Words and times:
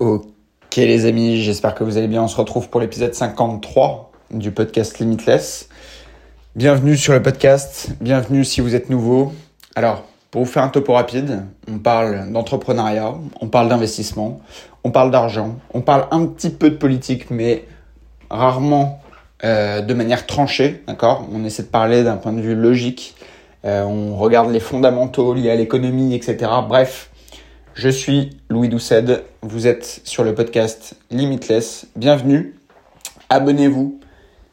Ok 0.00 0.76
les 0.76 1.04
amis, 1.04 1.42
j'espère 1.42 1.74
que 1.74 1.84
vous 1.84 1.98
allez 1.98 2.08
bien. 2.08 2.22
On 2.22 2.26
se 2.26 2.36
retrouve 2.38 2.70
pour 2.70 2.80
l'épisode 2.80 3.12
53 3.12 4.10
du 4.30 4.50
podcast 4.50 4.98
Limitless. 4.98 5.68
Bienvenue 6.56 6.96
sur 6.96 7.12
le 7.12 7.20
podcast, 7.20 7.90
bienvenue 8.00 8.46
si 8.46 8.62
vous 8.62 8.74
êtes 8.74 8.88
nouveau. 8.88 9.34
Alors, 9.74 10.04
pour 10.30 10.42
vous 10.42 10.50
faire 10.50 10.62
un 10.62 10.70
topo 10.70 10.94
rapide, 10.94 11.44
on 11.70 11.78
parle 11.78 12.32
d'entrepreneuriat, 12.32 13.12
on 13.42 13.48
parle 13.48 13.68
d'investissement, 13.68 14.40
on 14.84 14.90
parle 14.90 15.10
d'argent, 15.10 15.56
on 15.74 15.82
parle 15.82 16.06
un 16.12 16.24
petit 16.24 16.48
peu 16.48 16.70
de 16.70 16.76
politique, 16.76 17.30
mais 17.30 17.66
rarement 18.30 19.02
euh, 19.44 19.82
de 19.82 19.92
manière 19.92 20.26
tranchée, 20.26 20.82
d'accord? 20.86 21.28
On 21.30 21.44
essaie 21.44 21.64
de 21.64 21.68
parler 21.68 22.04
d'un 22.04 22.16
point 22.16 22.32
de 22.32 22.40
vue 22.40 22.54
logique, 22.54 23.16
euh, 23.66 23.82
on 23.82 24.16
regarde 24.16 24.50
les 24.50 24.60
fondamentaux 24.60 25.34
liés 25.34 25.50
à 25.50 25.56
l'économie, 25.56 26.14
etc. 26.14 26.50
Bref, 26.66 27.09
je 27.80 27.88
suis 27.88 28.28
Louis 28.50 28.68
Doucet, 28.68 29.24
vous 29.40 29.66
êtes 29.66 30.02
sur 30.04 30.22
le 30.22 30.34
podcast 30.34 30.96
Limitless. 31.10 31.86
Bienvenue, 31.96 32.54
abonnez-vous, 33.30 33.98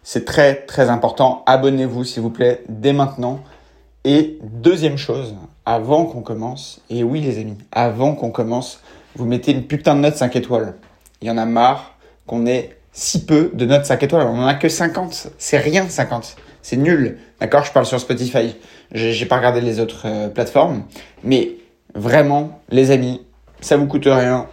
c'est 0.02 0.23
très 0.23 0.55
très 0.66 0.90
important. 0.90 1.44
Abonnez-vous 1.45 2.05
s'il 2.05 2.23
vous 2.23 2.30
plaît 2.30 2.63
dès 2.70 2.94
maintenant. 2.94 3.44
Et 4.05 4.40
deuxième 4.41 4.98
chose, 4.98 5.35
avant 5.66 6.05
qu'on 6.05 6.21
commence, 6.21 6.80
et 6.90 7.04
oui 7.04 7.20
les 7.20 7.38
amis, 7.38 7.58
avant 7.73 8.16
qu'on 8.16 8.32
commence, 8.32 8.80
vous 9.18 9.26
mettez 9.26 9.52
une 9.52 9.68
putain 9.68 9.96
de 9.96 9.99
note 9.99 10.16
5 10.16 10.34
étoiles. 10.38 10.76
Il 11.21 11.27
y 11.27 11.32
en 11.32 11.38
a 11.38 11.44
marre 11.44 11.98
qu'on 12.27 12.46
ait 12.46 12.77
si 12.94 13.26
peu 13.26 13.52
de 13.54 13.66
notes 13.66 13.84
5 13.84 14.04
étoiles. 14.04 14.26
On 14.26 14.40
en 14.40 14.48
a 14.48 14.54
que 14.54 14.70
50. 14.70 15.32
C'est 15.38 15.57
rien 15.57 15.90
50. 15.90 16.38
C'est 16.62 16.77
nul. 16.77 17.18
D'accord 17.41 17.66
Je 17.66 17.73
parle 17.73 17.85
sur 17.85 17.99
Spotify. 17.99 18.55
J'ai 18.94 19.26
pas 19.26 19.35
regardé 19.35 19.59
les 19.59 19.82
autres 19.82 20.04
euh, 20.05 20.30
plateformes. 20.30 20.84
Mais 21.26 21.57
Vraiment, 21.98 22.62
les 22.70 22.92
amis, 22.92 23.26
ça 23.60 23.76
vous 23.76 23.88
coûte 23.88 24.05
rien. 24.05 24.46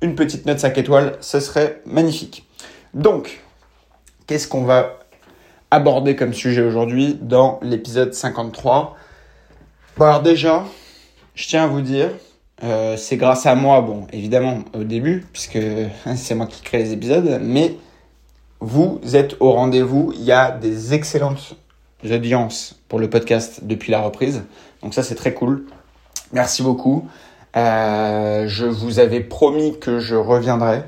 Une 0.00 0.14
petite 0.14 0.46
note 0.46 0.58
5 0.58 0.78
étoiles, 0.78 1.18
ce 1.20 1.38
serait 1.38 1.82
magnifique. 1.84 2.48
Donc, 2.94 3.42
qu'est-ce 4.26 4.48
qu'on 4.48 4.64
va 4.64 4.98
aborder 5.70 6.16
comme 6.16 6.32
sujet 6.32 6.62
aujourd'hui 6.62 7.18
dans 7.20 7.60
l'épisode 7.62 8.14
53 8.14 8.96
Bon 9.98 10.04
alors 10.06 10.22
déjà, 10.22 10.64
je 11.34 11.46
tiens 11.48 11.64
à 11.64 11.66
vous 11.66 11.82
dire, 11.82 12.08
euh, 12.64 12.96
c'est 12.96 13.18
grâce 13.18 13.44
à 13.44 13.54
moi, 13.54 13.82
bon, 13.82 14.06
évidemment 14.10 14.60
au 14.72 14.82
début, 14.82 15.26
puisque 15.34 15.58
c'est 16.16 16.34
moi 16.34 16.46
qui 16.46 16.62
crée 16.62 16.78
les 16.78 16.94
épisodes, 16.94 17.40
mais 17.42 17.76
vous 18.60 19.02
êtes 19.12 19.36
au 19.40 19.52
rendez-vous. 19.52 20.14
Il 20.16 20.24
y 20.24 20.32
a 20.32 20.50
des 20.50 20.94
excellentes 20.94 21.56
audiences 22.10 22.80
pour 22.88 22.98
le 22.98 23.10
podcast 23.10 23.64
depuis 23.64 23.92
la 23.92 24.00
reprise. 24.00 24.44
Donc 24.82 24.94
ça, 24.94 25.02
c'est 25.02 25.14
très 25.14 25.34
cool. 25.34 25.66
Merci 26.32 26.62
beaucoup. 26.62 27.08
Euh, 27.56 28.46
je 28.46 28.66
vous 28.66 29.00
avais 29.00 29.20
promis 29.20 29.78
que 29.78 29.98
je 29.98 30.14
reviendrai 30.14 30.82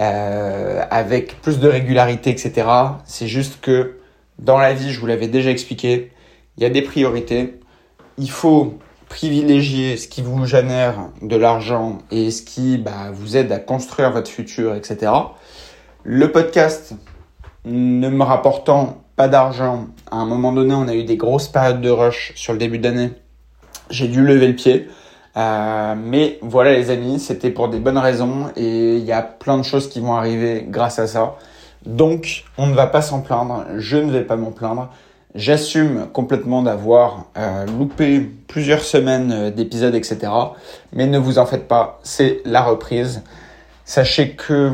euh, 0.00 0.84
avec 0.90 1.40
plus 1.40 1.58
de 1.58 1.68
régularité, 1.68 2.30
etc. 2.30 2.66
C'est 3.06 3.26
juste 3.26 3.60
que 3.60 3.98
dans 4.38 4.58
la 4.58 4.74
vie, 4.74 4.92
je 4.92 5.00
vous 5.00 5.06
l'avais 5.06 5.28
déjà 5.28 5.50
expliqué, 5.50 6.12
il 6.56 6.62
y 6.62 6.66
a 6.66 6.70
des 6.70 6.82
priorités. 6.82 7.58
Il 8.18 8.30
faut 8.30 8.78
privilégier 9.08 9.96
ce 9.96 10.08
qui 10.08 10.20
vous 10.20 10.44
génère 10.44 11.10
de 11.22 11.36
l'argent 11.36 11.98
et 12.10 12.30
ce 12.30 12.42
qui 12.42 12.76
bah, 12.76 13.10
vous 13.12 13.36
aide 13.36 13.52
à 13.52 13.58
construire 13.58 14.10
votre 14.10 14.30
futur, 14.30 14.74
etc. 14.74 15.12
Le 16.02 16.30
podcast 16.30 16.94
ne 17.64 18.08
me 18.10 18.22
rapportant 18.22 19.02
pas 19.16 19.28
d'argent, 19.28 19.86
à 20.10 20.16
un 20.16 20.26
moment 20.26 20.52
donné, 20.52 20.74
on 20.74 20.88
a 20.88 20.94
eu 20.94 21.04
des 21.04 21.16
grosses 21.16 21.48
périodes 21.48 21.80
de 21.80 21.88
rush 21.88 22.32
sur 22.36 22.52
le 22.52 22.58
début 22.58 22.78
d'année 22.78 23.12
j'ai 23.90 24.08
dû 24.08 24.24
lever 24.24 24.48
le 24.48 24.54
pied. 24.54 24.88
Euh, 25.36 25.94
mais 25.96 26.38
voilà 26.40 26.72
les 26.72 26.90
amis, 26.90 27.20
c'était 27.20 27.50
pour 27.50 27.68
des 27.68 27.78
bonnes 27.78 27.98
raisons 27.98 28.50
et 28.56 28.96
il 28.96 29.04
y 29.04 29.12
a 29.12 29.20
plein 29.20 29.58
de 29.58 29.62
choses 29.62 29.88
qui 29.88 30.00
vont 30.00 30.14
arriver 30.14 30.64
grâce 30.66 30.98
à 30.98 31.06
ça. 31.06 31.36
Donc 31.84 32.44
on 32.56 32.66
ne 32.66 32.74
va 32.74 32.86
pas 32.86 33.02
s'en 33.02 33.20
plaindre, 33.20 33.64
je 33.76 33.98
ne 33.98 34.10
vais 34.10 34.22
pas 34.22 34.36
m'en 34.36 34.50
plaindre. 34.50 34.88
J'assume 35.34 36.06
complètement 36.14 36.62
d'avoir 36.62 37.26
euh, 37.36 37.66
loupé 37.66 38.20
plusieurs 38.48 38.80
semaines 38.80 39.30
euh, 39.30 39.50
d'épisodes, 39.50 39.94
etc. 39.94 40.32
Mais 40.94 41.06
ne 41.06 41.18
vous 41.18 41.38
en 41.38 41.44
faites 41.44 41.68
pas, 41.68 42.00
c'est 42.02 42.40
la 42.46 42.62
reprise. 42.62 43.22
Sachez 43.84 44.30
que 44.30 44.72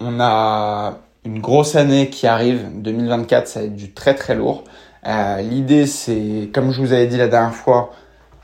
on 0.00 0.20
a 0.20 0.98
une 1.24 1.40
grosse 1.40 1.74
année 1.74 2.10
qui 2.10 2.26
arrive, 2.26 2.66
2024, 2.74 3.48
ça 3.48 3.60
va 3.60 3.66
être 3.66 3.74
du 3.74 3.92
très 3.92 4.14
très 4.14 4.34
lourd. 4.34 4.64
L'idée, 5.40 5.86
c'est, 5.86 6.50
comme 6.52 6.70
je 6.70 6.80
vous 6.80 6.92
avais 6.92 7.06
dit 7.06 7.16
la 7.16 7.28
dernière 7.28 7.54
fois, 7.54 7.90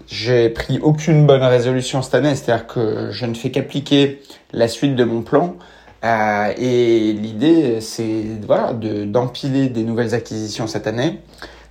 j'ai 0.08 0.50
pris 0.50 0.78
aucune 0.80 1.26
bonne 1.26 1.42
résolution 1.42 2.02
cette 2.02 2.14
année, 2.14 2.34
c'est-à-dire 2.34 2.66
que 2.66 3.10
je 3.10 3.26
ne 3.26 3.34
fais 3.34 3.50
qu'appliquer 3.50 4.22
la 4.52 4.68
suite 4.68 4.96
de 4.96 5.04
mon 5.04 5.22
plan. 5.22 5.56
Euh, 6.04 6.52
et 6.58 7.12
l'idée, 7.12 7.80
c'est 7.80 8.24
voilà, 8.46 8.72
d'empiler 8.72 9.68
des 9.68 9.82
nouvelles 9.82 10.14
acquisitions 10.14 10.66
cette 10.66 10.86
année, 10.86 11.20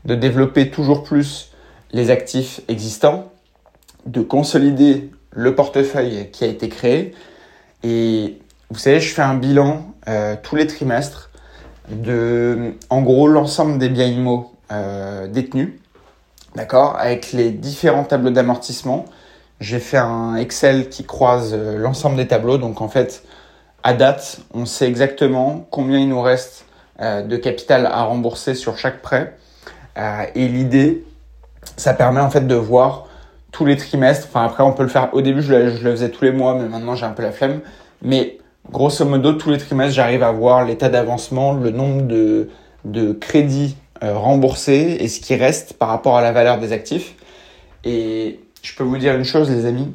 de 0.05 0.15
développer 0.15 0.71
toujours 0.71 1.03
plus 1.03 1.51
les 1.91 2.09
actifs 2.09 2.61
existants, 2.67 3.31
de 4.07 4.21
consolider 4.21 5.11
le 5.31 5.53
portefeuille 5.53 6.29
qui 6.31 6.43
a 6.43 6.47
été 6.47 6.69
créé. 6.69 7.13
Et 7.83 8.39
vous 8.71 8.79
savez, 8.79 8.99
je 8.99 9.13
fais 9.13 9.21
un 9.21 9.35
bilan 9.35 9.93
euh, 10.07 10.35
tous 10.41 10.55
les 10.55 10.65
trimestres 10.65 11.29
de, 11.89 12.73
en 12.89 13.01
gros, 13.01 13.27
l'ensemble 13.27 13.77
des 13.77 13.89
biens 13.89 14.07
immo 14.07 14.51
euh, 14.71 15.27
détenus 15.27 15.73
d'accord, 16.55 16.97
avec 16.97 17.31
les 17.31 17.51
différents 17.51 18.03
tableaux 18.03 18.31
d'amortissement. 18.31 19.05
J'ai 19.59 19.79
fait 19.79 19.97
un 19.97 20.35
Excel 20.35 20.89
qui 20.89 21.05
croise 21.05 21.53
euh, 21.53 21.77
l'ensemble 21.77 22.17
des 22.17 22.27
tableaux. 22.27 22.57
Donc 22.57 22.81
en 22.81 22.89
fait, 22.89 23.23
à 23.83 23.93
date, 23.93 24.39
on 24.53 24.65
sait 24.65 24.87
exactement 24.87 25.65
combien 25.69 25.99
il 25.99 26.09
nous 26.09 26.21
reste 26.21 26.65
euh, 26.99 27.21
de 27.21 27.37
capital 27.37 27.85
à 27.85 28.03
rembourser 28.03 28.55
sur 28.55 28.77
chaque 28.77 29.01
prêt. 29.01 29.35
Euh, 29.97 30.23
et 30.35 30.47
l'idée, 30.47 31.03
ça 31.77 31.93
permet 31.93 32.21
en 32.21 32.29
fait 32.29 32.47
de 32.47 32.55
voir 32.55 33.07
tous 33.51 33.65
les 33.65 33.77
trimestres. 33.77 34.27
Enfin 34.29 34.45
après, 34.45 34.63
on 34.63 34.73
peut 34.73 34.83
le 34.83 34.89
faire. 34.89 35.09
Au 35.13 35.21
début, 35.21 35.41
je 35.41 35.53
le, 35.53 35.71
faisais 35.71 36.09
tous 36.09 36.25
les 36.25 36.31
mois, 36.31 36.55
mais 36.55 36.67
maintenant 36.67 36.95
j'ai 36.95 37.05
un 37.05 37.11
peu 37.11 37.23
la 37.23 37.31
flemme. 37.31 37.61
Mais 38.01 38.37
grosso 38.71 39.05
modo, 39.05 39.33
tous 39.33 39.49
les 39.49 39.57
trimestres, 39.57 39.95
j'arrive 39.95 40.23
à 40.23 40.31
voir 40.31 40.65
l'état 40.65 40.89
d'avancement, 40.89 41.53
le 41.53 41.71
nombre 41.71 42.03
de, 42.03 43.13
crédits 43.13 43.77
remboursé 44.11 44.97
et 44.99 45.07
ce 45.07 45.19
qui 45.19 45.35
reste 45.35 45.73
par 45.73 45.87
rapport 45.89 46.17
à 46.17 46.21
la 46.21 46.31
valeur 46.31 46.59
des 46.59 46.71
actifs. 46.71 47.15
Et 47.83 48.39
je 48.61 48.75
peux 48.75 48.83
vous 48.83 48.97
dire 48.97 49.15
une 49.15 49.25
chose, 49.25 49.49
les 49.49 49.65
amis, 49.65 49.93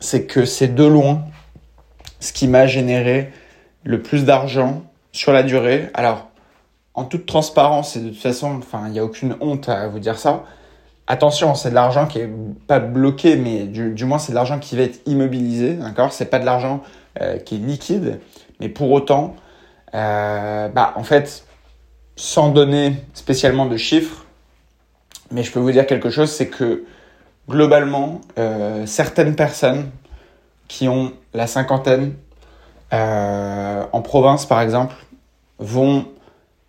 c'est 0.00 0.24
que 0.24 0.44
c'est 0.44 0.74
de 0.74 0.84
loin 0.84 1.22
ce 2.20 2.32
qui 2.32 2.48
m'a 2.48 2.66
généré 2.66 3.32
le 3.84 4.02
plus 4.02 4.24
d'argent 4.24 4.82
sur 5.12 5.32
la 5.32 5.42
durée. 5.42 5.88
Alors, 5.94 6.28
en 6.94 7.04
toute 7.04 7.26
transparence 7.26 7.96
et 7.96 8.00
de 8.00 8.08
toute 8.10 8.20
façon, 8.20 8.58
enfin, 8.58 8.84
il 8.86 8.92
n'y 8.92 8.98
a 8.98 9.04
aucune 9.04 9.36
honte 9.40 9.68
à 9.68 9.88
vous 9.88 9.98
dire 9.98 10.18
ça. 10.18 10.44
Attention, 11.06 11.54
c'est 11.54 11.70
de 11.70 11.74
l'argent 11.74 12.06
qui 12.06 12.20
est 12.20 12.30
pas 12.66 12.78
bloqué, 12.78 13.36
mais 13.36 13.64
du, 13.64 14.04
moins 14.04 14.18
c'est 14.18 14.32
de 14.32 14.36
l'argent 14.36 14.58
qui 14.58 14.76
va 14.76 14.82
être 14.82 15.00
immobilisé, 15.06 15.74
d'accord? 15.74 16.12
C'est 16.12 16.26
pas 16.26 16.38
de 16.38 16.44
l'argent 16.44 16.82
euh, 17.20 17.38
qui 17.38 17.56
est 17.56 17.58
liquide, 17.58 18.20
mais 18.60 18.68
pour 18.68 18.92
autant, 18.92 19.34
euh, 19.94 20.68
bah 20.68 20.92
en 20.94 21.02
fait, 21.02 21.44
sans 22.20 22.50
donner 22.50 22.96
spécialement 23.14 23.64
de 23.64 23.78
chiffres, 23.78 24.26
mais 25.30 25.42
je 25.42 25.50
peux 25.50 25.58
vous 25.58 25.72
dire 25.72 25.86
quelque 25.86 26.10
chose, 26.10 26.30
c'est 26.30 26.48
que 26.48 26.84
globalement, 27.48 28.20
euh, 28.38 28.84
certaines 28.84 29.34
personnes 29.34 29.88
qui 30.68 30.86
ont 30.86 31.14
la 31.32 31.46
cinquantaine, 31.46 32.12
euh, 32.92 33.84
en 33.90 34.02
province 34.02 34.44
par 34.44 34.60
exemple, 34.60 34.94
vont 35.58 36.08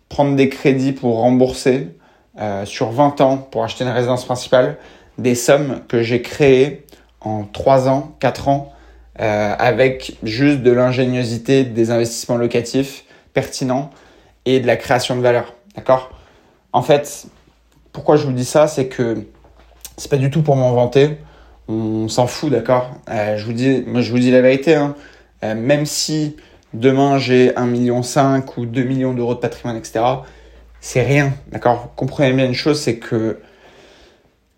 prendre 0.08 0.36
des 0.36 0.48
crédits 0.48 0.92
pour 0.92 1.18
rembourser 1.18 1.98
euh, 2.40 2.64
sur 2.64 2.90
20 2.90 3.20
ans 3.20 3.36
pour 3.36 3.62
acheter 3.62 3.84
une 3.84 3.90
résidence 3.90 4.24
principale 4.24 4.78
des 5.18 5.34
sommes 5.34 5.82
que 5.86 6.02
j'ai 6.02 6.22
créées 6.22 6.86
en 7.20 7.44
3 7.44 7.90
ans, 7.90 8.16
4 8.20 8.48
ans, 8.48 8.72
avec 9.18 10.16
juste 10.22 10.62
de 10.62 10.72
l'ingéniosité, 10.72 11.64
des 11.64 11.90
investissements 11.90 12.38
locatifs 12.38 13.04
pertinents 13.34 13.90
et 14.44 14.60
de 14.60 14.66
la 14.66 14.76
création 14.76 15.16
de 15.16 15.20
valeur. 15.20 15.54
D'accord? 15.76 16.10
En 16.72 16.82
fait, 16.82 17.26
pourquoi 17.92 18.16
je 18.16 18.24
vous 18.24 18.32
dis 18.32 18.44
ça, 18.44 18.66
c'est 18.66 18.88
que 18.88 19.26
c'est 19.96 20.10
pas 20.10 20.16
du 20.16 20.30
tout 20.30 20.42
pour 20.42 20.56
m'en 20.56 20.72
vanter. 20.72 21.18
On 21.68 22.08
s'en 22.08 22.26
fout, 22.26 22.50
d'accord? 22.50 22.90
Euh, 23.08 23.36
Je 23.36 23.44
vous 23.44 23.52
dis, 23.52 23.84
moi 23.86 24.00
je 24.00 24.10
vous 24.10 24.18
dis 24.18 24.30
la 24.30 24.40
vérité. 24.40 24.74
Hein. 24.74 24.94
Euh, 25.44 25.54
même 25.54 25.86
si 25.86 26.36
demain 26.74 27.18
j'ai 27.18 27.50
1,5 27.50 27.66
million 27.66 28.02
ou 28.56 28.66
2 28.66 28.82
millions 28.82 29.12
d'euros 29.14 29.34
de 29.34 29.40
patrimoine, 29.40 29.76
etc., 29.76 30.00
c'est 30.80 31.02
rien, 31.02 31.32
d'accord? 31.52 31.92
Comprenez 31.94 32.32
bien 32.32 32.46
une 32.46 32.54
chose, 32.54 32.80
c'est 32.80 32.96
que 32.96 33.38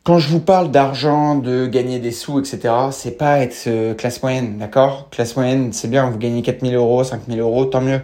quand 0.05 0.19
je 0.19 0.29
vous 0.29 0.41
parle 0.41 0.71
d'argent, 0.71 1.35
de 1.35 1.67
gagner 1.67 1.99
des 1.99 2.13
sous, 2.13 2.39
etc., 2.39 2.75
c'est 2.93 3.17
pas 3.19 3.41
être 3.41 3.65
euh, 3.67 3.95
classe 3.95 4.23
moyenne, 4.23 4.59
d'accord? 4.59 5.09
Classe 5.11 5.37
moyenne, 5.37 5.73
c'est 5.73 5.89
bien, 5.89 6.09
vous 6.09 6.19
gagnez 6.19 6.43
4000 6.43 6.75
euros, 6.75 7.05
5000 7.05 7.41
euros, 7.41 7.65
tant 7.67 7.81
mieux. 7.81 8.01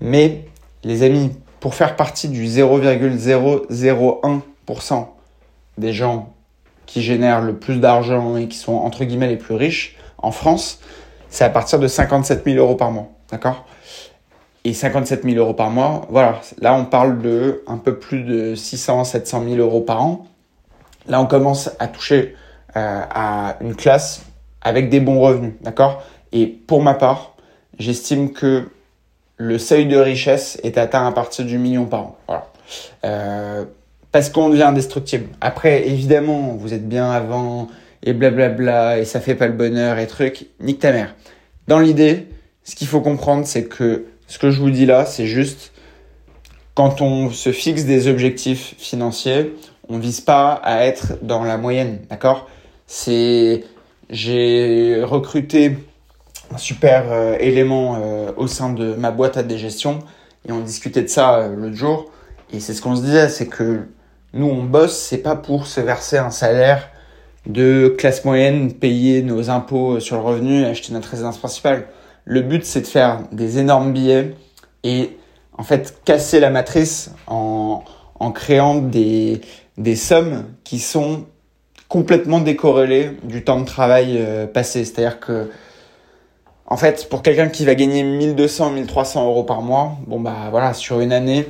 Mais 0.00 0.44
les 0.84 1.02
amis, 1.02 1.32
pour 1.60 1.74
faire 1.74 1.96
partie 1.96 2.28
du 2.28 2.46
0,001% 2.46 5.06
des 5.76 5.92
gens 5.92 6.32
qui 6.86 7.02
génèrent 7.02 7.42
le 7.42 7.56
plus 7.56 7.80
d'argent 7.80 8.36
et 8.36 8.46
qui 8.48 8.56
sont 8.56 8.74
entre 8.74 9.04
guillemets 9.04 9.28
les 9.28 9.36
plus 9.36 9.54
riches 9.54 9.96
en 10.18 10.30
France, 10.30 10.80
c'est 11.30 11.44
à 11.44 11.50
partir 11.50 11.78
de 11.78 11.86
57 11.86 12.44
000 12.44 12.56
euros 12.56 12.76
par 12.76 12.90
mois. 12.90 13.08
D'accord? 13.30 13.66
Et 14.64 14.72
57 14.72 15.24
000 15.24 15.36
euros 15.36 15.54
par 15.54 15.70
mois, 15.70 16.06
voilà. 16.10 16.40
Là, 16.60 16.74
on 16.74 16.84
parle 16.84 17.22
de 17.22 17.62
un 17.66 17.78
peu 17.78 17.98
plus 17.98 18.22
de 18.22 18.54
600, 18.54 19.04
700 19.04 19.44
000 19.44 19.56
euros 19.56 19.80
par 19.80 20.02
an. 20.02 20.26
Là, 21.06 21.20
on 21.20 21.26
commence 21.26 21.70
à 21.78 21.88
toucher 21.88 22.34
euh, 22.76 23.02
à 23.10 23.56
une 23.60 23.74
classe 23.74 24.22
avec 24.60 24.90
des 24.90 25.00
bons 25.00 25.20
revenus. 25.20 25.54
D'accord? 25.60 26.02
Et 26.32 26.46
pour 26.46 26.82
ma 26.82 26.94
part, 26.94 27.36
j'estime 27.78 28.32
que 28.32 28.68
le 29.38 29.58
seuil 29.58 29.86
de 29.86 29.96
richesse 29.96 30.60
est 30.62 30.76
atteint 30.78 31.06
à 31.06 31.12
partir 31.12 31.44
du 31.44 31.58
million 31.58 31.86
par 31.86 32.00
an. 32.00 32.18
Voilà. 32.26 32.46
Euh, 33.04 33.64
parce 34.12 34.30
qu'on 34.30 34.48
devient 34.48 34.64
indestructible. 34.64 35.28
Après, 35.40 35.88
évidemment, 35.88 36.56
vous 36.58 36.74
êtes 36.74 36.88
bien 36.88 37.10
avant 37.10 37.68
et 38.02 38.12
blablabla 38.12 38.98
et 38.98 39.04
ça 39.04 39.20
fait 39.20 39.34
pas 39.34 39.46
le 39.46 39.52
bonheur 39.52 39.98
et 39.98 40.06
truc. 40.06 40.46
Nique 40.60 40.80
ta 40.80 40.92
mère. 40.92 41.14
Dans 41.68 41.78
l'idée, 41.78 42.26
ce 42.64 42.74
qu'il 42.74 42.86
faut 42.86 43.00
comprendre, 43.00 43.46
c'est 43.46 43.64
que 43.64 44.06
ce 44.26 44.38
que 44.38 44.50
je 44.50 44.60
vous 44.60 44.70
dis 44.70 44.86
là, 44.86 45.06
c'est 45.06 45.26
juste 45.26 45.72
quand 46.74 47.00
on 47.00 47.30
se 47.30 47.52
fixe 47.52 47.84
des 47.84 48.08
objectifs 48.08 48.74
financiers, 48.78 49.54
on 49.88 49.98
vise 49.98 50.20
pas 50.20 50.52
à 50.52 50.84
être 50.84 51.14
dans 51.22 51.44
la 51.44 51.56
moyenne, 51.56 52.00
d'accord? 52.10 52.48
C'est 52.86 53.64
j'ai 54.10 55.02
recruté 55.02 55.76
un 56.52 56.58
super 56.58 57.04
euh, 57.10 57.36
élément 57.38 57.98
euh, 58.00 58.32
au 58.36 58.46
sein 58.46 58.72
de 58.72 58.94
ma 58.94 59.10
boîte 59.10 59.36
à 59.36 59.42
dégestion 59.42 60.00
et 60.48 60.52
on 60.52 60.60
discutait 60.60 61.02
de 61.02 61.08
ça 61.08 61.38
euh, 61.38 61.54
l'autre 61.54 61.76
jour 61.76 62.10
et 62.52 62.60
c'est 62.60 62.72
ce 62.72 62.80
qu'on 62.80 62.96
se 62.96 63.02
disait, 63.02 63.28
c'est 63.28 63.46
que 63.46 63.88
nous 64.32 64.46
on 64.46 64.62
bosse, 64.62 64.98
c'est 64.98 65.18
pas 65.18 65.36
pour 65.36 65.66
se 65.66 65.80
verser 65.80 66.16
un 66.16 66.30
salaire 66.30 66.88
de 67.46 67.94
classe 67.98 68.24
moyenne, 68.24 68.72
payer 68.72 69.22
nos 69.22 69.50
impôts 69.50 70.00
sur 70.00 70.16
le 70.16 70.22
revenu 70.22 70.62
et 70.62 70.66
acheter 70.66 70.92
notre 70.92 71.10
résidence 71.10 71.38
principale. 71.38 71.86
Le 72.24 72.40
but 72.40 72.64
c'est 72.64 72.82
de 72.82 72.86
faire 72.86 73.20
des 73.32 73.58
énormes 73.58 73.92
billets 73.92 74.34
et 74.84 75.16
en 75.56 75.62
fait 75.62 75.98
casser 76.04 76.40
la 76.40 76.50
matrice 76.50 77.10
en, 77.26 77.84
en 78.18 78.32
créant 78.32 78.76
des, 78.76 79.40
des 79.76 79.96
sommes 79.96 80.44
qui 80.64 80.78
sont 80.78 81.26
complètement 81.88 82.40
décorrélées 82.40 83.12
du 83.24 83.44
temps 83.44 83.60
de 83.60 83.64
travail 83.64 84.22
passé. 84.52 84.84
C'est-à-dire 84.84 85.20
que 85.20 85.50
en 86.70 86.76
fait, 86.76 87.08
pour 87.08 87.22
quelqu'un 87.22 87.48
qui 87.48 87.64
va 87.64 87.74
gagner 87.74 88.02
1200, 88.02 88.70
1300 88.70 89.26
euros 89.26 89.42
par 89.42 89.62
mois, 89.62 89.96
bon 90.06 90.20
bah 90.20 90.48
voilà, 90.50 90.74
sur 90.74 91.00
une 91.00 91.12
année, 91.12 91.46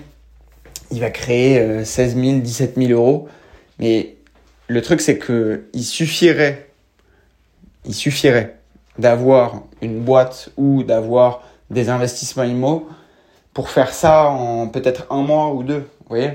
il 0.92 1.00
va 1.00 1.10
créer 1.10 1.84
16 1.84 2.16
000, 2.16 2.38
17 2.38 2.76
000 2.76 2.92
euros. 2.92 3.28
Mais 3.80 4.14
le 4.68 4.80
truc, 4.80 5.00
c'est 5.00 5.18
que 5.18 5.66
il 5.72 5.82
suffirait, 5.82 6.70
il 7.84 7.94
suffirait 7.94 8.58
d'avoir 8.96 9.62
une 9.82 10.00
boîte 10.00 10.50
ou 10.56 10.84
d'avoir 10.84 11.42
des 11.70 11.90
investissements 11.90 12.44
IMO 12.44 12.88
pour 13.54 13.70
faire 13.70 13.92
ça 13.92 14.28
en 14.28 14.68
peut-être 14.68 15.06
un 15.10 15.22
mois 15.22 15.52
ou 15.52 15.64
deux, 15.64 15.80
vous 15.80 16.08
voyez 16.10 16.32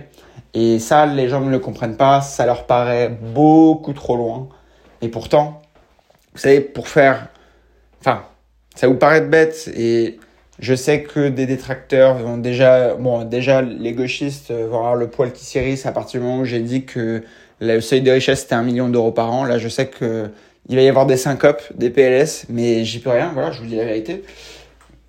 Et 0.53 0.77
ça, 0.79 1.05
les 1.05 1.29
gens 1.29 1.39
ne 1.39 1.49
le 1.49 1.59
comprennent 1.59 1.95
pas, 1.95 2.19
ça 2.19 2.45
leur 2.45 2.65
paraît 2.65 3.07
beaucoup 3.07 3.93
trop 3.93 4.17
loin. 4.17 4.49
Et 5.01 5.07
pourtant, 5.07 5.61
vous 6.33 6.39
savez, 6.39 6.59
pour 6.59 6.89
faire, 6.89 7.29
enfin, 8.01 8.23
ça 8.75 8.87
vous 8.87 8.95
paraît 8.95 9.21
bête 9.21 9.71
et 9.75 10.19
je 10.59 10.75
sais 10.75 11.03
que 11.03 11.29
des 11.29 11.45
détracteurs 11.45 12.15
vont 12.15 12.37
déjà, 12.37 12.95
bon, 12.95 13.23
déjà 13.23 13.61
les 13.61 13.93
gauchistes 13.93 14.51
vont 14.51 14.77
avoir 14.77 14.95
le 14.95 15.07
poil 15.07 15.31
qui 15.31 15.45
s'irrisse 15.45 15.85
à 15.85 15.91
partir 15.91 16.19
du 16.19 16.25
moment 16.25 16.41
où 16.41 16.45
j'ai 16.45 16.59
dit 16.59 16.85
que 16.85 17.23
le 17.59 17.81
seuil 17.81 18.01
de 18.01 18.11
richesse 18.11 18.41
c'était 18.41 18.55
un 18.55 18.63
million 18.63 18.89
d'euros 18.89 19.11
par 19.11 19.31
an. 19.31 19.43
Là, 19.45 19.57
je 19.57 19.67
sais 19.67 19.87
que 19.87 20.29
il 20.69 20.75
va 20.75 20.81
y 20.81 20.87
avoir 20.87 21.05
des 21.05 21.17
syncopes, 21.17 21.61
des 21.75 21.89
PLS, 21.89 22.45
mais 22.49 22.85
j'y 22.85 22.99
peux 22.99 23.09
rien. 23.09 23.31
Voilà, 23.33 23.51
je 23.51 23.59
vous 23.59 23.65
dis 23.65 23.75
la 23.75 23.83
vérité. 23.83 24.23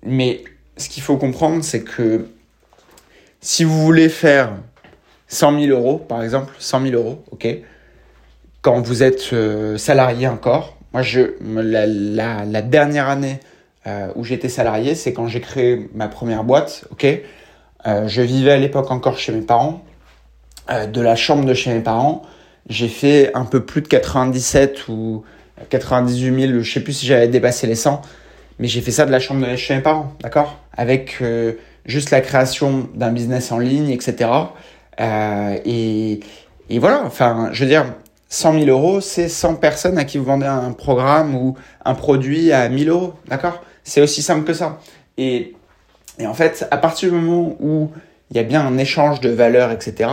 Mais 0.03 0.43
ce 0.75 0.89
qu'il 0.89 1.01
faut 1.01 1.15
comprendre, 1.15 1.63
c'est 1.63 1.83
que 1.83 2.27
si 3.39 3.63
vous 3.63 3.81
voulez 3.81 4.09
faire 4.09 4.51
100 5.27 5.61
000 5.61 5.71
euros, 5.71 5.97
par 5.97 6.23
exemple, 6.23 6.53
100 6.59 6.89
000 6.89 6.95
euros, 6.95 7.23
ok, 7.31 7.47
quand 8.61 8.81
vous 8.81 9.01
êtes 9.01 9.31
euh, 9.31 9.77
salarié 9.77 10.27
encore, 10.27 10.77
moi, 10.91 11.01
je, 11.01 11.21
la, 11.41 11.85
la 12.45 12.61
dernière 12.61 13.07
année 13.07 13.39
euh, 13.87 14.07
où 14.15 14.23
j'étais 14.23 14.49
salarié, 14.49 14.95
c'est 14.95 15.13
quand 15.13 15.27
j'ai 15.27 15.41
créé 15.41 15.89
ma 15.93 16.07
première 16.07 16.43
boîte, 16.43 16.85
ok 16.91 17.05
euh, 17.85 18.07
Je 18.07 18.21
vivais 18.21 18.51
à 18.51 18.57
l'époque 18.57 18.89
encore 18.89 19.19
chez 19.19 19.31
mes 19.31 19.41
parents. 19.41 19.83
Euh, 20.71 20.87
de 20.87 21.01
la 21.01 21.15
chambre 21.15 21.45
de 21.45 21.53
chez 21.53 21.71
mes 21.71 21.81
parents, 21.81 22.23
j'ai 22.67 22.87
fait 22.87 23.31
un 23.35 23.45
peu 23.45 23.63
plus 23.63 23.81
de 23.81 23.87
97 23.87 24.87
ou 24.87 25.23
98 25.69 26.47
000, 26.47 26.59
je 26.63 26.73
sais 26.73 26.79
plus 26.79 26.93
si 26.93 27.05
j'avais 27.05 27.27
dépassé 27.27 27.67
les 27.67 27.75
100, 27.75 28.01
mais 28.57 28.67
j'ai 28.67 28.81
fait 28.81 28.91
ça 28.91 29.05
de 29.05 29.11
la 29.11 29.19
chambre 29.19 29.47
de 29.47 29.55
chez 29.55 29.75
mes 29.75 29.81
parents, 29.81 30.13
d'accord? 30.21 30.57
Avec 30.75 31.21
juste 31.85 32.09
la 32.09 32.21
création 32.21 32.89
d'un 32.95 33.11
business 33.11 33.51
en 33.51 33.59
ligne, 33.59 33.91
etc. 33.91 34.29
Et, 34.99 36.19
et 36.69 36.79
voilà, 36.79 37.03
enfin, 37.05 37.49
je 37.53 37.63
veux 37.63 37.69
dire, 37.69 37.85
100 38.29 38.53
000 38.59 38.65
euros, 38.65 39.01
c'est 39.01 39.29
100 39.29 39.55
personnes 39.55 39.97
à 39.97 40.03
qui 40.03 40.17
vous 40.17 40.25
vendez 40.25 40.47
un 40.47 40.71
programme 40.71 41.35
ou 41.35 41.55
un 41.85 41.93
produit 41.93 42.51
à 42.51 42.67
1000 42.67 42.89
euros, 42.89 43.13
d'accord? 43.27 43.61
C'est 43.85 44.01
aussi 44.01 44.21
simple 44.21 44.43
que 44.43 44.53
ça. 44.53 44.79
Et, 45.17 45.53
et 46.19 46.27
en 46.27 46.33
fait, 46.33 46.67
à 46.71 46.77
partir 46.77 47.09
du 47.09 47.15
moment 47.15 47.55
où 47.61 47.91
il 48.29 48.35
y 48.35 48.39
a 48.39 48.43
bien 48.43 48.65
un 48.65 48.77
échange 48.77 49.21
de 49.21 49.29
valeurs, 49.29 49.71
etc., 49.71 50.09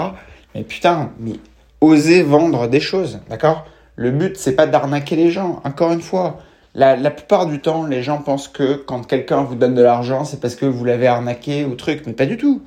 mais 0.55 0.63
putain, 0.63 1.11
mais 1.19 1.33
osez 1.81 2.23
vendre 2.23 2.69
des 2.69 2.81
choses, 2.81 3.19
d'accord? 3.29 3.67
Le 3.97 4.11
but, 4.11 4.37
c'est 4.37 4.53
pas 4.53 4.67
d'arnaquer 4.67 5.17
les 5.17 5.31
gens. 5.31 5.61
Encore 5.65 5.93
une 5.93 6.03
fois, 6.03 6.39
la, 6.75 6.97
la 6.97 7.11
plupart 7.11 7.47
du 7.47 7.61
temps, 7.61 7.85
les 7.85 8.03
gens 8.03 8.19
pensent 8.19 8.49
que 8.49 8.75
quand 8.75 9.07
quelqu'un 9.07 9.43
vous 9.43 9.55
donne 9.55 9.75
de 9.75 9.83
l'argent, 9.83 10.25
c'est 10.25 10.41
parce 10.41 10.55
que 10.55 10.67
vous 10.67 10.85
l'avez 10.85 11.07
arnaqué 11.07 11.65
ou 11.65 11.75
truc, 11.75 12.03
mais 12.07 12.13
pas 12.13 12.27
du 12.27 12.37
tout. 12.37 12.63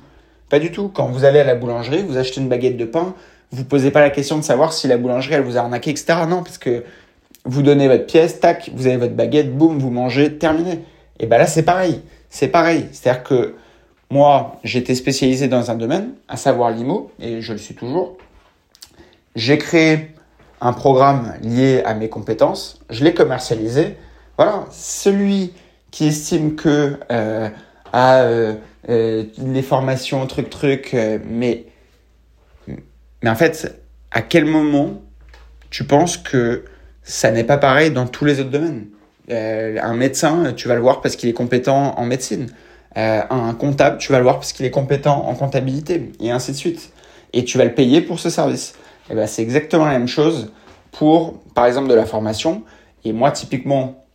Pas 0.48 0.58
du 0.58 0.70
tout. 0.70 0.88
Quand 0.88 1.06
vous 1.06 1.24
allez 1.24 1.40
à 1.40 1.44
la 1.44 1.54
boulangerie, 1.54 2.04
vous 2.06 2.16
achetez 2.16 2.40
une 2.40 2.48
baguette 2.48 2.76
de 2.76 2.84
pain, 2.84 3.14
vous 3.50 3.64
posez 3.64 3.90
pas 3.90 4.00
la 4.00 4.10
question 4.10 4.36
de 4.36 4.42
savoir 4.42 4.72
si 4.72 4.86
la 4.86 4.96
boulangerie, 4.96 5.34
elle 5.34 5.42
vous 5.42 5.56
a 5.56 5.60
arnaqué, 5.60 5.90
etc. 5.90 6.20
Non, 6.28 6.42
parce 6.42 6.58
que 6.58 6.84
vous 7.44 7.62
donnez 7.62 7.88
votre 7.88 8.06
pièce, 8.06 8.40
tac, 8.40 8.70
vous 8.74 8.86
avez 8.86 8.96
votre 8.96 9.14
baguette, 9.14 9.56
boum, 9.56 9.78
vous 9.78 9.90
mangez, 9.90 10.36
terminé. 10.36 10.80
Et 11.18 11.26
ben 11.26 11.38
là, 11.38 11.46
c'est 11.46 11.62
pareil. 11.62 12.02
C'est 12.30 12.48
pareil. 12.48 12.86
C'est-à-dire 12.92 13.22
que 13.22 13.54
moi, 14.10 14.60
j'étais 14.62 14.94
spécialisé 14.94 15.48
dans 15.48 15.70
un 15.70 15.74
domaine, 15.74 16.12
à 16.28 16.36
savoir 16.36 16.70
l'IMO, 16.70 17.10
et 17.20 17.40
je 17.40 17.52
le 17.52 17.58
suis 17.58 17.74
toujours. 17.74 18.16
J'ai 19.34 19.58
créé 19.58 20.10
un 20.60 20.72
programme 20.72 21.34
lié 21.42 21.82
à 21.84 21.94
mes 21.94 22.08
compétences, 22.08 22.80
je 22.88 23.04
l'ai 23.04 23.14
commercialisé. 23.14 23.96
Voilà, 24.36 24.66
celui 24.70 25.52
qui 25.90 26.08
estime 26.08 26.56
que 26.56 26.98
euh, 27.10 27.48
à 27.92 28.20
euh, 28.20 28.54
euh, 28.88 29.24
les 29.38 29.62
formations, 29.62 30.26
truc, 30.26 30.50
truc, 30.50 30.94
euh, 30.94 31.18
mais, 31.28 31.64
mais 33.22 33.30
en 33.30 33.34
fait, 33.34 33.82
à 34.10 34.22
quel 34.22 34.44
moment 34.44 35.02
tu 35.70 35.84
penses 35.84 36.16
que 36.16 36.64
ça 37.02 37.30
n'est 37.30 37.44
pas 37.44 37.58
pareil 37.58 37.90
dans 37.90 38.06
tous 38.06 38.24
les 38.24 38.40
autres 38.40 38.50
domaines? 38.50 38.86
Euh, 39.30 39.78
un 39.82 39.94
médecin, 39.94 40.52
tu 40.54 40.68
vas 40.68 40.74
le 40.74 40.80
voir 40.80 41.00
parce 41.00 41.16
qu'il 41.16 41.28
est 41.28 41.34
compétent 41.34 41.94
en 41.96 42.04
médecine. 42.04 42.48
Euh, 42.96 43.20
un 43.28 43.54
comptable, 43.54 43.98
tu 43.98 44.12
vas 44.12 44.18
le 44.18 44.24
voir 44.24 44.36
parce 44.36 44.52
qu'il 44.52 44.64
est 44.64 44.70
compétent 44.70 45.26
en 45.26 45.34
comptabilité, 45.34 46.12
et 46.20 46.30
ainsi 46.30 46.52
de 46.52 46.56
suite. 46.56 46.92
Et 47.32 47.44
tu 47.44 47.58
vas 47.58 47.64
le 47.64 47.74
payer 47.74 48.00
pour 48.00 48.18
ce 48.18 48.30
service. 48.30 48.74
Et 49.10 49.14
ben, 49.14 49.26
c'est 49.26 49.42
exactement 49.42 49.84
la 49.84 49.92
même 49.92 50.08
chose 50.08 50.52
pour, 50.92 51.42
par 51.54 51.66
exemple, 51.66 51.88
de 51.88 51.94
la 51.94 52.06
formation. 52.06 52.62
Et 53.04 53.12
moi, 53.12 53.30
typiquement, 53.32 54.06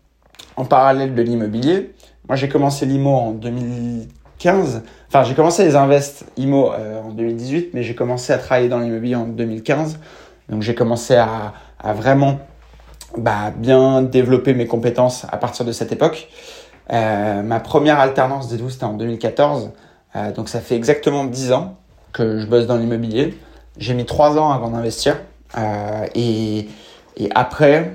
en 0.55 0.65
parallèle 0.65 1.13
de 1.13 1.21
l'immobilier, 1.21 1.93
moi, 2.27 2.35
j'ai 2.35 2.49
commencé 2.49 2.85
l'IMO 2.85 3.11
en 3.11 3.31
2015. 3.31 4.83
Enfin, 5.07 5.23
j'ai 5.23 5.35
commencé 5.35 5.63
les 5.63 5.75
invests 5.75 6.25
IMO 6.37 6.71
euh, 6.71 7.01
en 7.01 7.09
2018, 7.09 7.71
mais 7.73 7.83
j'ai 7.83 7.93
commencé 7.93 8.33
à 8.33 8.37
travailler 8.37 8.69
dans 8.69 8.79
l'immobilier 8.79 9.15
en 9.15 9.27
2015. 9.27 9.99
Donc, 10.49 10.63
j'ai 10.63 10.73
commencé 10.73 11.15
à 11.15 11.53
vraiment 11.93 12.39
bah, 13.17 13.51
bien 13.55 14.01
développer 14.01 14.53
mes 14.53 14.67
compétences 14.67 15.25
à 15.29 15.37
partir 15.37 15.65
de 15.65 15.71
cette 15.71 15.91
époque. 15.91 16.29
Euh, 16.91 17.41
ma 17.41 17.59
première 17.59 17.99
alternance, 17.99 18.47
dites-vous, 18.49 18.69
c'était 18.69 18.85
en 18.85 18.93
2014. 18.93 19.71
Euh, 20.15 20.31
donc 20.31 20.49
ça 20.49 20.59
fait 20.59 20.75
exactement 20.75 21.25
10 21.25 21.53
ans 21.53 21.77
que 22.13 22.39
je 22.39 22.45
bosse 22.45 22.67
dans 22.67 22.77
l'immobilier. 22.77 23.37
J'ai 23.77 23.93
mis 23.93 24.05
3 24.05 24.37
ans 24.37 24.51
avant 24.51 24.69
d'investir. 24.69 25.17
Euh, 25.57 26.05
et, 26.15 26.69
et 27.17 27.29
après 27.35 27.93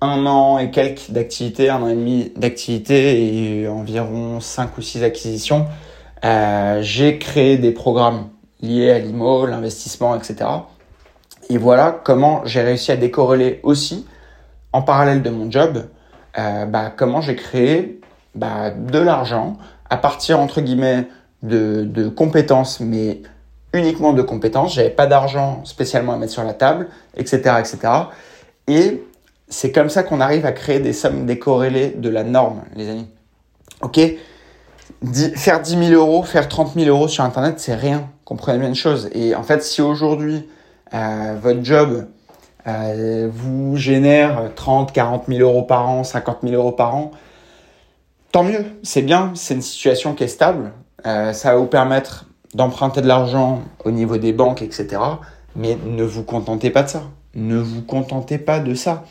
un 0.00 0.26
an 0.26 0.58
et 0.58 0.70
quelques 0.70 1.10
d'activité, 1.10 1.70
un 1.70 1.82
an 1.82 1.88
et 1.88 1.94
demi 1.94 2.32
d'activité 2.36 3.62
et 3.62 3.68
environ 3.68 4.40
5 4.40 4.78
ou 4.78 4.82
6 4.82 5.02
acquisitions, 5.02 5.66
j'ai 6.80 7.18
créé 7.18 7.58
des 7.58 7.72
programmes 7.72 8.28
liés 8.60 8.90
à 8.90 8.98
l'IMO, 8.98 9.46
l'investissement, 9.46 10.14
etc. 10.16 10.48
Et 11.50 11.58
voilà 11.58 12.00
comment 12.04 12.42
j'ai 12.44 12.60
réussi 12.60 12.92
à 12.92 12.96
décorréler 12.96 13.60
aussi 13.62 14.06
en 14.72 14.82
parallèle 14.82 15.22
de 15.22 15.30
mon 15.30 15.50
job, 15.50 15.86
euh, 16.38 16.66
bah, 16.66 16.92
comment 16.94 17.20
j'ai 17.20 17.36
créé 17.36 18.00
bah, 18.34 18.70
de 18.70 18.98
l'argent 18.98 19.56
à 19.90 19.96
partir, 19.96 20.38
entre 20.38 20.60
guillemets, 20.60 21.08
de, 21.42 22.08
compétences, 22.08 22.80
mais 22.80 23.22
uniquement 23.72 24.12
de 24.12 24.22
compétences. 24.22 24.74
J'avais 24.74 24.90
pas 24.90 25.06
d'argent 25.06 25.64
spécialement 25.64 26.12
à 26.12 26.16
mettre 26.16 26.32
sur 26.32 26.44
la 26.44 26.54
table, 26.54 26.88
etc., 27.16 27.36
etc. 27.58 27.78
Et 28.66 29.04
c'est 29.48 29.72
comme 29.72 29.88
ça 29.88 30.02
qu'on 30.02 30.20
arrive 30.20 30.44
à 30.44 30.52
créer 30.52 30.80
des 30.80 30.92
sommes 30.92 31.26
décorrélées 31.26 31.90
de 31.96 32.08
la 32.08 32.24
norme, 32.24 32.62
les 32.74 32.88
amis. 32.88 33.06
Ok? 33.82 34.00
Faire 35.36 35.60
10 35.60 35.88
000 35.88 35.92
euros, 35.92 36.22
faire 36.22 36.48
30 36.48 36.74
000 36.74 36.86
euros 36.88 37.08
sur 37.08 37.24
Internet, 37.24 37.60
c'est 37.60 37.74
rien. 37.74 38.10
Comprenez 38.24 38.58
bien 38.58 38.68
une 38.68 38.74
chose. 38.74 39.08
Et 39.12 39.34
en 39.34 39.42
fait, 39.42 39.62
si 39.62 39.80
aujourd'hui, 39.80 40.48
euh, 40.92 41.36
votre 41.40 41.64
job 41.64 42.08
euh, 42.66 43.28
vous 43.32 43.76
génère 43.76 44.50
30, 44.54 44.92
40 44.92 45.24
000 45.28 45.40
euros 45.40 45.62
par 45.62 45.88
an, 45.88 46.04
50 46.04 46.38
000 46.42 46.54
euros 46.54 46.72
par 46.72 46.94
an, 46.94 47.12
tant 48.32 48.42
mieux. 48.42 48.64
C'est 48.82 49.02
bien. 49.02 49.32
C'est 49.34 49.54
une 49.54 49.62
situation 49.62 50.14
qui 50.14 50.24
est 50.24 50.28
stable. 50.28 50.72
Euh, 51.06 51.32
ça 51.32 51.52
va 51.52 51.58
vous 51.58 51.66
permettre 51.66 52.26
d'emprunter 52.54 53.00
de 53.00 53.06
l'argent 53.06 53.62
au 53.84 53.90
niveau 53.90 54.16
des 54.16 54.32
banques, 54.32 54.62
etc. 54.62 55.00
Mais 55.56 55.78
ne 55.86 56.02
vous 56.02 56.24
contentez 56.24 56.70
pas 56.70 56.82
de 56.82 56.88
ça. 56.88 57.02
Ne 57.34 57.58
vous 57.58 57.82
contentez 57.82 58.38
pas 58.38 58.58
de 58.58 58.74
ça. 58.74 59.04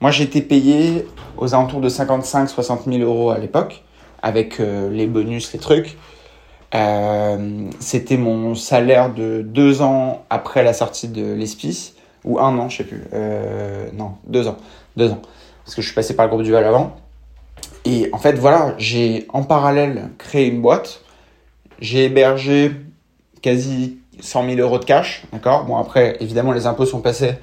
Moi, 0.00 0.10
j'étais 0.10 0.42
payé 0.42 1.06
aux 1.36 1.54
alentours 1.54 1.80
de 1.80 1.88
55-60 1.88 2.90
000 2.90 3.08
euros 3.08 3.30
à 3.30 3.38
l'époque, 3.38 3.84
avec 4.20 4.58
euh, 4.60 4.90
les 4.90 5.06
bonus, 5.06 5.52
les 5.52 5.58
trucs. 5.58 5.96
Euh, 6.74 7.68
c'était 7.80 8.16
mon 8.16 8.54
salaire 8.54 9.12
de 9.12 9.42
deux 9.42 9.82
ans 9.82 10.24
après 10.30 10.62
la 10.62 10.72
sortie 10.72 11.08
de 11.08 11.34
l'ESPIS, 11.34 11.94
ou 12.24 12.38
un 12.38 12.56
an, 12.58 12.68
je 12.68 12.78
sais 12.78 12.84
plus. 12.84 13.02
Euh, 13.12 13.88
non, 13.94 14.12
deux 14.26 14.48
ans. 14.48 14.56
Deux 14.96 15.10
ans. 15.10 15.20
Parce 15.64 15.74
que 15.74 15.82
je 15.82 15.86
suis 15.86 15.94
passé 15.94 16.14
par 16.14 16.26
le 16.26 16.30
groupe 16.30 16.42
du 16.42 16.52
Val 16.52 16.64
avant. 16.64 16.96
Et 17.84 18.08
en 18.12 18.18
fait, 18.18 18.34
voilà, 18.34 18.74
j'ai 18.78 19.26
en 19.30 19.42
parallèle 19.42 20.10
créé 20.18 20.46
une 20.46 20.62
boîte. 20.62 21.02
J'ai 21.80 22.04
hébergé 22.04 22.72
quasi 23.40 23.98
100 24.20 24.50
000 24.50 24.60
euros 24.60 24.78
de 24.78 24.84
cash, 24.84 25.24
d'accord? 25.32 25.64
Bon, 25.64 25.76
après, 25.76 26.16
évidemment, 26.20 26.52
les 26.52 26.66
impôts 26.66 26.86
sont 26.86 27.00
passés, 27.00 27.34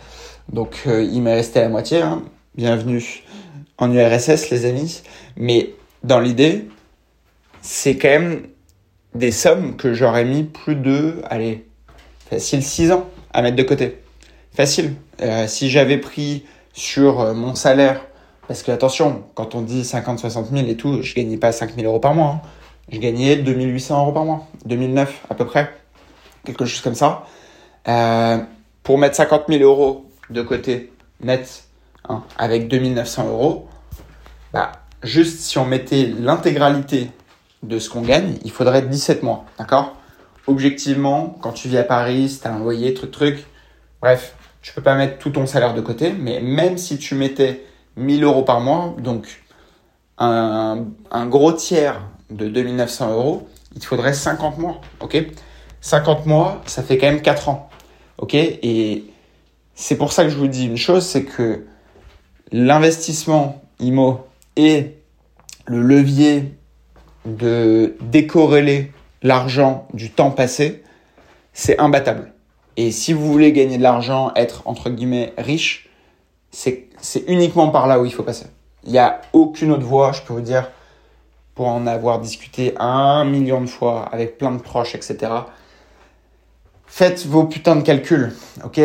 donc 0.51 0.83
il 0.85 1.21
m'est 1.21 1.33
resté 1.33 1.59
la 1.59 1.67
moitié. 1.67 2.01
Hein 2.01 2.23
bienvenue 2.59 3.23
en 3.77 3.89
URSS 3.89 4.49
les 4.49 4.65
amis. 4.65 5.01
Mais 5.37 5.69
dans 6.03 6.19
l'idée, 6.19 6.67
c'est 7.61 7.97
quand 7.97 8.09
même 8.09 8.47
des 9.15 9.31
sommes 9.31 9.77
que 9.77 9.93
j'aurais 9.93 10.25
mis 10.25 10.43
plus 10.43 10.75
de, 10.75 11.21
allez, 11.29 11.65
facile 12.29 12.61
6 12.61 12.91
ans 12.91 13.09
à 13.31 13.41
mettre 13.41 13.55
de 13.55 13.63
côté. 13.63 13.99
Facile. 14.59 14.95
Euh, 15.21 15.47
si 15.47 15.69
j'avais 15.69 15.97
pris 15.97 16.43
sur 16.73 17.21
euh, 17.21 17.33
mon 17.33 17.55
salaire, 17.55 18.01
parce 18.45 18.61
que 18.61 18.73
attention, 18.73 19.23
quand 19.33 19.55
on 19.55 19.61
dit 19.61 19.83
50-60 19.83 20.49
000 20.51 20.67
et 20.67 20.75
tout, 20.75 21.01
je 21.01 21.15
gagnais 21.15 21.37
pas 21.37 21.53
5 21.53 21.75
000 21.75 21.87
euros 21.87 22.01
par 22.01 22.13
mois. 22.13 22.41
Hein. 22.43 22.49
Je 22.91 22.99
gagnais 22.99 23.37
2800 23.37 24.01
euros 24.01 24.11
par 24.11 24.25
mois. 24.25 24.47
2009 24.65 25.27
à 25.29 25.35
peu 25.35 25.45
près. 25.45 25.71
Quelque 26.43 26.65
chose 26.65 26.81
comme 26.81 26.93
ça. 26.93 27.23
Euh, 27.87 28.39
pour 28.83 28.97
mettre 28.97 29.15
50 29.15 29.43
000 29.47 29.63
euros 29.63 30.09
de 30.29 30.41
côté 30.41 30.91
net 31.21 31.63
Hein, 32.09 32.23
avec 32.37 32.67
2900 32.67 33.29
euros, 33.29 33.69
bah, 34.51 34.73
juste 35.03 35.39
si 35.39 35.57
on 35.57 35.65
mettait 35.65 36.11
l'intégralité 36.19 37.11
de 37.63 37.79
ce 37.79 37.89
qu'on 37.89 38.01
gagne, 38.01 38.37
il 38.43 38.51
faudrait 38.51 38.81
17 38.81 39.23
mois, 39.23 39.45
d'accord? 39.57 39.95
Objectivement, 40.47 41.37
quand 41.41 41.53
tu 41.53 41.69
vis 41.69 41.77
à 41.77 41.83
Paris, 41.83 42.27
si 42.27 42.45
as 42.45 42.53
un 42.53 42.59
loyer, 42.59 42.93
truc, 42.93 43.11
truc, 43.11 43.45
bref, 44.01 44.35
je 44.61 44.73
peux 44.73 44.81
pas 44.81 44.95
mettre 44.95 45.17
tout 45.17 45.29
ton 45.29 45.45
salaire 45.45 45.73
de 45.73 45.81
côté, 45.81 46.11
mais 46.11 46.41
même 46.41 46.77
si 46.77 46.97
tu 46.97 47.15
mettais 47.15 47.63
1000 47.95 48.23
euros 48.23 48.43
par 48.43 48.59
mois, 48.59 48.95
donc 48.99 49.41
un, 50.17 50.85
un 51.11 51.25
gros 51.27 51.53
tiers 51.53 52.01
de 52.29 52.47
2900 52.47 53.13
euros, 53.13 53.47
il 53.73 53.81
te 53.81 53.85
faudrait 53.85 54.13
50 54.13 54.57
mois, 54.57 54.81
ok? 54.99 55.17
50 55.81 56.25
mois, 56.25 56.61
ça 56.65 56.83
fait 56.83 56.97
quand 56.97 57.07
même 57.07 57.21
4 57.21 57.49
ans, 57.49 57.69
ok? 58.17 58.33
Et 58.33 59.05
c'est 59.75 59.95
pour 59.95 60.11
ça 60.11 60.23
que 60.23 60.29
je 60.29 60.37
vous 60.37 60.47
dis 60.47 60.65
une 60.65 60.77
chose, 60.77 61.05
c'est 61.05 61.23
que 61.23 61.65
l'investissement 62.51 63.61
IMO 63.79 64.27
et 64.55 64.97
le 65.65 65.81
levier 65.81 66.55
de 67.25 67.95
décorréler 68.01 68.91
l'argent 69.21 69.87
du 69.93 70.09
temps 70.09 70.31
passé, 70.31 70.83
c'est 71.53 71.79
imbattable. 71.79 72.33
Et 72.81 72.91
si 72.91 73.11
vous 73.11 73.29
voulez 73.29 73.51
gagner 73.51 73.77
de 73.77 73.83
l'argent, 73.83 74.31
être 74.37 74.61
entre 74.63 74.89
guillemets 74.89 75.33
riche, 75.37 75.89
c'est 76.49 76.87
uniquement 77.27 77.67
par 77.71 77.87
là 77.87 77.99
où 77.99 78.05
il 78.05 78.13
faut 78.13 78.23
passer. 78.23 78.45
Il 78.85 78.93
n'y 78.93 78.97
a 78.97 79.19
aucune 79.33 79.73
autre 79.73 79.83
voie, 79.83 80.13
je 80.13 80.21
peux 80.21 80.31
vous 80.31 80.39
dire, 80.39 80.71
pour 81.55 81.67
en 81.67 81.85
avoir 81.87 82.21
discuté 82.21 82.73
un 82.79 83.25
million 83.25 83.59
de 83.59 83.65
fois 83.65 84.05
avec 84.13 84.37
plein 84.37 84.51
de 84.51 84.61
proches, 84.61 84.95
etc. 84.95 85.17
Faites 86.87 87.25
vos 87.25 87.43
putains 87.43 87.75
de 87.75 87.81
calculs, 87.81 88.33
ok? 88.63 88.79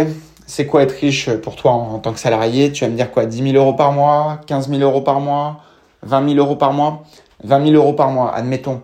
C'est 0.44 0.66
quoi 0.66 0.82
être 0.82 0.96
riche 0.98 1.30
pour 1.30 1.54
toi 1.54 1.70
en, 1.70 2.00
tant 2.00 2.12
que 2.12 2.18
salarié? 2.18 2.72
Tu 2.72 2.84
vas 2.84 2.90
me 2.90 2.96
dire 2.96 3.12
quoi? 3.12 3.26
10 3.26 3.52
000 3.52 3.54
euros 3.54 3.74
par 3.74 3.92
mois? 3.92 4.40
15 4.48 4.70
000 4.70 4.80
euros 4.80 5.02
par 5.02 5.20
mois? 5.20 5.60
20 6.02 6.30
000 6.30 6.44
euros 6.44 6.56
par 6.56 6.72
mois? 6.72 7.04
20 7.44 7.66
000 7.66 7.76
euros 7.76 7.92
par 7.92 8.10
mois, 8.10 8.34
admettons. 8.34 8.82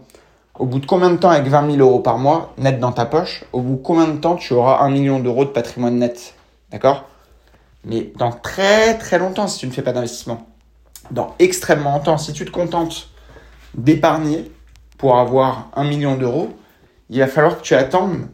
Au 0.60 0.66
bout 0.66 0.78
de 0.78 0.84
combien 0.84 1.08
de 1.08 1.16
temps 1.16 1.30
avec 1.30 1.48
20 1.48 1.72
000 1.76 1.78
euros 1.78 2.00
par 2.00 2.18
mois 2.18 2.52
net 2.58 2.78
dans 2.78 2.92
ta 2.92 3.06
poche 3.06 3.44
Au 3.54 3.62
bout 3.62 3.76
de 3.76 3.82
combien 3.82 4.06
de 4.06 4.18
temps 4.18 4.36
tu 4.36 4.52
auras 4.52 4.84
1 4.84 4.90
million 4.90 5.18
d'euros 5.18 5.46
de 5.46 5.48
patrimoine 5.48 5.98
net 5.98 6.34
D'accord? 6.70 7.06
Mais 7.86 8.12
dans 8.18 8.30
très 8.30 8.98
très 8.98 9.18
longtemps 9.18 9.48
si 9.48 9.60
tu 9.60 9.66
ne 9.66 9.72
fais 9.72 9.80
pas 9.80 9.92
d'investissement. 9.92 10.46
Dans 11.10 11.34
extrêmement 11.38 11.92
longtemps, 11.92 12.18
si 12.18 12.34
tu 12.34 12.44
te 12.44 12.50
contentes 12.50 13.08
d'épargner 13.72 14.52
pour 14.98 15.16
avoir 15.16 15.70
1 15.76 15.84
million 15.84 16.16
d'euros, 16.16 16.50
il 17.08 17.20
va 17.20 17.26
falloir 17.26 17.56
que 17.56 17.62
tu 17.62 17.74
attendes 17.74 18.28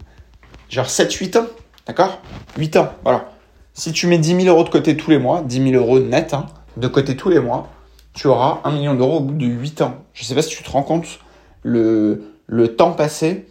genre 0.69 0.87
7-8 0.87 1.39
ans 1.39 1.47
D'accord? 1.87 2.19
8 2.59 2.77
ans, 2.77 2.89
voilà. 3.05 3.31
Si 3.73 3.93
tu 3.93 4.09
mets 4.09 4.19
10 4.19 4.43
000 4.43 4.49
euros 4.49 4.65
de 4.65 4.71
côté 4.71 4.97
tous 4.97 5.11
les 5.13 5.21
mois, 5.21 5.43
10 5.43 5.71
000 5.71 5.81
euros 5.81 6.01
net, 6.01 6.35
hein, 6.35 6.47
de 6.77 6.89
côté 6.89 7.15
tous 7.15 7.29
les 7.29 7.39
mois, 7.39 7.69
tu 8.15 8.27
auras 8.27 8.63
1 8.65 8.73
million 8.73 8.95
d'euros 8.95 9.19
au 9.19 9.21
bout 9.21 9.35
de 9.35 9.47
8 9.47 9.83
ans. 9.83 9.95
Je 10.13 10.25
ne 10.25 10.27
sais 10.27 10.35
pas 10.35 10.43
si 10.43 10.49
tu 10.49 10.65
te 10.65 10.71
rends 10.73 10.83
compte 10.83 11.21
le, 11.67 12.23
le 12.47 12.77
temps 12.77 12.93
passé 12.93 13.49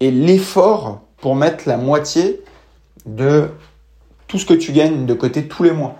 et 0.00 0.10
l'effort 0.10 1.02
pour 1.18 1.36
mettre 1.36 1.68
la 1.68 1.76
moitié 1.76 2.42
de 3.04 3.50
tout 4.26 4.38
ce 4.38 4.46
que 4.46 4.54
tu 4.54 4.72
gagnes 4.72 5.04
de 5.04 5.14
côté 5.14 5.48
tous 5.48 5.62
les 5.62 5.72
mois. 5.72 5.96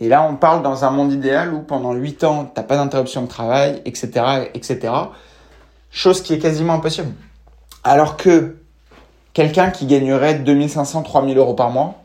Et 0.00 0.08
là, 0.08 0.22
on 0.22 0.36
parle 0.36 0.62
dans 0.62 0.84
un 0.84 0.90
monde 0.90 1.12
idéal 1.12 1.52
où 1.52 1.60
pendant 1.60 1.92
8 1.92 2.24
ans, 2.24 2.44
tu 2.44 2.60
n'as 2.60 2.66
pas 2.66 2.76
d'interruption 2.76 3.22
de 3.22 3.28
travail, 3.28 3.82
etc., 3.84 4.48
etc. 4.54 4.92
Chose 5.90 6.22
qui 6.22 6.34
est 6.34 6.38
quasiment 6.38 6.74
impossible. 6.74 7.12
Alors 7.84 8.16
que 8.16 8.56
quelqu'un 9.32 9.70
qui 9.70 9.86
gagnerait 9.86 10.34
2500, 10.34 11.02
3000 11.02 11.36
euros 11.38 11.54
par 11.54 11.70
mois. 11.70 12.00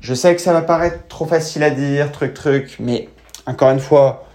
Je 0.00 0.14
sais 0.14 0.34
que 0.36 0.40
ça 0.40 0.52
va 0.52 0.62
paraître 0.62 1.08
trop 1.08 1.26
facile 1.26 1.64
à 1.64 1.70
dire, 1.70 2.12
truc, 2.12 2.34
truc, 2.34 2.76
mais 2.78 3.08
encore 3.46 3.70
une 3.70 3.80
fois, 3.80 4.27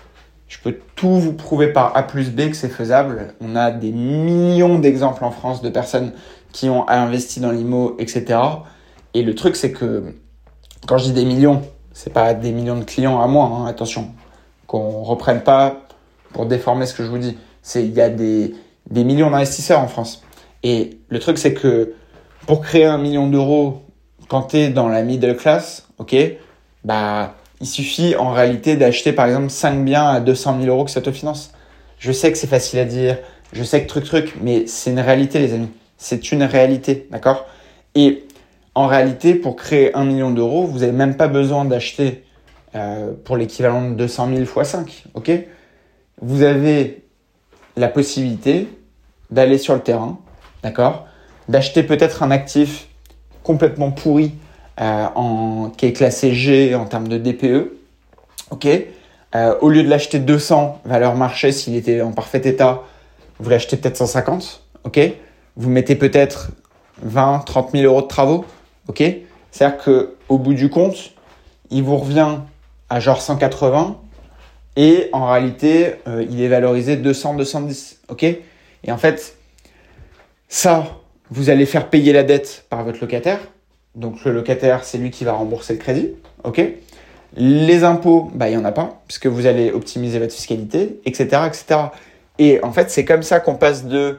je 0.54 0.60
peux 0.60 0.78
tout 0.96 1.20
vous 1.20 1.34
prouver 1.34 1.74
par 1.74 1.98
A 1.98 2.04
plus 2.04 2.30
B 2.30 2.50
que 2.50 2.56
c'est 2.56 2.70
faisable. 2.70 3.34
On 3.42 3.56
a 3.56 3.72
des 3.72 3.92
millions 3.92 4.78
d'exemples 4.78 5.26
en 5.26 5.32
France 5.32 5.64
de 5.64 5.70
personnes 5.70 6.12
qui 6.52 6.70
ont 6.70 6.88
investi 6.88 7.40
dans 7.40 7.50
l'IMO, 7.50 7.96
etc. 7.98 8.40
Et 9.16 9.24
le 9.24 9.34
truc, 9.34 9.56
c'est 9.56 9.72
que 9.72 10.14
quand 10.86 11.00
je 11.00 11.06
dis 11.06 11.14
des 11.14 11.26
millions, 11.26 11.64
c'est 11.92 12.14
pas 12.14 12.36
des 12.36 12.52
millions 12.52 12.78
de 12.78 12.84
clients 12.84 13.20
à 13.20 13.26
moi, 13.26 13.46
hein, 13.46 13.66
attention. 13.66 14.12
Qu'on 14.68 15.02
reprenne 15.02 15.42
pas 15.42 15.88
pour 16.34 16.46
déformer 16.46 16.86
ce 16.86 16.94
que 16.94 17.04
je 17.04 17.10
vous 17.10 17.18
dis. 17.18 17.36
C'est, 17.64 17.84
il 17.84 17.94
y 17.94 18.02
a 18.02 18.10
des, 18.10 18.54
des 18.92 19.04
millions 19.04 19.32
d'investisseurs 19.32 19.80
en 19.80 19.88
France. 19.88 20.22
Et 20.62 21.00
le 21.10 21.18
truc, 21.18 21.40
c'est 21.40 21.56
que 21.56 21.96
pour 22.46 22.62
créer 22.62 22.86
un 22.86 23.00
million 23.00 23.28
d'euros, 23.28 23.82
quand 24.28 24.44
tu 24.44 24.58
es 24.58 24.70
dans 24.70 24.88
la 24.88 25.02
middle 25.02 25.36
class, 25.36 25.88
ok, 25.98 26.16
bah, 26.84 27.34
il 27.64 27.66
suffit 27.66 28.18
en 28.18 28.32
réalité 28.32 28.76
d'acheter 28.76 29.14
par 29.14 29.26
exemple 29.26 29.50
5 29.50 29.86
biens 29.86 30.06
à 30.06 30.20
200 30.20 30.58
000 30.60 30.76
euros 30.76 30.84
que 30.84 30.92
ça 30.92 31.00
te 31.00 31.12
finance. 31.14 31.54
Je 31.98 32.12
sais 32.12 32.30
que 32.30 32.38
c'est 32.38 32.46
facile 32.46 32.80
à 32.80 32.84
dire, 32.84 33.18
je 33.54 33.64
sais 33.64 33.82
que 33.82 33.88
truc 33.88 34.04
truc, 34.04 34.36
mais 34.42 34.68
c'est 34.68 34.92
une 34.92 35.00
réalité 35.00 35.40
les 35.40 35.54
amis. 35.54 35.70
C'est 35.98 36.34
une 36.34 36.44
réalité, 36.44 37.08
d'accord? 37.10 37.46
Et 37.96 38.26
en 38.76 38.88
réalité, 38.88 39.34
pour 39.34 39.56
créer 39.56 39.96
un 39.96 40.04
million 40.04 40.32
d'euros, 40.32 40.66
vous 40.66 40.80
n'avez 40.80 40.92
même 40.92 41.16
pas 41.16 41.30
besoin 41.30 41.64
d'acheter 41.64 42.26
euh, 42.76 43.14
pour 43.24 43.38
l'équivalent 43.38 43.92
de 43.92 43.96
200 43.96 44.28
000 44.36 44.42
x 44.42 44.70
5, 44.70 45.06
ok? 45.14 45.32
Vous 46.22 46.44
avez 46.44 47.06
la 47.78 47.88
possibilité 47.88 48.68
d'aller 49.32 49.58
sur 49.58 49.74
le 49.74 49.80
terrain, 49.80 50.20
d'accord? 50.64 51.08
D'acheter 51.48 51.84
peut-être 51.84 52.24
un 52.24 52.32
actif 52.32 52.90
complètement 53.42 53.92
pourri 53.92 54.34
euh, 54.82 55.06
en, 55.16 55.70
qui 55.70 55.86
est 55.86 55.94
classé 55.94 56.34
G 56.34 56.76
en 56.76 56.86
termes 56.86 57.08
de 57.08 57.18
DPE, 57.18 57.74
ok? 58.52 58.68
Euh, 59.36 59.56
Au 59.62 59.70
lieu 59.70 59.84
de 59.84 59.90
l'acheter 59.90 60.20
200 60.20 60.82
valeur 60.86 61.16
marché 61.16 61.52
s'il 61.52 61.76
était 61.76 62.02
en 62.02 62.12
parfait 62.12 62.42
état, 62.44 62.84
vous 63.40 63.50
l'achetez 63.50 63.78
peut-être 63.78 63.98
150, 63.98 64.64
ok? 64.84 65.00
Vous 65.56 65.70
mettez 65.70 65.96
peut-être 65.96 66.52
20, 67.02 67.40
30 67.46 67.72
000 67.72 67.84
euros 67.84 68.02
de 68.02 68.08
travaux, 68.08 68.46
ok? 68.88 69.04
C'est-à-dire 69.52 69.78
que 69.78 70.16
au 70.30 70.38
bout 70.38 70.54
du 70.54 70.70
compte, 70.70 71.14
il 71.70 71.84
vous 71.84 71.98
revient 71.98 72.38
à 72.90 73.00
genre 73.00 73.22
180 73.22 73.98
et 74.76 75.10
en 75.14 75.28
réalité, 75.28 75.96
euh, 76.08 76.26
il 76.30 76.42
est 76.42 76.48
valorisé 76.48 76.98
200, 76.98 77.36
210, 77.36 78.00
ok? 78.10 78.24
Et 78.24 78.92
en 78.92 78.98
fait, 78.98 79.38
ça, 80.48 80.86
vous 81.30 81.50
allez 81.50 81.66
faire 81.66 81.90
payer 81.90 82.14
la 82.14 82.24
dette 82.24 82.66
par 82.70 82.84
votre 82.84 83.00
locataire. 83.00 83.40
Donc 83.96 84.24
le 84.26 84.32
locataire, 84.32 84.84
c'est 84.84 84.98
lui 84.98 85.12
qui 85.12 85.24
va 85.24 85.34
rembourser 85.34 85.74
le 85.74 85.80
crédit. 85.80 86.12
OK? 86.44 86.62
Les 87.36 87.84
impôts, 87.84 88.32
bah, 88.34 88.50
il 88.50 88.52
n'y 88.52 88.62
en 88.62 88.66
a 88.66 88.72
pas, 88.72 89.02
puisque 89.08 89.28
vous 89.28 89.46
allez 89.46 89.72
optimiser 89.72 90.20
votre 90.20 90.34
fiscalité, 90.34 91.00
etc., 91.06 91.42
etc. 91.48 91.80
Et 92.40 92.64
en 92.64 92.72
fait, 92.72 92.90
c'est 92.90 93.06
comme 93.06 93.24
ça 93.24 93.40
qu'on 93.40 93.56
passe 93.56 93.86
de 93.86 94.18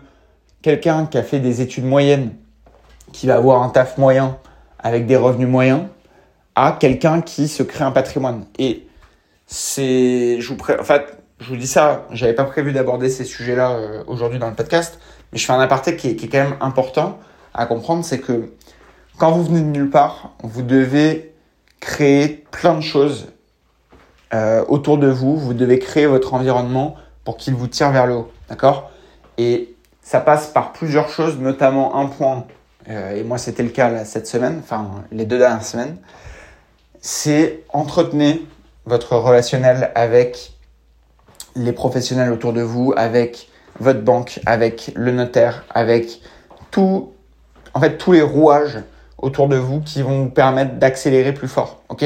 quelqu'un 0.62 1.06
qui 1.06 1.18
a 1.18 1.22
fait 1.22 1.40
des 1.40 1.60
études 1.60 1.84
moyennes, 1.84 2.30
qui 3.12 3.26
va 3.26 3.36
avoir 3.36 3.62
un 3.62 3.68
taf 3.68 3.98
moyen 3.98 4.38
avec 4.78 5.06
des 5.06 5.16
revenus 5.16 5.48
moyens, 5.48 5.82
à 6.54 6.76
quelqu'un 6.78 7.20
qui 7.20 7.48
se 7.48 7.62
crée 7.62 7.84
un 7.84 7.90
patrimoine. 7.90 8.46
Et 8.58 8.86
c'est, 9.46 10.40
je 10.40 10.48
vous 10.48 10.56
pré... 10.56 10.78
en 10.78 10.84
fait, 10.84 11.18
je 11.40 11.48
vous 11.48 11.56
dis 11.56 11.66
ça, 11.66 12.06
j'avais 12.10 12.32
pas 12.32 12.44
prévu 12.44 12.72
d'aborder 12.72 13.08
ces 13.08 13.24
sujets-là 13.24 13.72
euh, 13.72 14.04
aujourd'hui 14.06 14.38
dans 14.38 14.48
le 14.48 14.54
podcast, 14.54 14.98
mais 15.32 15.38
je 15.38 15.44
fais 15.46 15.52
un 15.52 15.60
aparté 15.60 15.96
qui 15.96 16.10
est, 16.10 16.16
qui 16.16 16.26
est 16.26 16.28
quand 16.28 16.42
même 16.42 16.56
important 16.60 17.18
à 17.52 17.66
comprendre, 17.66 18.04
c'est 18.04 18.20
que 18.20 18.50
quand 19.18 19.32
vous 19.32 19.44
venez 19.44 19.60
de 19.60 19.66
nulle 19.66 19.90
part, 19.90 20.32
vous 20.42 20.62
devez 20.62 21.34
créer 21.80 22.44
plein 22.50 22.74
de 22.74 22.80
choses 22.80 23.28
euh, 24.32 24.64
autour 24.68 24.98
de 24.98 25.08
vous. 25.08 25.36
Vous 25.36 25.54
devez 25.54 25.78
créer 25.78 26.06
votre 26.06 26.34
environnement 26.34 26.96
pour 27.24 27.36
qu'il 27.36 27.54
vous 27.54 27.68
tire 27.68 27.90
vers 27.90 28.06
le 28.06 28.14
haut. 28.14 28.32
D'accord? 28.48 28.90
Et 29.38 29.74
ça 30.02 30.20
passe 30.20 30.48
par 30.48 30.72
plusieurs 30.72 31.08
choses, 31.08 31.38
notamment 31.38 31.96
un 31.96 32.06
point, 32.06 32.44
euh, 32.88 33.16
et 33.16 33.24
moi 33.24 33.38
c'était 33.38 33.62
le 33.62 33.70
cas 33.70 34.04
cette 34.04 34.26
semaine, 34.26 34.60
enfin 34.62 34.90
les 35.10 35.24
deux 35.24 35.38
dernières 35.38 35.64
semaines, 35.64 35.96
c'est 37.00 37.62
entretenez 37.70 38.46
votre 38.84 39.16
relationnel 39.16 39.90
avec 39.94 40.52
les 41.56 41.72
professionnels 41.72 42.32
autour 42.32 42.52
de 42.52 42.60
vous, 42.60 42.92
avec 42.96 43.48
votre 43.80 44.02
banque, 44.02 44.40
avec 44.46 44.92
le 44.94 45.12
notaire, 45.12 45.64
avec 45.70 46.20
tout, 46.70 47.12
en 47.72 47.80
fait, 47.80 47.96
tous 47.96 48.12
les 48.12 48.22
rouages 48.22 48.78
autour 49.24 49.48
de 49.48 49.56
vous 49.56 49.80
qui 49.80 50.02
vont 50.02 50.24
vous 50.24 50.30
permettre 50.30 50.74
d'accélérer 50.74 51.32
plus 51.32 51.48
fort. 51.48 51.82
Ok? 51.88 52.04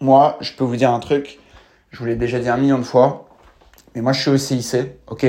Moi, 0.00 0.38
je 0.40 0.52
peux 0.52 0.64
vous 0.64 0.76
dire 0.76 0.90
un 0.90 1.00
truc. 1.00 1.38
Je 1.90 1.98
vous 1.98 2.06
l'ai 2.06 2.14
déjà 2.14 2.38
dit 2.38 2.48
un 2.48 2.56
million 2.56 2.78
de 2.78 2.84
fois. 2.84 3.28
Mais 3.94 4.00
moi, 4.00 4.12
je 4.12 4.20
suis 4.20 4.30
au 4.30 4.38
CIC. 4.38 4.76
Ok? 5.08 5.26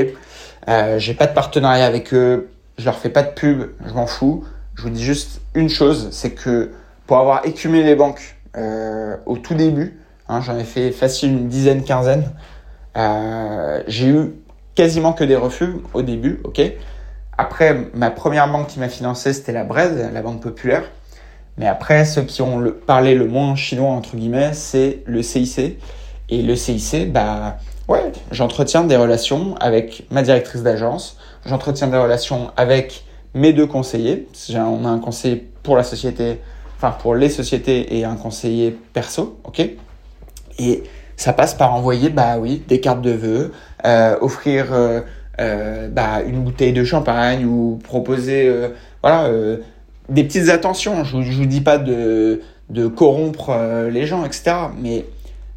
Euh, 0.67 0.99
J'ai 0.99 1.15
pas 1.15 1.25
de 1.25 1.33
partenariat 1.33 1.85
avec 1.85 2.13
eux. 2.13 2.49
Je 2.77 2.85
leur 2.85 2.97
fais 2.97 3.09
pas 3.09 3.23
de 3.23 3.31
pub. 3.31 3.71
Je 3.85 3.93
m'en 3.93 4.05
fous. 4.05 4.43
Je 4.75 4.83
vous 4.83 4.89
dis 4.89 5.03
juste 5.03 5.41
une 5.53 5.69
chose, 5.69 6.09
c'est 6.11 6.31
que 6.31 6.71
pour 7.05 7.17
avoir 7.17 7.45
écumé 7.45 7.83
les 7.83 7.95
banques 7.95 8.37
euh, 8.55 9.17
au 9.25 9.37
tout 9.37 9.53
début, 9.53 9.99
hein, 10.29 10.39
j'en 10.41 10.57
ai 10.57 10.63
fait 10.63 10.91
facile 10.91 11.31
une 11.31 11.49
dizaine, 11.49 11.83
quinzaine. 11.83 12.31
Euh, 12.95 13.83
j'ai 13.87 14.07
eu 14.07 14.33
quasiment 14.75 15.13
que 15.13 15.23
des 15.23 15.35
refus 15.35 15.75
au 15.93 16.01
début, 16.01 16.39
ok? 16.45 16.61
Après, 17.41 17.75
ma 17.95 18.11
première 18.11 18.51
banque 18.51 18.67
qui 18.67 18.77
m'a 18.77 18.87
financé, 18.87 19.33
c'était 19.33 19.51
la 19.51 19.63
Braise, 19.63 19.97
la 20.13 20.21
banque 20.21 20.41
populaire. 20.41 20.83
Mais 21.57 21.65
après, 21.65 22.05
ceux 22.05 22.21
qui 22.21 22.43
ont 22.43 22.71
parlé 22.85 23.15
le 23.15 23.25
moins 23.25 23.55
chinois, 23.55 23.89
entre 23.89 24.15
guillemets, 24.15 24.53
c'est 24.53 25.01
le 25.07 25.23
CIC. 25.23 25.79
Et 26.29 26.43
le 26.43 26.55
CIC, 26.55 27.11
bah, 27.11 27.57
ouais, 27.87 28.11
j'entretiens 28.29 28.83
des 28.83 28.95
relations 28.95 29.55
avec 29.59 30.05
ma 30.11 30.21
directrice 30.21 30.61
d'agence, 30.61 31.17
j'entretiens 31.43 31.87
des 31.87 31.97
relations 31.97 32.51
avec 32.57 33.05
mes 33.33 33.53
deux 33.53 33.65
conseillers. 33.65 34.27
On 34.55 34.85
a 34.85 34.89
un 34.89 34.99
conseiller 34.99 35.49
pour 35.63 35.75
la 35.75 35.83
société, 35.83 36.41
enfin, 36.77 36.91
pour 36.91 37.15
les 37.15 37.29
sociétés 37.29 37.97
et 37.97 38.05
un 38.05 38.17
conseiller 38.17 38.77
perso, 38.93 39.39
ok? 39.45 39.67
Et 40.59 40.83
ça 41.17 41.33
passe 41.33 41.55
par 41.55 41.73
envoyer, 41.73 42.09
bah 42.09 42.37
oui, 42.37 42.63
des 42.67 42.79
cartes 42.79 43.01
de 43.01 43.11
vœux, 43.11 43.51
euh, 43.83 44.15
offrir 44.21 44.67
euh, 44.73 45.01
euh, 45.41 45.87
bah, 45.89 46.21
une 46.21 46.43
bouteille 46.43 46.71
de 46.71 46.83
champagne 46.83 47.45
ou 47.45 47.79
proposer, 47.83 48.47
euh, 48.47 48.69
voilà, 49.01 49.23
euh, 49.23 49.57
des 50.07 50.23
petites 50.23 50.49
attentions. 50.49 51.03
Je, 51.03 51.23
je 51.23 51.31
vous 51.31 51.47
dis 51.47 51.61
pas 51.61 51.79
de, 51.79 52.41
corrompre 52.95 53.57
les 53.89 54.05
gens, 54.05 54.23
etc. 54.23 54.53
Mais 54.79 55.05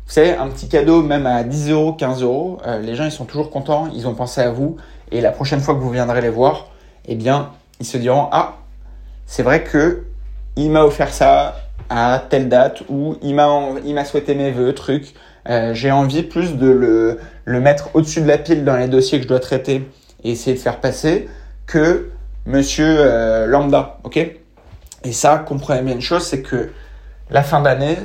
vous 0.06 0.20
un 0.20 0.48
petit 0.48 0.68
cadeau, 0.68 1.02
même 1.02 1.26
à 1.26 1.44
10 1.44 1.70
euros, 1.70 1.92
15 1.92 2.22
euros, 2.22 2.58
les 2.82 2.94
gens 2.94 3.04
ils 3.04 3.12
sont 3.12 3.24
toujours 3.24 3.50
contents, 3.50 3.88
ils 3.94 4.06
ont 4.06 4.14
pensé 4.14 4.40
à 4.40 4.50
vous. 4.50 4.76
Et 5.12 5.20
la 5.20 5.30
prochaine 5.30 5.60
fois 5.60 5.74
que 5.74 5.80
vous 5.80 5.90
viendrez 5.90 6.20
les 6.22 6.30
voir, 6.30 6.68
eh 7.06 7.14
bien, 7.14 7.50
ils 7.78 7.86
se 7.86 7.98
diront 7.98 8.28
ah, 8.32 8.56
c'est 9.26 9.42
vrai 9.42 9.64
que 9.64 10.04
il 10.56 10.70
m'a 10.70 10.84
offert 10.84 11.12
ça 11.12 11.56
à 11.90 12.22
telle 12.30 12.48
date 12.48 12.82
ou 12.88 13.16
il 13.22 13.34
m'a 13.34 14.04
souhaité 14.04 14.34
mes 14.34 14.50
vœux, 14.50 14.72
truc. 14.72 15.14
J'ai 15.72 15.90
envie 15.90 16.22
plus 16.22 16.56
de 16.56 16.68
le, 16.68 17.18
le 17.44 17.60
mettre 17.60 17.90
au-dessus 17.94 18.20
de 18.20 18.26
la 18.26 18.38
pile 18.38 18.64
dans 18.64 18.76
les 18.76 18.88
dossiers 18.88 19.18
que 19.18 19.24
je 19.24 19.28
dois 19.28 19.40
traiter 19.40 19.88
et 20.22 20.30
essayer 20.30 20.56
de 20.56 20.60
faire 20.60 20.80
passer 20.80 21.28
que 21.66 22.10
monsieur 22.46 22.96
euh, 22.98 23.46
lambda, 23.46 23.98
ok? 24.04 24.18
Et 25.04 25.12
ça, 25.12 25.38
comprenez 25.38 25.82
bien 25.82 25.94
une 25.94 26.00
chose, 26.00 26.24
c'est 26.24 26.42
que 26.42 26.70
la 27.30 27.42
fin 27.42 27.60
d'année, 27.60 27.98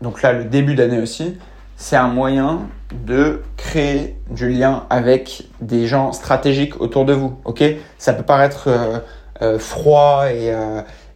donc 0.00 0.22
là 0.22 0.32
le 0.32 0.44
début 0.44 0.74
d'année 0.74 1.00
aussi, 1.00 1.38
c'est 1.76 1.96
un 1.96 2.08
moyen 2.08 2.68
de 2.92 3.42
créer 3.56 4.16
du 4.30 4.48
lien 4.48 4.86
avec 4.90 5.44
des 5.60 5.86
gens 5.86 6.12
stratégiques 6.12 6.80
autour 6.80 7.04
de 7.04 7.12
vous, 7.12 7.38
ok? 7.44 7.62
Ça 7.98 8.12
peut 8.12 8.24
paraître 8.24 8.68
euh, 8.68 8.98
euh, 9.42 9.58
froid 9.58 10.24
et, 10.30 10.52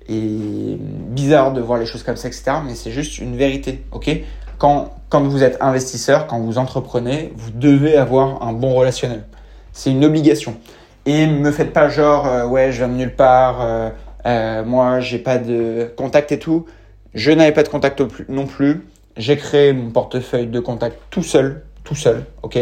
et 0.09 0.77
bizarre 0.79 1.53
de 1.53 1.61
voir 1.61 1.79
les 1.79 1.87
choses 1.87 2.03
comme 2.03 2.17
ça, 2.17 2.29
etc. 2.29 2.53
Mais 2.65 2.75
c'est 2.75 2.91
juste 2.91 3.19
une 3.19 3.37
vérité, 3.37 3.85
ok? 3.93 4.11
Quand, 4.59 4.91
quand 5.11 5.23
vous 5.23 5.43
êtes 5.43 5.59
investisseur, 5.61 6.27
quand 6.27 6.41
vous 6.41 6.57
entreprenez, 6.57 7.33
vous 7.37 7.51
devez 7.51 7.97
avoir 7.97 8.43
un 8.43 8.53
bon 8.53 8.75
relationnel. 8.75 9.25
C'est 9.73 9.91
une 9.91 10.05
obligation. 10.05 10.57
Et 11.05 11.27
me 11.27 11.51
faites 11.51 11.73
pas 11.73 11.89
genre, 11.89 12.27
euh, 12.27 12.47
ouais, 12.47 12.73
je 12.73 12.79
viens 12.79 12.89
de 12.89 12.95
nulle 12.95 13.15
part, 13.15 13.61
euh, 13.61 13.91
euh, 14.27 14.65
moi, 14.65 15.01
j'ai 15.01 15.19
pas 15.19 15.39
de 15.39 15.93
contact 15.97 16.31
et 16.33 16.39
tout. 16.39 16.65
Je 17.13 17.33
n'avais 17.33 17.53
pas 17.53 17.65
de 17.65 17.69
contact 17.69 18.03
non 18.29 18.47
plus. 18.47 18.87
J'ai 19.17 19.37
créé 19.37 19.73
mon 19.73 19.91
portefeuille 19.91 20.47
de 20.47 20.61
contact 20.61 20.97
tout 21.11 21.25
seul, 21.25 21.65
tout 21.83 21.97
seul, 21.97 22.25
ok? 22.43 22.59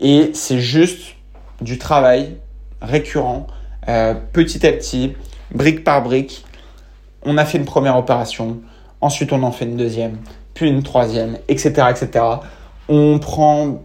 Et 0.00 0.30
c'est 0.34 0.58
juste 0.58 1.14
du 1.60 1.78
travail 1.78 2.36
récurrent, 2.80 3.46
euh, 3.88 4.14
petit 4.32 4.66
à 4.66 4.72
petit, 4.72 5.14
brique 5.52 5.84
par 5.84 6.02
brique. 6.02 6.44
On 7.24 7.38
a 7.38 7.44
fait 7.44 7.58
une 7.58 7.64
première 7.64 7.96
opération, 7.96 8.58
ensuite 9.00 9.32
on 9.32 9.44
en 9.44 9.52
fait 9.52 9.64
une 9.64 9.76
deuxième, 9.76 10.18
puis 10.54 10.68
une 10.68 10.82
troisième, 10.82 11.38
etc., 11.48 11.72
etc. 11.90 12.24
On 12.88 13.18
prend 13.18 13.82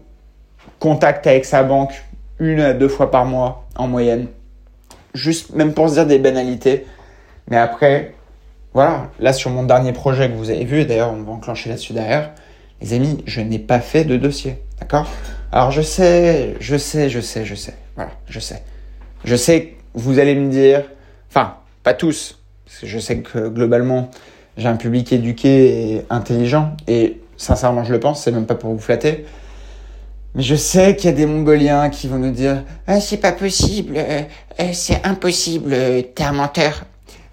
contact 0.78 1.26
avec 1.26 1.44
sa 1.44 1.62
banque 1.62 1.92
une 2.38 2.60
à 2.60 2.72
deux 2.72 2.88
fois 2.88 3.10
par 3.10 3.24
mois 3.24 3.66
en 3.76 3.88
moyenne. 3.88 4.28
Juste 5.14 5.54
même 5.54 5.74
pour 5.74 5.88
se 5.88 5.94
dire 5.94 6.06
des 6.06 6.18
banalités. 6.18 6.86
Mais 7.50 7.56
après, 7.56 8.14
voilà, 8.74 9.10
là 9.18 9.32
sur 9.32 9.50
mon 9.50 9.64
dernier 9.64 9.92
projet 9.92 10.28
que 10.28 10.34
vous 10.34 10.50
avez 10.50 10.64
vu, 10.64 10.80
et 10.80 10.84
d'ailleurs 10.84 11.12
on 11.12 11.22
va 11.22 11.32
enclencher 11.32 11.70
là-dessus 11.70 11.94
derrière, 11.94 12.32
les 12.80 12.92
amis, 12.92 13.24
je 13.26 13.40
n'ai 13.40 13.58
pas 13.58 13.80
fait 13.80 14.04
de 14.04 14.16
dossier. 14.16 14.62
D'accord? 14.78 15.08
Alors 15.50 15.70
je 15.70 15.82
sais, 15.82 16.54
je 16.60 16.76
sais, 16.76 17.08
je 17.08 17.20
sais, 17.20 17.44
je 17.44 17.54
sais. 17.54 17.74
Voilà, 17.96 18.12
je 18.28 18.38
sais. 18.38 18.62
Je 19.24 19.34
sais 19.34 19.78
vous 19.94 20.18
allez 20.18 20.34
me 20.34 20.50
dire, 20.50 20.84
enfin, 21.28 21.56
pas 21.82 21.94
tous, 21.94 22.38
parce 22.64 22.80
que 22.80 22.86
je 22.86 22.98
sais 22.98 23.18
que 23.18 23.48
globalement, 23.48 24.10
j'ai 24.58 24.66
un 24.66 24.76
public 24.76 25.12
éduqué 25.12 25.94
et 25.94 26.04
intelligent, 26.10 26.76
et 26.88 27.20
sincèrement, 27.36 27.84
je 27.84 27.92
le 27.92 28.00
pense, 28.00 28.22
c'est 28.22 28.32
même 28.32 28.44
pas 28.44 28.56
pour 28.56 28.72
vous 28.72 28.80
flatter. 28.80 29.24
Mais 30.34 30.42
je 30.42 30.56
sais 30.56 30.96
qu'il 30.96 31.08
y 31.08 31.12
a 31.12 31.16
des 31.16 31.26
Mongoliens 31.26 31.88
qui 31.90 32.08
vont 32.08 32.18
nous 32.18 32.32
dire 32.32 32.64
ah, 32.88 33.00
c'est 33.00 33.18
pas 33.18 33.32
possible, 33.32 33.94
euh, 33.96 34.22
euh, 34.60 34.70
c'est 34.72 35.00
impossible, 35.06 35.72
euh, 35.72 36.02
t'es 36.02 36.24
un 36.24 36.32
menteur. 36.32 36.84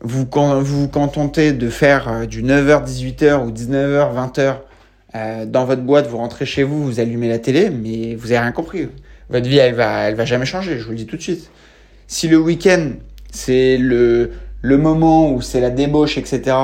vous 0.00 0.26
vous 0.28 0.88
contentez 0.88 1.52
de 1.52 1.68
faire 1.68 2.08
euh, 2.08 2.26
du 2.26 2.42
9h, 2.42 2.84
18h 2.84 3.44
ou 3.44 3.50
19h, 3.50 4.14
20h 4.14 4.56
euh, 5.14 5.46
dans 5.46 5.64
votre 5.64 5.82
boîte, 5.82 6.06
vous 6.06 6.18
rentrez 6.18 6.46
chez 6.46 6.62
vous, 6.62 6.84
vous 6.84 7.00
allumez 7.00 7.28
la 7.28 7.38
télé, 7.38 7.70
mais 7.70 8.14
vous 8.14 8.32
avez 8.32 8.40
rien 8.40 8.52
compris. 8.52 8.88
Votre 9.30 9.48
vie, 9.48 9.58
elle 9.58 9.74
va, 9.74 10.08
elle 10.08 10.14
va 10.14 10.24
jamais 10.24 10.46
changer, 10.46 10.78
je 10.78 10.84
vous 10.84 10.90
le 10.90 10.96
dis 10.96 11.06
tout 11.06 11.16
de 11.16 11.22
suite. 11.22 11.50
Si 12.06 12.28
le 12.28 12.38
week-end, 12.38 12.90
c'est 13.30 13.78
le, 13.78 14.32
le 14.62 14.78
moment 14.78 15.30
où 15.32 15.40
c'est 15.40 15.60
la 15.60 15.70
débauche, 15.70 16.18
etc., 16.18 16.56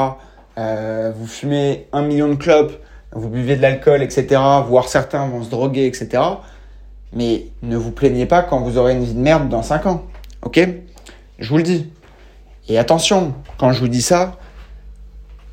euh, 0.58 1.12
vous 1.16 1.26
fumez 1.26 1.86
un 1.92 2.02
million 2.02 2.28
de 2.28 2.34
clopes, 2.34 2.78
vous 3.12 3.28
buvez 3.28 3.56
de 3.56 3.62
l'alcool, 3.62 4.02
etc., 4.02 4.40
voire 4.66 4.88
certains 4.88 5.26
vont 5.26 5.42
se 5.42 5.50
droguer, 5.50 5.86
etc., 5.86 6.22
mais 7.14 7.46
ne 7.62 7.76
vous 7.76 7.90
plaignez 7.90 8.26
pas 8.26 8.42
quand 8.42 8.60
vous 8.60 8.78
aurez 8.78 8.94
une 8.94 9.04
vie 9.04 9.14
de 9.14 9.20
merde 9.20 9.48
dans 9.48 9.62
5 9.62 9.86
ans. 9.86 10.04
Ok? 10.42 10.60
Je 11.42 11.48
vous 11.48 11.56
le 11.56 11.64
dis. 11.64 11.90
Et 12.68 12.78
attention, 12.78 13.34
quand 13.58 13.72
je 13.72 13.80
vous 13.80 13.88
dis 13.88 14.00
ça, 14.00 14.36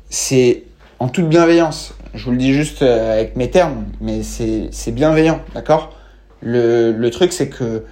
c'est 0.08 0.62
en 1.00 1.08
toute 1.08 1.28
bienveillance. 1.28 1.94
Je 2.14 2.24
vous 2.24 2.30
le 2.30 2.36
dis 2.36 2.54
juste 2.54 2.82
euh, 2.82 3.12
avec 3.12 3.34
mes 3.34 3.50
termes, 3.50 3.86
mais 4.00 4.22
c'est 4.22 4.92
bienveillant, 4.92 5.40
d'accord? 5.52 5.92
Le, 6.42 6.92
le 6.92 7.10
truc, 7.10 7.32
c'est 7.32 7.48
que 7.48 7.84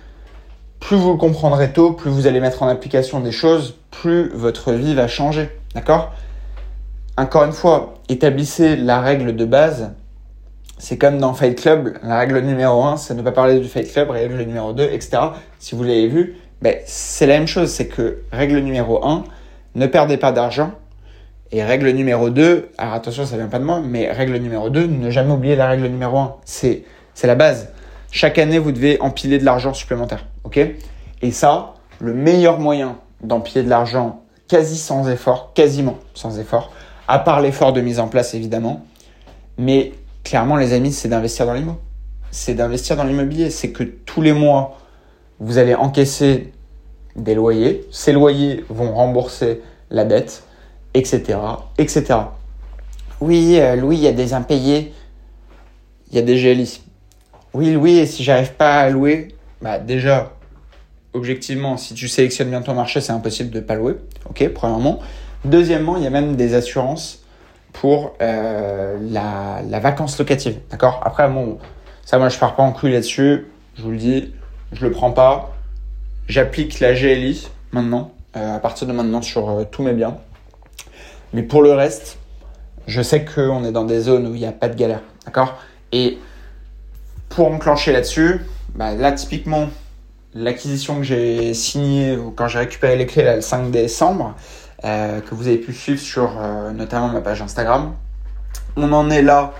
plus 0.79 0.95
vous 0.95 1.11
le 1.11 1.19
comprendrez 1.19 1.73
tôt, 1.73 1.93
plus 1.93 2.09
vous 2.09 2.29
allez 2.29 2.39
mettre 2.39 2.63
en 2.63 2.69
application 2.69 3.19
des 3.19 3.33
choses, 3.33 3.75
plus 3.91 4.29
votre 4.29 4.73
vie 4.73 4.95
va 4.95 5.09
changer, 5.09 5.51
d'accord? 5.75 6.15
Encore 7.17 7.43
une 7.43 7.53
fois, 7.53 7.95
établissez 8.09 8.77
la 8.77 9.01
règle 9.01 9.35
de 9.35 9.45
base. 9.45 9.91
C'est 10.79 10.99
comme 10.99 11.19
dans 11.19 11.35
Fight 11.35 11.61
Club, 11.61 11.99
la 12.05 12.21
règle 12.21 12.39
numéro 12.43 12.85
1, 12.85 12.97
c'est 12.97 13.15
ne 13.15 13.23
pas 13.23 13.33
parler 13.33 13.59
du 13.59 13.67
Fight 13.67 13.93
Club, 13.93 14.11
règle 14.11 14.37
numéro 14.37 14.73
2, 14.73 14.85
etc. 14.85 15.19
Si 15.59 15.75
vous 15.75 15.83
l'avez 15.83 16.07
vu, 16.07 16.37
ben, 16.63 16.77
c'est 16.87 17.27
la 17.27 17.39
même 17.39 17.47
chose, 17.47 17.71
c'est 17.71 17.87
que 17.87 18.23
règle 18.33 18.59
numéro 18.59 19.05
1, 19.05 19.25
ne 19.75 19.87
perdez 19.87 20.17
pas 20.17 20.33
d'argent. 20.33 20.73
Et 21.51 21.63
règle 21.65 21.89
numéro 21.91 22.29
2, 22.29 22.71
alors 22.77 22.95
attention, 22.95 23.25
ça 23.25 23.37
vient 23.37 23.47
pas 23.47 23.59
de 23.59 23.65
moi, 23.65 23.81
mais 23.81 24.11
règle 24.11 24.37
numéro 24.37 24.69
2, 24.69 24.87
ne 24.87 25.11
jamais 25.11 25.33
oublier 25.33 25.57
la 25.57 25.69
règle 25.69 25.87
numéro 25.87 26.19
1. 26.19 26.37
C'est, 26.45 26.85
c'est 27.15 27.27
la 27.27 27.37
base. 27.37 27.71
Chaque 28.11 28.39
année, 28.39 28.59
vous 28.59 28.73
devez 28.73 29.01
empiler 29.01 29.39
de 29.39 29.45
l'argent 29.45 29.73
supplémentaire. 29.73 30.27
OK? 30.45 30.61
Et 31.23 31.31
ça, 31.31 31.75
le 32.01 32.13
meilleur 32.13 32.59
moyen 32.59 32.99
d'empiler 33.23 33.63
de 33.63 33.71
l'argent 33.71 34.23
quasi 34.47 34.77
sans 34.77 35.09
effort, 35.09 35.53
quasiment 35.55 35.99
sans 36.15 36.39
effort, 36.39 36.73
à 37.07 37.19
part 37.19 37.41
l'effort 37.41 37.73
de 37.73 37.81
mise 37.81 38.01
en 38.01 38.09
place 38.09 38.35
évidemment, 38.35 38.85
mais 39.57 39.93
clairement 40.25 40.57
les 40.57 40.73
amis, 40.73 40.93
c'est 40.93 41.09
d'investir 41.09 41.47
dans 41.47 41.55
l'immobilier. 41.55 41.83
C'est 42.31 42.55
d'investir 42.55 42.97
dans 42.97 43.05
l'immobilier, 43.05 43.51
c'est 43.51 43.73
que 43.73 43.83
tous 43.83 44.21
les 44.21 44.33
mois, 44.33 44.78
vous 45.41 45.59
allez 45.59 45.75
encaisser 45.75 46.53
des 47.17 47.35
loyers, 47.35 47.87
ces 47.91 48.13
loyers 48.13 48.65
vont 48.69 48.95
rembourser 48.95 49.61
la 49.91 50.05
dette, 50.05 50.45
etc., 50.95 51.39
etc. 51.79 52.05
Oui, 53.21 53.59
euh, 53.59 53.77
Louis, 53.77 53.97
il 53.97 54.03
y 54.03 54.09
a 54.09 54.13
des 54.13 54.35
impayés, 54.35 54.93
il 56.11 56.17
y 56.17 56.19
a 56.19 56.23
des 56.23 56.37
GLI. 56.37 56.81
Oui, 57.55 57.73
Louis, 57.73 57.99
et 57.99 58.07
si 58.07 58.23
j'arrive 58.23 58.53
pas 58.53 58.81
à 58.81 58.91
louer, 58.91 59.29
bah 59.61 59.79
déjà, 59.79 60.33
objectivement, 61.15 61.77
si 61.77 61.95
tu 61.95 62.09
sélectionnes 62.09 62.51
bien 62.51 62.63
ton 62.63 62.75
marché, 62.75 63.01
c'est 63.01 63.13
impossible 63.13 63.51
de 63.51 63.61
pas 63.61 63.75
louer. 63.75 63.97
Ok, 64.29 64.49
premièrement. 64.55 65.01
Deuxièmement, 65.45 65.97
il 65.97 66.05
y 66.05 66.07
a 66.07 66.11
même 66.11 66.37
des 66.37 66.55
assurances 66.55 67.25
pour 67.73 68.15
euh, 68.21 68.99
la, 69.11 69.79
vacance 69.81 70.19
locative. 70.19 70.59
D'accord? 70.71 71.01
Après, 71.05 71.29
bon, 71.29 71.59
ça, 72.05 72.19
moi, 72.19 72.29
je 72.29 72.39
pars 72.39 72.55
pas 72.55 72.63
en 72.63 72.73
couille 72.73 72.93
là-dessus. 72.93 73.47
Je 73.77 73.83
vous 73.83 73.91
le 73.91 73.97
dis, 73.97 74.33
je 74.73 74.85
le 74.85 74.91
prends 74.91 75.13
pas. 75.13 75.55
J'applique 76.29 76.81
la 76.81 76.95
GLI 76.95 77.49
maintenant, 77.73 78.13
euh, 78.37 78.57
à 78.57 78.59
partir 78.59 78.87
de 78.87 78.93
maintenant 78.93 79.23
sur 79.23 79.49
euh, 79.49 79.65
tous 79.65 79.83
mes 79.83 79.93
biens. 79.93 80.19
Mais 81.33 81.43
pour 81.43 81.63
le 81.63 81.73
reste, 81.73 82.19
je 82.87 83.03
sais 83.03 83.25
qu'on 83.25 83.65
est 83.65 83.73
dans 83.73 83.85
des 83.85 84.01
zones 84.01 84.27
où 84.27 84.35
il 84.35 84.41
n'y 84.41 84.47
a 84.47 84.53
pas 84.53 84.69
de 84.69 84.77
galère. 84.77 85.01
D'accord? 85.25 85.59
Et 85.93 86.19
pour 87.29 87.51
enclencher 87.51 87.93
là-dessus, 87.93 88.41
bah, 88.75 88.95
là, 88.95 89.13
typiquement, 89.13 89.69
l'acquisition 90.35 90.97
que 90.97 91.03
j'ai 91.03 91.55
signée 91.55 92.19
quand 92.37 92.49
j'ai 92.49 92.59
récupéré 92.59 92.97
les 92.97 93.07
clés 93.07 93.25
le 93.25 93.41
5 93.41 93.71
décembre, 93.71 94.35
euh, 94.85 95.21
que 95.21 95.35
vous 95.35 95.49
avez 95.49 95.59
pu 95.59 95.73
suivre 95.73 96.01
sur 96.01 96.33
notamment 96.73 97.09
ma 97.09 97.21
page 97.21 97.43
Instagram. 97.43 97.95
On 98.77 98.93
en 98.93 99.11
est 99.11 99.23
là 99.23 99.53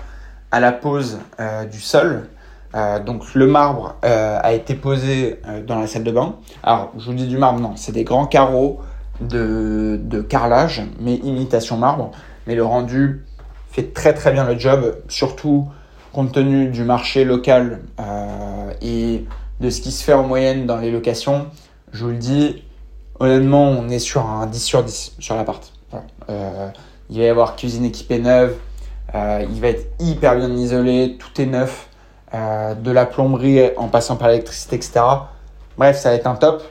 à 0.51 0.59
la 0.59 0.71
pose 0.71 1.19
euh, 1.39 1.65
du 1.65 1.79
sol. 1.79 2.27
Donc 2.73 3.33
le 3.33 3.47
marbre 3.47 3.95
a 4.03 4.53
été 4.53 4.75
posé 4.75 5.41
dans 5.65 5.79
la 5.79 5.87
salle 5.87 6.03
de 6.03 6.11
bain. 6.11 6.35
Alors 6.63 6.91
je 6.97 7.05
vous 7.05 7.13
dis 7.13 7.27
du 7.27 7.37
marbre, 7.37 7.59
non, 7.59 7.73
c'est 7.75 7.91
des 7.91 8.03
grands 8.03 8.27
carreaux 8.27 8.79
de, 9.21 10.25
carrelage, 10.29 10.83
mais 10.99 11.15
imitation 11.15 11.77
marbre. 11.77 12.11
Mais 12.45 12.55
le 12.55 12.63
rendu 12.63 13.25
fait 13.71 13.93
très 13.93 14.13
très 14.13 14.31
bien 14.31 14.45
le 14.45 14.57
job, 14.57 14.97
surtout 15.07 15.67
compte 16.13 16.31
tenu 16.31 16.69
du 16.69 16.83
marché 16.83 17.25
local 17.25 17.81
et 18.81 19.25
de 19.59 19.69
ce 19.69 19.81
qui 19.81 19.91
se 19.91 20.03
fait 20.03 20.13
en 20.13 20.23
moyenne 20.23 20.65
dans 20.65 20.77
les 20.77 20.91
locations, 20.91 21.47
je 21.91 22.03
vous 22.03 22.11
le 22.11 22.17
dis, 22.17 22.63
honnêtement, 23.19 23.63
on 23.63 23.89
est 23.89 23.99
sur 23.99 24.25
un 24.25 24.45
10 24.45 24.59
sur 24.59 24.83
10 24.83 25.15
sur 25.19 25.35
l'appart. 25.35 25.73
Euh, 26.29 26.69
il 27.09 27.17
va 27.17 27.23
y 27.23 27.27
avoir 27.27 27.55
cuisine 27.55 27.85
équipée 27.85 28.19
neuve, 28.19 28.55
euh, 29.15 29.45
il 29.49 29.59
va 29.59 29.69
être 29.69 29.87
hyper 29.99 30.35
bien 30.35 30.51
isolé, 30.51 31.17
tout 31.19 31.41
est 31.41 31.45
neuf, 31.45 31.88
euh, 32.33 32.73
de 32.75 32.91
la 32.91 33.05
plomberie 33.05 33.71
en 33.77 33.87
passant 33.87 34.15
par 34.15 34.29
l'électricité, 34.29 34.75
etc. 34.75 35.01
Bref, 35.77 35.99
ça 35.99 36.09
va 36.09 36.15
être 36.15 36.27
un 36.27 36.35
top. 36.35 36.63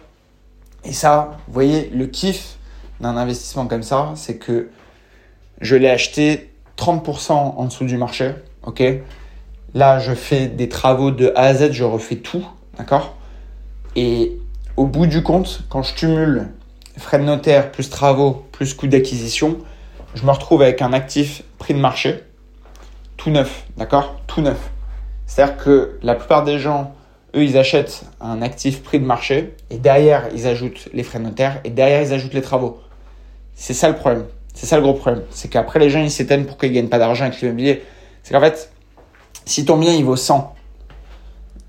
Et 0.84 0.92
ça, 0.92 1.32
vous 1.46 1.54
voyez, 1.54 1.90
le 1.90 2.06
kiff 2.06 2.56
d'un 3.00 3.16
investissement 3.16 3.66
comme 3.66 3.82
ça, 3.82 4.12
c'est 4.14 4.36
que 4.36 4.70
je 5.60 5.76
l'ai 5.76 5.90
acheté 5.90 6.52
30% 6.76 7.32
en 7.32 7.64
dessous 7.64 7.84
du 7.84 7.96
marché. 7.96 8.34
ok 8.64 8.82
Là, 9.74 9.98
je 9.98 10.14
fais 10.14 10.46
des 10.46 10.68
travaux 10.68 11.10
de 11.10 11.32
A 11.36 11.42
à 11.42 11.54
Z, 11.54 11.72
je 11.72 11.84
refais 11.84 12.16
tout. 12.16 12.46
D'accord 12.78 13.16
Et 13.96 14.38
au 14.76 14.86
bout 14.86 15.06
du 15.06 15.22
compte, 15.22 15.62
quand 15.68 15.82
je 15.82 15.94
cumule 15.94 16.48
frais 16.96 17.18
de 17.18 17.24
notaire 17.24 17.70
plus 17.70 17.90
travaux 17.90 18.46
plus 18.52 18.74
coût 18.74 18.86
d'acquisition, 18.86 19.58
je 20.14 20.24
me 20.24 20.30
retrouve 20.30 20.62
avec 20.62 20.80
un 20.82 20.92
actif 20.92 21.42
prix 21.58 21.74
de 21.74 21.80
marché 21.80 22.22
tout 23.18 23.30
neuf, 23.30 23.66
d'accord 23.76 24.20
Tout 24.28 24.40
neuf. 24.40 24.70
C'est-à-dire 25.28 25.56
que 25.56 25.96
la 26.02 26.16
plupart 26.16 26.42
des 26.42 26.58
gens, 26.58 26.92
eux, 27.36 27.44
ils 27.44 27.56
achètent 27.56 28.02
un 28.20 28.42
actif 28.42 28.82
prix 28.82 28.98
de 28.98 29.04
marché 29.04 29.54
et 29.70 29.78
derrière, 29.78 30.24
ils 30.34 30.48
ajoutent 30.48 30.88
les 30.92 31.04
frais 31.04 31.20
de 31.20 31.24
notaire 31.24 31.60
et 31.62 31.70
derrière, 31.70 32.02
ils 32.02 32.12
ajoutent 32.12 32.34
les 32.34 32.42
travaux. 32.42 32.80
C'est 33.54 33.74
ça 33.74 33.88
le 33.88 33.94
problème. 33.94 34.24
C'est 34.54 34.66
ça 34.66 34.74
le 34.74 34.82
gros 34.82 34.94
problème. 34.94 35.22
C'est 35.30 35.46
qu'après, 35.46 35.78
les 35.78 35.90
gens, 35.90 36.00
ils 36.00 36.10
s'éteignent 36.10 36.46
pour 36.46 36.58
qu'ils 36.58 36.72
gagnent 36.72 36.88
pas 36.88 36.98
d'argent 36.98 37.26
avec 37.26 37.40
l'immobilier. 37.40 37.84
C'est 38.24 38.34
qu'en 38.34 38.40
fait, 38.40 38.72
si 39.44 39.64
ton 39.64 39.76
bien, 39.76 39.92
il 39.92 40.04
vaut 40.04 40.16
100 40.16 40.56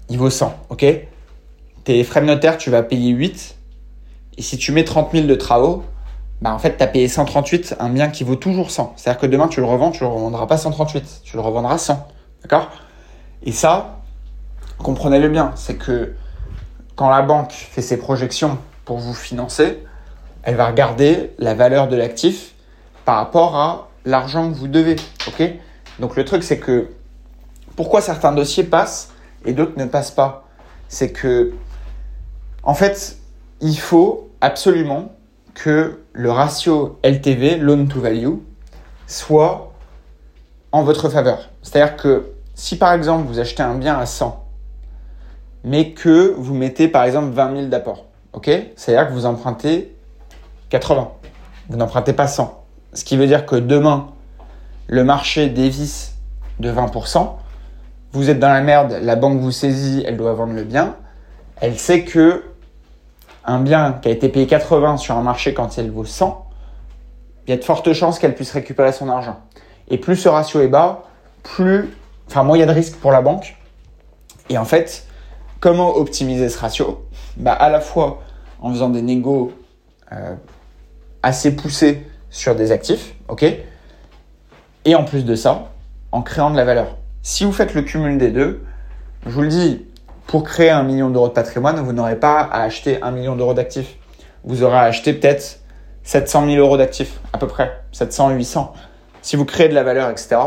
il 0.10 0.18
vaut 0.18 0.30
100, 0.30 0.54
ok? 0.70 0.86
Tes 1.84 2.04
frais 2.04 2.22
de 2.22 2.26
notaire, 2.26 2.58
tu 2.58 2.70
vas 2.70 2.84
payer 2.84 3.12
8. 3.12 3.56
Et 4.38 4.42
si 4.42 4.58
tu 4.58 4.72
mets 4.72 4.84
30 4.84 5.12
000 5.12 5.28
de 5.28 5.36
travaux, 5.36 5.84
bah 6.42 6.54
en 6.54 6.60
fait, 6.60 6.78
tu 6.78 6.84
as 6.84 6.88
payé 6.88 7.08
138, 7.08 7.76
un 7.80 7.90
bien 7.90 8.10
qui 8.10 8.24
vaut 8.24 8.36
toujours 8.36 8.72
100. 8.72 8.94
C'est-à-dire 8.96 9.22
que 9.22 9.28
demain, 9.28 9.48
tu 9.48 9.60
le 9.60 9.66
revends, 9.66 9.92
tu 9.92 10.02
le 10.02 10.10
revendras 10.10 10.48
pas 10.48 10.58
138, 10.58 11.22
tu 11.24 11.36
le 11.36 11.42
revendras 11.42 11.78
100. 11.78 12.08
D'accord? 12.42 12.70
Et 13.44 13.52
ça, 13.52 14.00
comprenez-le 14.78 15.30
bien, 15.30 15.52
c'est 15.56 15.76
que 15.76 16.16
quand 16.96 17.10
la 17.10 17.22
banque 17.22 17.52
fait 17.52 17.82
ses 17.82 17.98
projections 17.98 18.58
pour 18.86 18.98
vous 18.98 19.14
financer, 19.14 19.84
elle 20.44 20.56
va 20.56 20.68
regarder 20.68 21.34
la 21.38 21.54
valeur 21.54 21.88
de 21.88 21.96
l'actif 21.96 22.54
par 23.06 23.16
rapport 23.18 23.56
à 23.56 23.88
l'argent 24.06 24.50
que 24.50 24.56
vous 24.56 24.68
devez. 24.68 24.98
Donc 26.00 26.16
le 26.16 26.26
truc, 26.26 26.44
c'est 26.44 26.60
que 26.60 26.90
pourquoi 27.76 28.02
certains 28.02 28.34
dossiers 28.34 28.64
passent 28.64 29.12
et 29.46 29.54
d'autres 29.54 29.78
ne 29.78 29.86
passent 29.86 30.12
pas? 30.12 30.48
C'est 30.90 31.12
que, 31.12 31.54
en 32.64 32.74
fait, 32.74 33.18
il 33.62 33.78
faut 33.78 34.30
absolument 34.42 35.14
que 35.54 36.00
le 36.14 36.32
ratio 36.32 37.00
LTV, 37.04 37.58
loan 37.58 37.86
to 37.86 38.02
value, 38.02 38.38
soit 39.08 39.74
en 40.72 40.84
votre 40.84 41.10
faveur. 41.10 41.50
C'est-à-dire 41.62 41.96
que 41.96 42.32
si 42.60 42.78
par 42.78 42.92
exemple 42.92 43.26
vous 43.26 43.40
achetez 43.40 43.64
un 43.64 43.76
bien 43.76 43.98
à 43.98 44.06
100, 44.06 44.46
mais 45.64 45.94
que 45.94 46.34
vous 46.38 46.54
mettez 46.54 46.90
par 46.90 47.06
exemple 47.06 47.32
20 47.32 47.56
000 47.56 47.68
d'apport, 47.68 48.04
ok? 48.34 48.52
C'est-à-dire 48.76 49.08
que 49.08 49.14
vous 49.14 49.26
empruntez 49.26 49.96
80, 50.68 51.10
vous 51.70 51.78
n'empruntez 51.78 52.12
pas 52.12 52.28
100. 52.28 52.62
Ce 52.94 53.06
qui 53.06 53.16
veut 53.16 53.28
dire 53.28 53.46
que 53.46 53.56
demain, 53.56 54.08
le 54.88 55.06
marché 55.06 55.48
dévisse 55.48 56.16
de 56.60 56.70
20%, 56.70 57.30
vous 58.12 58.30
êtes 58.30 58.40
dans 58.40 58.52
la 58.52 58.60
merde, 58.60 58.98
la 59.02 59.16
banque 59.16 59.40
vous 59.40 59.52
saisit, 59.52 60.04
elle 60.06 60.18
doit 60.18 60.34
vendre 60.34 60.54
le 60.54 60.66
bien. 60.66 60.98
Elle 61.62 61.80
sait 61.80 62.04
que 62.04 62.44
un 63.46 63.62
bien 63.62 63.94
qui 64.02 64.10
a 64.10 64.12
été 64.12 64.28
payé 64.28 64.48
80 64.48 64.98
sur 64.98 65.16
un 65.16 65.22
marché 65.22 65.54
quand 65.54 65.78
il 65.78 65.90
vaut 65.92 66.04
100, 66.04 66.46
il 67.48 67.52
y 67.52 67.54
a 67.54 67.58
de 67.58 67.64
fortes 67.64 67.94
chances 67.94 68.20
qu'elle 68.20 68.36
puisse 68.36 68.52
récupérer 68.52 68.92
son 68.92 69.08
argent. 69.08 69.40
Et 69.88 69.98
plus 69.98 70.18
ce 70.18 70.28
ratio 70.28 70.60
est 70.60 70.68
bas, 70.68 71.04
plus, 71.44 71.90
enfin 72.30 72.62
a 72.62 72.66
de 72.66 72.72
risques 72.72 72.98
pour 72.98 73.12
la 73.12 73.22
banque. 73.22 73.58
Et 74.50 74.58
en 74.58 74.66
fait, 74.66 75.06
comment 75.60 75.96
optimiser 75.96 76.50
ce 76.50 76.60
ratio? 76.60 77.06
Bah 77.38 77.54
à 77.54 77.70
la 77.70 77.82
fois 77.82 78.22
en 78.62 78.72
faisant 78.72 78.90
des 78.90 79.02
négos 79.02 79.52
euh, 80.12 80.36
assez 81.24 81.56
poussés 81.56 82.06
sur 82.30 82.56
des 82.56 82.72
actifs, 82.72 83.16
ok? 83.28 83.46
Et 84.86 84.96
en 84.96 85.04
plus 85.04 85.26
de 85.26 85.36
ça, 85.36 85.72
en 86.12 86.22
créant 86.22 86.52
de 86.52 86.58
la 86.58 86.66
valeur. 86.66 86.98
Si 87.22 87.46
vous 87.46 87.52
faites 87.52 87.74
le 87.74 87.82
cumul 87.82 88.18
des 88.18 88.32
deux, 88.32 88.64
je 89.26 89.32
vous 89.32 89.42
le 89.42 89.48
dis, 89.48 89.86
pour 90.28 90.44
créer 90.44 90.70
un 90.70 90.84
million 90.84 91.10
d'euros 91.10 91.28
de 91.28 91.34
patrimoine, 91.34 91.78
vous 91.82 91.94
n'aurez 91.94 92.20
pas 92.20 92.42
à 92.42 92.62
acheter 92.62 93.02
un 93.02 93.12
million 93.12 93.36
d'euros 93.36 93.54
d'actifs. 93.54 93.96
Vous 94.44 94.64
aurez 94.64 94.78
à 94.78 94.84
acheter 94.84 95.14
peut-être 95.14 95.60
700 96.04 96.46
000 96.46 96.58
euros 96.58 96.78
d'actifs, 96.78 97.20
à 97.34 97.38
peu 97.38 97.48
près, 97.48 97.82
700, 97.92 98.32
800. 98.32 98.74
si 99.22 99.36
vous 99.36 99.46
créez 99.46 99.70
de 99.70 99.74
la 99.74 99.84
valeur, 99.84 100.10
etc., 100.10 100.38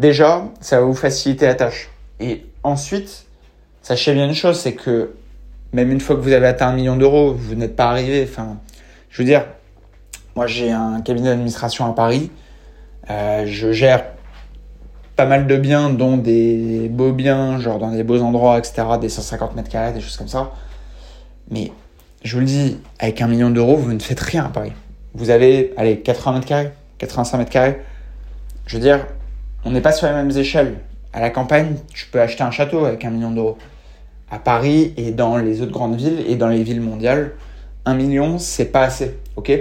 déjà, 0.00 0.44
ça 0.60 0.80
va 0.80 0.86
vous 0.86 0.94
faciliter 0.94 1.46
la 1.46 1.54
tâche. 1.54 1.90
Et 2.18 2.46
ensuite, 2.62 3.26
sachez 3.82 4.14
bien 4.14 4.26
une 4.26 4.34
chose, 4.34 4.58
c'est 4.58 4.72
que 4.72 5.12
même 5.72 5.92
une 5.92 6.00
fois 6.00 6.16
que 6.16 6.20
vous 6.20 6.32
avez 6.32 6.46
atteint 6.46 6.68
un 6.68 6.72
million 6.72 6.96
d'euros, 6.96 7.32
vous 7.32 7.54
n'êtes 7.54 7.76
pas 7.76 7.90
arrivé. 7.90 8.26
Enfin, 8.28 8.56
je 9.10 9.22
veux 9.22 9.26
dire, 9.26 9.44
moi 10.34 10.46
j'ai 10.46 10.72
un 10.72 11.00
cabinet 11.02 11.28
d'administration 11.28 11.86
à 11.86 11.94
Paris. 11.94 12.30
Euh, 13.10 13.44
je 13.46 13.72
gère 13.72 14.04
pas 15.16 15.26
mal 15.26 15.46
de 15.46 15.56
biens, 15.56 15.90
dont 15.90 16.16
des 16.16 16.88
beaux 16.88 17.12
biens, 17.12 17.60
genre 17.60 17.78
dans 17.78 17.90
des 17.90 18.02
beaux 18.02 18.22
endroits, 18.22 18.58
etc., 18.58 18.82
des 19.00 19.08
150 19.10 19.54
mètres 19.54 19.68
carrés, 19.68 19.92
des 19.92 20.00
choses 20.00 20.16
comme 20.16 20.28
ça. 20.28 20.52
Mais 21.50 21.72
je 22.24 22.34
vous 22.34 22.40
le 22.40 22.46
dis, 22.46 22.78
avec 22.98 23.20
un 23.20 23.28
million 23.28 23.50
d'euros, 23.50 23.76
vous 23.76 23.92
ne 23.92 23.98
faites 23.98 24.20
rien 24.20 24.46
à 24.46 24.48
Paris. 24.48 24.72
Vous 25.14 25.30
avez, 25.30 25.74
allez, 25.76 26.00
80 26.00 26.32
mètres 26.32 26.46
carrés, 26.46 26.70
85 26.98 27.38
mètres 27.38 27.50
carrés. 27.50 27.80
Je 28.66 28.76
veux 28.76 28.82
dire, 28.82 29.06
on 29.64 29.70
n'est 29.70 29.80
pas 29.80 29.92
sur 29.92 30.06
les 30.06 30.12
mêmes 30.12 30.30
échelles. 30.30 30.76
À 31.12 31.20
la 31.20 31.30
campagne, 31.30 31.76
tu 31.92 32.06
peux 32.06 32.20
acheter 32.20 32.42
un 32.42 32.50
château 32.50 32.84
avec 32.84 33.04
un 33.04 33.10
million 33.10 33.30
d'euros. 33.30 33.58
À 34.30 34.38
Paris 34.38 34.94
et 34.96 35.10
dans 35.10 35.36
les 35.38 35.60
autres 35.60 35.72
grandes 35.72 35.96
villes 35.96 36.24
et 36.26 36.36
dans 36.36 36.48
les 36.48 36.62
villes 36.62 36.80
mondiales, 36.80 37.32
un 37.84 37.94
million, 37.94 38.38
c'est 38.38 38.66
pas 38.66 38.82
assez, 38.82 39.18
ok? 39.36 39.52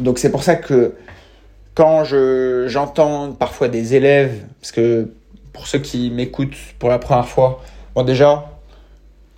Donc 0.00 0.18
c'est 0.18 0.30
pour 0.30 0.42
ça 0.42 0.56
que 0.56 0.94
quand 1.74 2.04
je, 2.04 2.66
j'entends 2.68 3.32
parfois 3.32 3.68
des 3.68 3.94
élèves, 3.94 4.44
parce 4.60 4.72
que 4.72 5.10
pour 5.52 5.66
ceux 5.66 5.78
qui 5.78 6.10
m'écoutent 6.10 6.56
pour 6.78 6.88
la 6.88 6.98
première 6.98 7.28
fois, 7.28 7.62
bon 7.94 8.02
déjà, 8.02 8.50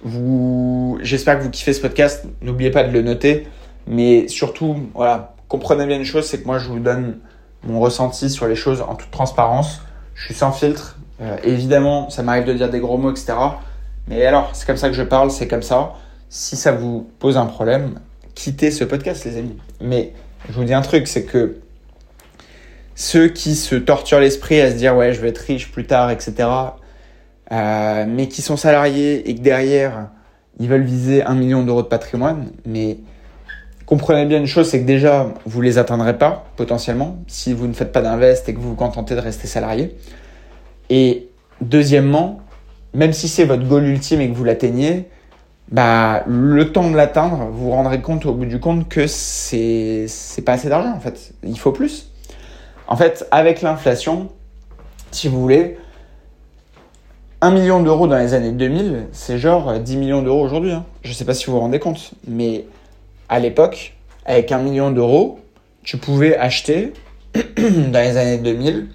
vous, 0.03 0.99
j'espère 1.03 1.39
que 1.39 1.45
vous 1.45 1.51
kiffez 1.51 1.73
ce 1.73 1.81
podcast. 1.81 2.25
N'oubliez 2.43 2.71
pas 2.71 2.85
de 2.85 2.93
le 2.93 3.03
noter, 3.03 3.47
mais 3.87 4.29
surtout, 4.29 4.77
voilà, 4.95 5.35
comprenez 5.49 5.87
bien 5.87 5.99
une 5.99 6.05
chose, 6.05 6.27
c'est 6.27 6.43
que 6.43 6.47
moi 6.47 6.59
je 6.59 6.69
vous 6.69 6.79
donne 6.79 7.19
mon 7.67 7.81
ressenti 7.81 8.31
sur 8.31 8.47
les 8.47 8.57
choses 8.57 8.83
en 8.83 8.95
toute 8.95 9.11
transparence. 9.11 9.81
Je 10.15 10.25
suis 10.25 10.35
sans 10.35 10.53
filtre. 10.53 10.99
Euh, 11.21 11.37
évidemment, 11.45 12.11
ça 12.11 12.23
m'arrive 12.23 12.45
de 12.45 12.53
dire 12.53 12.71
des 12.71 12.81
gros 12.81 12.99
mots, 12.99 13.11
etc. 13.11 13.35
Mais 14.09 14.25
alors, 14.25 14.51
c'est 14.53 14.67
comme 14.67 14.77
ça 14.77 14.89
que 14.89 14.95
je 14.95 15.03
parle, 15.03 15.31
c'est 15.31 15.49
comme 15.49 15.63
ça. 15.63 15.95
Si 16.29 16.57
ça 16.57 16.73
vous 16.73 17.09
pose 17.19 17.37
un 17.37 17.47
problème, 17.47 18.01
quittez 18.35 18.71
ce 18.71 18.85
podcast, 18.85 19.25
les 19.25 19.39
amis. 19.39 19.57
Mais 19.81 20.13
je 20.49 20.55
vous 20.55 20.65
dis 20.65 20.75
un 20.75 20.83
truc, 20.83 21.09
c'est 21.09 21.25
que 21.25 21.57
ceux 22.95 23.29
qui 23.29 23.55
se 23.55 23.75
torturent 23.75 24.21
l'esprit 24.21 24.61
à 24.61 24.71
se 24.71 24.77
dire 24.77 24.97
ouais, 24.97 25.13
je 25.13 25.21
vais 25.21 25.29
être 25.29 25.39
riche 25.39 25.71
plus 25.71 25.87
tard, 25.87 26.11
etc. 26.11 26.49
Euh, 27.53 28.05
mais 28.09 28.29
qui 28.29 28.43
sont 28.43 28.57
salariés 28.57 29.29
et 29.31 29.35
que 29.37 29.41
derrière 29.41 30.09
ils 30.59 30.69
veulent 30.69 30.83
viser 30.83 31.23
un 31.23 31.35
million 31.35 31.63
d'euros 31.63 31.83
de 31.83 31.89
patrimoine, 31.89 32.51
mais 32.65 32.99
comprenez 33.87 34.27
bien 34.27 34.39
une 34.39 34.47
chose, 34.47 34.69
c'est 34.69 34.81
que 34.81 34.87
déjà 34.87 35.29
vous 35.47 35.63
les 35.63 35.79
atteindrez 35.79 36.19
pas 36.19 36.45
potentiellement 36.57 37.19
si 37.29 37.53
vous 37.53 37.67
ne 37.67 37.73
faites 37.73 37.93
pas 37.93 38.03
d'invest 38.03 38.49
et 38.49 38.55
que 38.55 38.59
vous 38.59 38.71
vous 38.71 38.75
contentez 38.75 39.15
de 39.15 39.21
rester 39.21 39.47
salarié. 39.47 39.97
Et 40.91 41.29
deuxièmement, 41.61 42.41
même 42.95 43.13
si 43.13 43.29
c'est 43.29 43.45
votre 43.45 43.67
goal 43.67 43.85
ultime 43.85 44.21
et 44.21 44.29
que 44.29 44.35
vous 44.35 44.45
l'atteignez, 44.45 45.09
bah, 45.71 46.23
le 46.27 46.73
temps 46.73 46.91
de 46.91 46.97
l'atteindre, 46.97 47.49
vous 47.51 47.65
vous 47.65 47.71
rendrez 47.71 48.01
compte 48.01 48.27
au 48.27 48.33
bout 48.33 48.45
du 48.45 48.61
compte 48.61 48.89
que 48.89 49.07
c'est, 49.07 50.07
c'est 50.09 50.43
pas 50.43 50.53
assez 50.53 50.69
d'argent 50.69 50.93
en 50.93 51.01
fait. 51.01 51.33
Il 51.43 51.59
faut 51.59 51.73
plus. 51.73 52.11
En 52.89 52.97
fait, 52.97 53.27
avec 53.31 53.63
l'inflation, 53.63 54.29
si 55.11 55.29
vous 55.29 55.41
voulez, 55.41 55.79
1 57.41 57.51
million 57.51 57.83
d'euros 57.83 58.07
dans 58.07 58.17
les 58.17 58.33
années 58.33 58.53
2000, 58.53 59.09
c'est 59.13 59.39
genre 59.39 59.79
10 59.79 59.97
millions 59.97 60.23
d'euros 60.23 60.43
aujourd'hui. 60.43 60.73
Hein. 60.73 60.85
Je 61.03 61.13
sais 61.13 61.25
pas 61.25 61.35
si 61.35 61.47
vous 61.47 61.53
vous 61.53 61.61
rendez 61.61 61.79
compte, 61.79 62.13
mais 62.27 62.65
à 63.29 63.39
l'époque, 63.39 63.97
avec 64.25 64.53
1 64.53 64.59
million 64.59 64.91
d'euros, 64.91 65.41
tu 65.83 65.97
pouvais 65.99 66.37
acheter 66.37 66.93
dans 67.35 68.01
les 68.01 68.17
années 68.17 68.39
2000. 68.39 68.89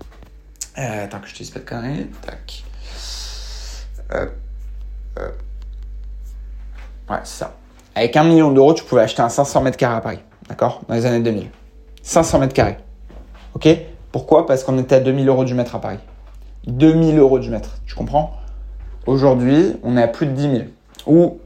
Euh, 0.78 1.04
attends 1.06 1.20
que 1.20 1.28
je 1.28 1.34
te 1.34 1.38
dise 1.39 1.50
pas 1.50 1.60
de 1.60 1.65
conneries. 1.65 2.08
Tac. 2.26 2.63
Ouais, 7.10 7.20
c'est 7.24 7.39
ça. 7.39 7.56
Avec 7.96 8.15
1 8.15 8.24
million 8.24 8.52
d'euros, 8.52 8.74
tu 8.74 8.84
pouvais 8.84 9.02
acheter 9.02 9.22
un 9.22 9.30
500 9.30 9.62
mètres 9.62 9.78
carrés 9.78 9.98
à 9.98 10.02
Paris. 10.02 10.20
D'accord 10.48 10.82
Dans 10.88 10.96
les 10.96 11.06
années 11.06 11.20
2000. 11.20 11.50
500 12.02 12.39
mètres 12.39 12.54
carrés. 12.54 12.78
Ok? 13.54 13.67
Pourquoi? 14.12 14.46
Parce 14.46 14.63
qu'on 14.63 14.78
était 14.78 14.96
à 14.96 15.00
2000 15.00 15.28
euros 15.28 15.44
du 15.44 15.54
mètre 15.54 15.76
à 15.76 15.82
Paris. 15.82 16.00
2000 16.67 17.17
euros 17.20 17.39
du 17.39 17.50
mètre. 17.50 17.78
Tu 17.86 17.96
comprends? 17.96 18.34
Aujourd'hui, 19.06 19.76
on 19.84 19.98
est 19.98 20.04
à 20.04 20.08
plus 20.08 20.28
de 20.28 20.32
10 20.32 20.41
000. 20.41 20.56
Ou 21.08 21.39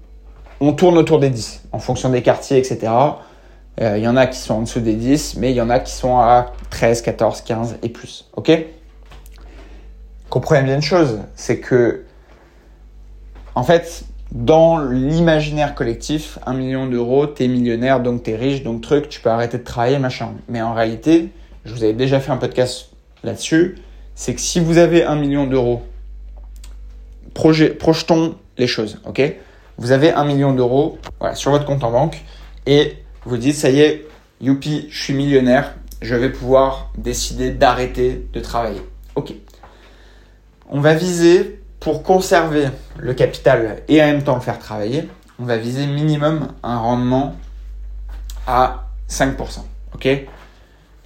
on 0.60 0.74
tourne 0.74 0.98
autour 0.98 1.20
des 1.20 1.30
10 1.30 1.64
en 1.72 1.80
fonction 1.80 2.10
des 2.10 2.22
quartiers, 2.22 2.58
etc. 2.58 2.92
Il 3.78 3.84
euh, 3.84 3.98
y 3.98 4.08
en 4.08 4.16
a 4.16 4.26
qui 4.26 4.40
sont 4.40 4.56
en 4.56 4.62
dessous 4.62 4.80
des 4.80 4.94
10, 4.94 5.38
mais 5.38 5.52
il 5.52 5.56
y 5.56 5.62
en 5.62 5.70
a 5.70 5.80
qui 5.80 5.92
sont 5.92 6.18
à 6.18 6.54
13, 6.70 7.02
14, 7.02 7.42
15 7.42 7.78
et 7.84 7.90
plus. 7.90 8.30
Ok? 8.36 8.52
Comprenez 10.30 10.64
bien 10.64 10.76
une 10.76 10.82
chose, 10.82 11.20
c'est 11.36 11.60
que, 11.60 12.04
en 13.54 13.64
fait, 13.64 14.06
dans 14.32 14.80
l'imaginaire 14.80 15.76
collectif, 15.76 16.40
un 16.46 16.54
million 16.54 16.88
d'euros, 16.88 17.28
t'es 17.28 17.48
millionnaire, 17.48 18.00
donc 18.00 18.24
t'es 18.24 18.36
riche, 18.36 18.64
donc 18.64 18.82
truc, 18.82 19.10
tu 19.10 19.22
peux 19.22 19.30
arrêter 19.30 19.58
de 19.58 19.64
travailler, 19.64 20.00
machin. 20.00 20.34
Mais 20.48 20.62
en 20.62 20.74
réalité, 20.74 21.30
je 21.66 21.74
vous 21.74 21.84
avais 21.84 21.94
déjà 21.94 22.20
fait 22.20 22.32
un 22.32 22.38
podcast 22.38 22.92
là-dessus, 23.24 23.76
c'est 24.14 24.34
que 24.34 24.42
si 24.42 24.60
vous 24.60 24.78
avez 24.78 25.04
un 25.04 25.16
million 25.16 25.46
d'euros, 25.46 25.84
projetons 27.34 28.36
les 28.58 28.68
choses, 28.68 29.02
ok? 29.06 29.22
Vous 29.78 29.92
avez 29.92 30.12
un 30.12 30.26
million 30.26 30.54
d'euros 30.54 30.98
sur 31.34 31.52
votre 31.52 31.66
compte 31.66 31.84
en 31.84 31.92
banque 31.92 32.24
et 32.66 32.98
vous 33.26 33.38
dites, 33.38 33.56
ça 33.56 33.70
y 33.70 33.82
est, 33.82 34.08
youpi, 34.42 34.88
je 34.90 35.04
suis 35.04 35.14
millionnaire, 35.14 35.76
je 36.02 36.16
vais 36.16 36.32
pouvoir 36.32 36.92
décider 36.98 37.52
d'arrêter 37.52 38.28
de 38.34 38.40
travailler. 38.40 38.82
Ok. 39.16 39.34
On 40.70 40.80
va 40.80 40.94
viser, 40.94 41.62
pour 41.80 42.04
conserver 42.04 42.68
le 42.98 43.14
capital 43.14 43.84
et 43.88 44.02
en 44.02 44.06
même 44.06 44.24
temps 44.24 44.36
le 44.36 44.42
faire 44.42 44.60
travailler, 44.60 45.08
on 45.40 45.44
va 45.44 45.58
viser 45.58 45.86
minimum 45.88 46.50
un 46.64 46.78
rendement 46.78 47.36
à 48.48 48.86
5%. 49.10 49.60
Ok 49.94 50.28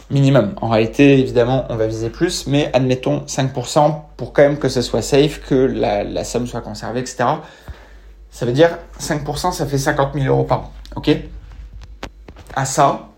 minimum. 0.09 0.53
En 0.61 0.69
réalité, 0.69 1.19
évidemment, 1.19 1.65
on 1.69 1.75
va 1.75 1.87
viser 1.87 2.09
plus, 2.09 2.47
mais 2.47 2.69
admettons 2.73 3.19
5% 3.27 4.01
pour 4.17 4.33
quand 4.33 4.41
même 4.41 4.57
que 4.57 4.69
ce 4.69 4.81
soit 4.81 5.01
safe, 5.01 5.41
que 5.47 5.55
la, 5.55 6.23
somme 6.23 6.47
soit 6.47 6.61
conservée, 6.61 7.01
etc. 7.01 7.25
Ça 8.31 8.45
veut 8.45 8.51
dire 8.51 8.77
5%, 8.99 9.51
ça 9.51 9.65
fait 9.65 9.77
50 9.77 10.13
000 10.13 10.25
euros 10.25 10.43
par 10.43 10.59
an. 10.59 10.71
OK? 10.95 11.09
À 12.55 12.65
ça, 12.65 13.09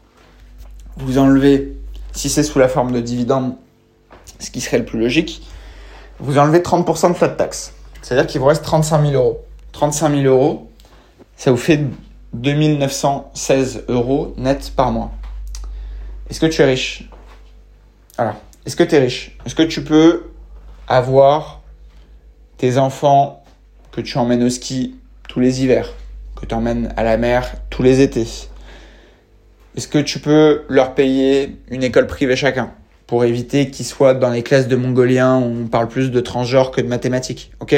vous 0.97 1.17
enlevez, 1.17 1.77
si 2.11 2.29
c'est 2.29 2.43
sous 2.43 2.59
la 2.59 2.67
forme 2.67 2.91
de 2.91 2.99
dividende, 2.99 3.55
ce 4.39 4.51
qui 4.51 4.61
serait 4.61 4.79
le 4.79 4.85
plus 4.85 4.99
logique, 4.99 5.47
vous 6.19 6.37
enlevez 6.37 6.59
30% 6.59 7.09
de 7.09 7.13
flat 7.13 7.29
tax. 7.29 7.73
C'est-à-dire 8.01 8.27
qu'il 8.27 8.41
vous 8.41 8.47
reste 8.47 8.63
35 8.63 9.05
000 9.07 9.13
euros. 9.13 9.45
35 9.71 10.15
000 10.15 10.23
euros, 10.23 10.69
ça 11.37 11.51
vous 11.51 11.57
fait 11.57 11.79
2916 12.33 13.85
euros 13.87 14.33
net 14.37 14.73
par 14.75 14.91
mois. 14.91 15.11
Est-ce 16.29 16.39
que 16.39 16.45
tu 16.45 16.61
es 16.61 16.65
riche? 16.65 17.09
Alors, 18.17 18.35
est-ce 18.65 18.75
que 18.75 18.83
tu 18.83 18.95
es 18.95 18.99
riche? 18.99 19.37
Est-ce 19.45 19.55
que 19.55 19.63
tu 19.63 19.83
peux 19.83 20.31
avoir 20.87 21.61
tes 22.57 22.77
enfants 22.77 23.40
que 23.91 24.01
tu 24.01 24.17
emmènes 24.17 24.43
au 24.43 24.49
ski 24.49 24.95
tous 25.27 25.39
les 25.39 25.63
hivers, 25.63 25.93
que 26.39 26.45
tu 26.45 26.55
emmènes 26.55 26.93
à 26.97 27.03
la 27.03 27.17
mer 27.17 27.53
tous 27.69 27.83
les 27.83 28.01
étés 28.01 28.27
Est-ce 29.75 29.87
que 29.87 29.99
tu 29.99 30.19
peux 30.19 30.63
leur 30.69 30.95
payer 30.95 31.57
une 31.69 31.83
école 31.83 32.07
privée 32.07 32.35
chacun 32.35 32.71
pour 33.07 33.25
éviter 33.25 33.69
qu'ils 33.69 33.85
soient 33.85 34.13
dans 34.13 34.29
les 34.29 34.43
classes 34.43 34.67
de 34.67 34.75
mongoliens 34.75 35.37
où 35.37 35.63
on 35.63 35.67
parle 35.67 35.89
plus 35.89 36.11
de 36.11 36.19
transgenres 36.21 36.71
que 36.71 36.81
de 36.81 36.87
mathématiques 36.87 37.51
Ok? 37.59 37.75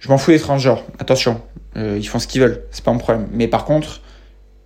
Je 0.00 0.08
m'en 0.08 0.18
fous 0.18 0.30
des 0.30 0.40
transgenres, 0.40 0.82
attention, 0.98 1.42
euh, 1.76 1.96
ils 1.98 2.08
font 2.08 2.18
ce 2.18 2.26
qu'ils 2.26 2.40
veulent, 2.40 2.62
c'est 2.70 2.82
pas 2.82 2.90
mon 2.92 2.98
problème. 2.98 3.28
Mais 3.32 3.48
par 3.48 3.66
contre, 3.66 4.00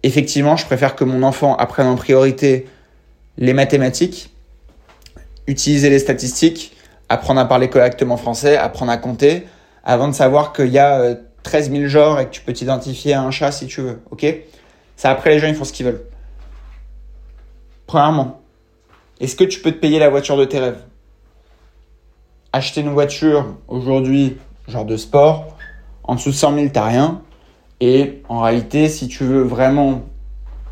effectivement, 0.05 0.57
je 0.57 0.65
préfère 0.65 0.95
que 0.95 1.05
mon 1.05 1.23
enfant 1.25 1.57
apprenne 1.57 1.89
en 1.89 1.97
priorité 1.97 2.67
les 3.37 3.53
mathématiques, 3.53 4.33
utiliser 5.49 5.91
les 5.91 5.99
statistiques, 5.99 6.77
apprendre 7.09 7.41
à 7.41 7.47
parler 7.47 7.69
correctement 7.69 8.17
français, 8.17 8.57
apprendre 8.57 8.93
à 8.93 8.97
compter, 8.97 9.45
avant 9.85 10.09
de 10.09 10.15
savoir 10.15 10.53
qu'il 10.53 10.69
y 10.69 10.79
a 10.79 11.15
13 11.43 11.69
euh, 11.69 11.77
000 11.77 11.89
genres 11.89 12.19
et 12.19 12.27
que 12.27 12.31
tu 12.31 12.41
peux 12.41 12.53
t'identifier 12.53 13.13
à 13.13 13.23
un 13.23 13.31
chat 13.31 13.53
si 13.53 13.67
tu 13.67 13.83
veux. 13.83 14.01
Ok? 14.11 14.27
Ça, 14.97 15.11
après, 15.11 15.31
les 15.31 15.39
gens, 15.39 15.49
ils 15.49 15.55
font 15.55 15.65
ce 15.65 15.73
qu'ils 15.73 15.87
veulent. 15.87 16.05
Premièrement, 17.87 18.41
est-ce 19.21 19.37
que 19.37 19.45
tu 19.45 19.61
peux 19.61 19.73
te 19.73 19.79
payer 19.79 19.99
la 19.99 20.09
voiture 20.09 20.37
de 20.37 20.45
tes 20.45 20.59
rêves? 20.59 20.83
Acheter 22.53 22.81
une 22.81 22.93
voiture 22.93 23.57
aujourd'hui, 23.69 24.39
genre 24.69 24.85
de 24.85 24.97
sport, 24.97 25.57
en 26.03 26.15
dessous 26.15 26.31
de 26.31 26.35
100 26.35 26.55
000, 26.55 26.69
t'as 26.73 26.87
rien. 26.87 27.21
Et 27.81 28.23
en 28.29 28.41
réalité, 28.41 28.89
si 28.89 29.09
tu 29.09 29.25
veux 29.25 29.43
vraiment 29.43 30.03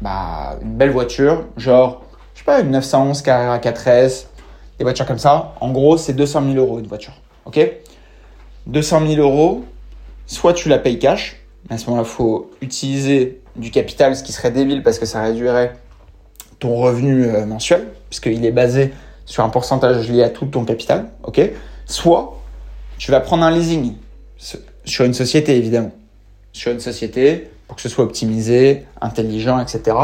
bah, 0.00 0.58
une 0.62 0.76
belle 0.76 0.90
voiture, 0.90 1.44
genre, 1.56 2.02
je 2.34 2.38
sais 2.38 2.44
pas, 2.44 2.60
une 2.60 2.70
911 2.70 3.20
Carrera 3.22 3.58
4S, 3.58 4.26
des 4.78 4.84
voitures 4.84 5.06
comme 5.06 5.18
ça, 5.18 5.54
en 5.60 5.70
gros, 5.70 5.98
c'est 5.98 6.14
200 6.14 6.42
000 6.52 6.54
euros 6.56 6.78
une 6.78 6.86
voiture. 6.86 7.12
Ok? 7.44 7.58
200 8.66 9.06
000 9.06 9.20
euros, 9.20 9.64
soit 10.26 10.52
tu 10.52 10.68
la 10.68 10.78
payes 10.78 10.98
cash, 10.98 11.42
à 11.70 11.78
ce 11.78 11.86
moment-là, 11.86 12.06
il 12.06 12.10
faut 12.10 12.50
utiliser 12.60 13.40
du 13.56 13.70
capital, 13.70 14.16
ce 14.16 14.22
qui 14.22 14.32
serait 14.32 14.50
débile 14.50 14.82
parce 14.82 14.98
que 14.98 15.06
ça 15.06 15.22
réduirait 15.22 15.74
ton 16.58 16.76
revenu 16.76 17.26
euh, 17.26 17.46
mensuel, 17.46 17.88
puisqu'il 18.08 18.44
est 18.44 18.52
basé 18.52 18.92
sur 19.26 19.44
un 19.44 19.48
pourcentage 19.48 20.10
lié 20.10 20.22
à 20.22 20.30
tout 20.30 20.46
ton 20.46 20.64
capital, 20.64 21.10
ok 21.24 21.40
Soit 21.86 22.40
tu 22.98 23.10
vas 23.10 23.20
prendre 23.20 23.44
un 23.44 23.50
leasing 23.50 23.94
sur 24.84 25.04
une 25.04 25.14
société, 25.14 25.56
évidemment. 25.56 25.92
Sur 26.52 26.72
une 26.72 26.80
société, 26.80 27.50
pour 27.66 27.76
que 27.76 27.82
ce 27.82 27.88
soit 27.88 28.04
optimisé, 28.04 28.84
intelligent, 29.00 29.58
etc. 29.60 29.96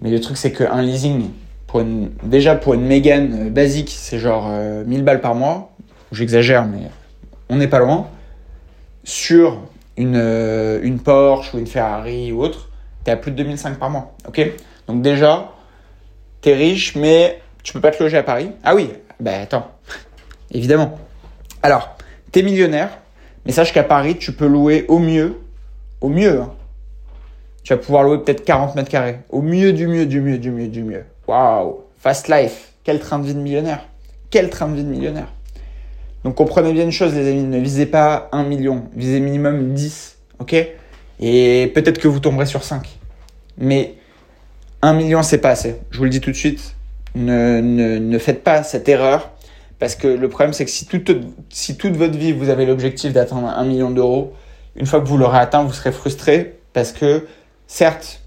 Mais 0.00 0.10
le 0.10 0.20
truc, 0.20 0.36
c'est 0.36 0.52
qu'un 0.52 0.82
leasing, 0.82 1.30
pour 1.66 1.82
déjà 2.22 2.54
pour 2.54 2.74
une 2.74 2.82
Mégane 2.82 3.46
euh, 3.46 3.50
basique, 3.50 3.94
c'est 3.96 4.18
genre 4.18 4.48
1000 4.48 5.04
balles 5.04 5.20
par 5.20 5.34
mois. 5.34 5.72
J'exagère, 6.10 6.66
mais 6.66 6.88
on 7.48 7.56
n'est 7.56 7.68
pas 7.68 7.78
loin. 7.78 8.08
Sur 9.04 9.58
une, 9.96 10.16
une 10.82 11.00
Porsche 11.00 11.54
ou 11.54 11.58
une 11.58 11.66
Ferrari 11.66 12.32
ou 12.32 12.42
autre, 12.42 12.68
tu 13.04 13.10
es 13.10 13.14
à 13.14 13.16
plus 13.16 13.30
de 13.32 13.36
2005 13.36 13.78
par 13.78 13.90
mois. 13.90 14.14
ok? 14.26 14.40
Donc 14.86 15.02
déjà, 15.02 15.52
tu 16.40 16.50
es 16.50 16.54
riche, 16.54 16.94
mais 16.96 17.40
tu 17.62 17.72
peux 17.72 17.80
pas 17.80 17.90
te 17.90 18.02
loger 18.02 18.16
à 18.16 18.22
Paris. 18.22 18.50
Ah 18.64 18.74
oui, 18.74 18.90
ben 19.20 19.42
attends, 19.42 19.68
évidemment. 20.50 20.98
Alors, 21.62 21.96
tu 22.32 22.38
es 22.38 22.42
millionnaire, 22.42 22.98
mais 23.44 23.52
sache 23.52 23.72
qu'à 23.72 23.82
Paris, 23.82 24.16
tu 24.18 24.32
peux 24.32 24.46
louer 24.46 24.84
au 24.88 24.98
mieux, 24.98 25.40
au 26.00 26.08
mieux, 26.08 26.40
hein. 26.40 26.54
tu 27.62 27.72
vas 27.72 27.78
pouvoir 27.78 28.04
louer 28.04 28.18
peut-être 28.18 28.44
40 28.44 28.74
mètres 28.76 28.90
carrés. 28.90 29.20
Au 29.30 29.42
mieux 29.42 29.72
du 29.72 29.86
mieux, 29.86 30.06
du 30.06 30.20
mieux, 30.20 30.38
du 30.38 30.50
mieux, 30.50 30.68
du 30.68 30.82
mieux. 30.82 31.04
Waouh, 31.26 31.84
fast 31.98 32.28
life. 32.28 32.72
Quel 32.84 33.00
train 33.00 33.18
de 33.18 33.26
vie 33.26 33.34
de 33.34 33.40
millionnaire. 33.40 33.84
Quel 34.30 34.48
train 34.48 34.68
de 34.68 34.76
vie 34.76 34.84
de 34.84 34.88
millionnaire. 34.88 35.28
Donc 36.28 36.34
comprenez 36.34 36.74
bien 36.74 36.84
une 36.84 36.92
chose, 36.92 37.14
les 37.14 37.26
amis, 37.26 37.42
ne 37.42 37.58
visez 37.58 37.86
pas 37.86 38.28
1 38.32 38.42
million, 38.42 38.84
visez 38.94 39.18
minimum 39.18 39.72
10, 39.72 40.18
ok? 40.40 40.56
Et 41.20 41.72
peut-être 41.74 41.98
que 41.98 42.06
vous 42.06 42.20
tomberez 42.20 42.44
sur 42.44 42.64
5. 42.64 42.98
Mais 43.56 43.94
1 44.82 44.92
million, 44.92 45.22
c'est 45.22 45.38
pas 45.38 45.48
assez. 45.48 45.76
Je 45.90 45.96
vous 45.96 46.04
le 46.04 46.10
dis 46.10 46.20
tout 46.20 46.30
de 46.30 46.36
suite, 46.36 46.74
ne, 47.14 48.18
faites 48.18 48.44
pas 48.44 48.62
cette 48.62 48.90
erreur. 48.90 49.30
Parce 49.78 49.94
que 49.94 50.06
le 50.06 50.28
problème, 50.28 50.52
c'est 50.52 50.66
que 50.66 50.70
si 50.70 50.84
toute, 50.84 51.10
si 51.48 51.78
toute 51.78 51.96
votre 51.96 52.18
vie, 52.18 52.32
vous 52.32 52.50
avez 52.50 52.66
l'objectif 52.66 53.14
d'atteindre 53.14 53.48
1 53.48 53.64
million 53.64 53.88
d'euros, 53.88 54.34
une 54.76 54.84
fois 54.84 55.00
que 55.00 55.08
vous 55.08 55.16
l'aurez 55.16 55.38
atteint, 55.38 55.64
vous 55.64 55.72
serez 55.72 55.92
frustré. 55.92 56.58
Parce 56.74 56.92
que, 56.92 57.26
certes, 57.66 58.20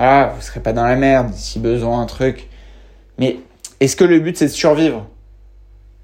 vous 0.00 0.04
ne 0.04 0.40
serez 0.40 0.58
pas 0.58 0.72
dans 0.72 0.86
la 0.86 0.96
merde, 0.96 1.32
si 1.32 1.60
besoin, 1.60 2.00
un 2.00 2.06
truc. 2.06 2.48
Mais 3.20 3.36
est-ce 3.78 3.94
que 3.94 4.02
le 4.02 4.18
but, 4.18 4.36
c'est 4.36 4.46
de 4.46 4.50
survivre? 4.50 5.06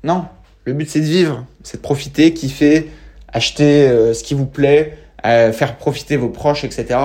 Non. 0.05 0.27
Le 0.65 0.73
but, 0.73 0.89
c'est 0.89 1.01
de 1.01 1.05
vivre, 1.05 1.47
c'est 1.63 1.79
de 1.79 1.83
profiter, 1.83 2.35
kiffer, 2.35 2.91
acheter 3.33 3.89
euh, 3.89 4.15
ce 4.15 4.23
qui 4.23 4.35
vous 4.35 4.47
plaît, 4.47 4.99
euh, 5.25 5.53
faire 5.53 5.77
profiter 5.77 6.17
vos 6.17 6.29
proches, 6.29 6.65
etc. 6.65 6.99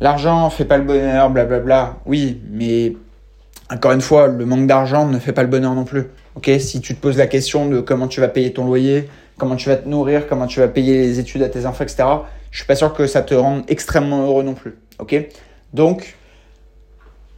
L'argent 0.00 0.50
fait 0.50 0.64
pas 0.64 0.76
le 0.76 0.84
bonheur, 0.84 1.30
blablabla. 1.30 1.96
Oui, 2.06 2.40
mais 2.50 2.94
encore 3.70 3.92
une 3.92 4.00
fois, 4.00 4.26
le 4.26 4.44
manque 4.44 4.66
d'argent 4.66 5.06
ne 5.06 5.18
fait 5.18 5.32
pas 5.32 5.42
le 5.42 5.48
bonheur 5.48 5.74
non 5.74 5.84
plus. 5.84 6.04
Ok, 6.34 6.50
si 6.58 6.80
tu 6.80 6.94
te 6.94 7.00
poses 7.00 7.16
la 7.16 7.26
question 7.26 7.68
de 7.68 7.80
comment 7.80 8.08
tu 8.08 8.20
vas 8.20 8.28
payer 8.28 8.52
ton 8.52 8.66
loyer, 8.66 9.08
comment 9.38 9.56
tu 9.56 9.68
vas 9.68 9.76
te 9.76 9.88
nourrir, 9.88 10.26
comment 10.28 10.46
tu 10.46 10.60
vas 10.60 10.68
payer 10.68 10.98
les 10.98 11.20
études 11.20 11.42
à 11.42 11.48
tes 11.48 11.64
enfants, 11.64 11.84
etc. 11.84 12.04
Je 12.50 12.58
suis 12.58 12.66
pas 12.66 12.76
sûr 12.76 12.92
que 12.92 13.06
ça 13.06 13.22
te 13.22 13.34
rende 13.34 13.62
extrêmement 13.68 14.26
heureux 14.26 14.42
non 14.42 14.54
plus. 14.54 14.76
Ok, 14.98 15.16
donc 15.72 16.16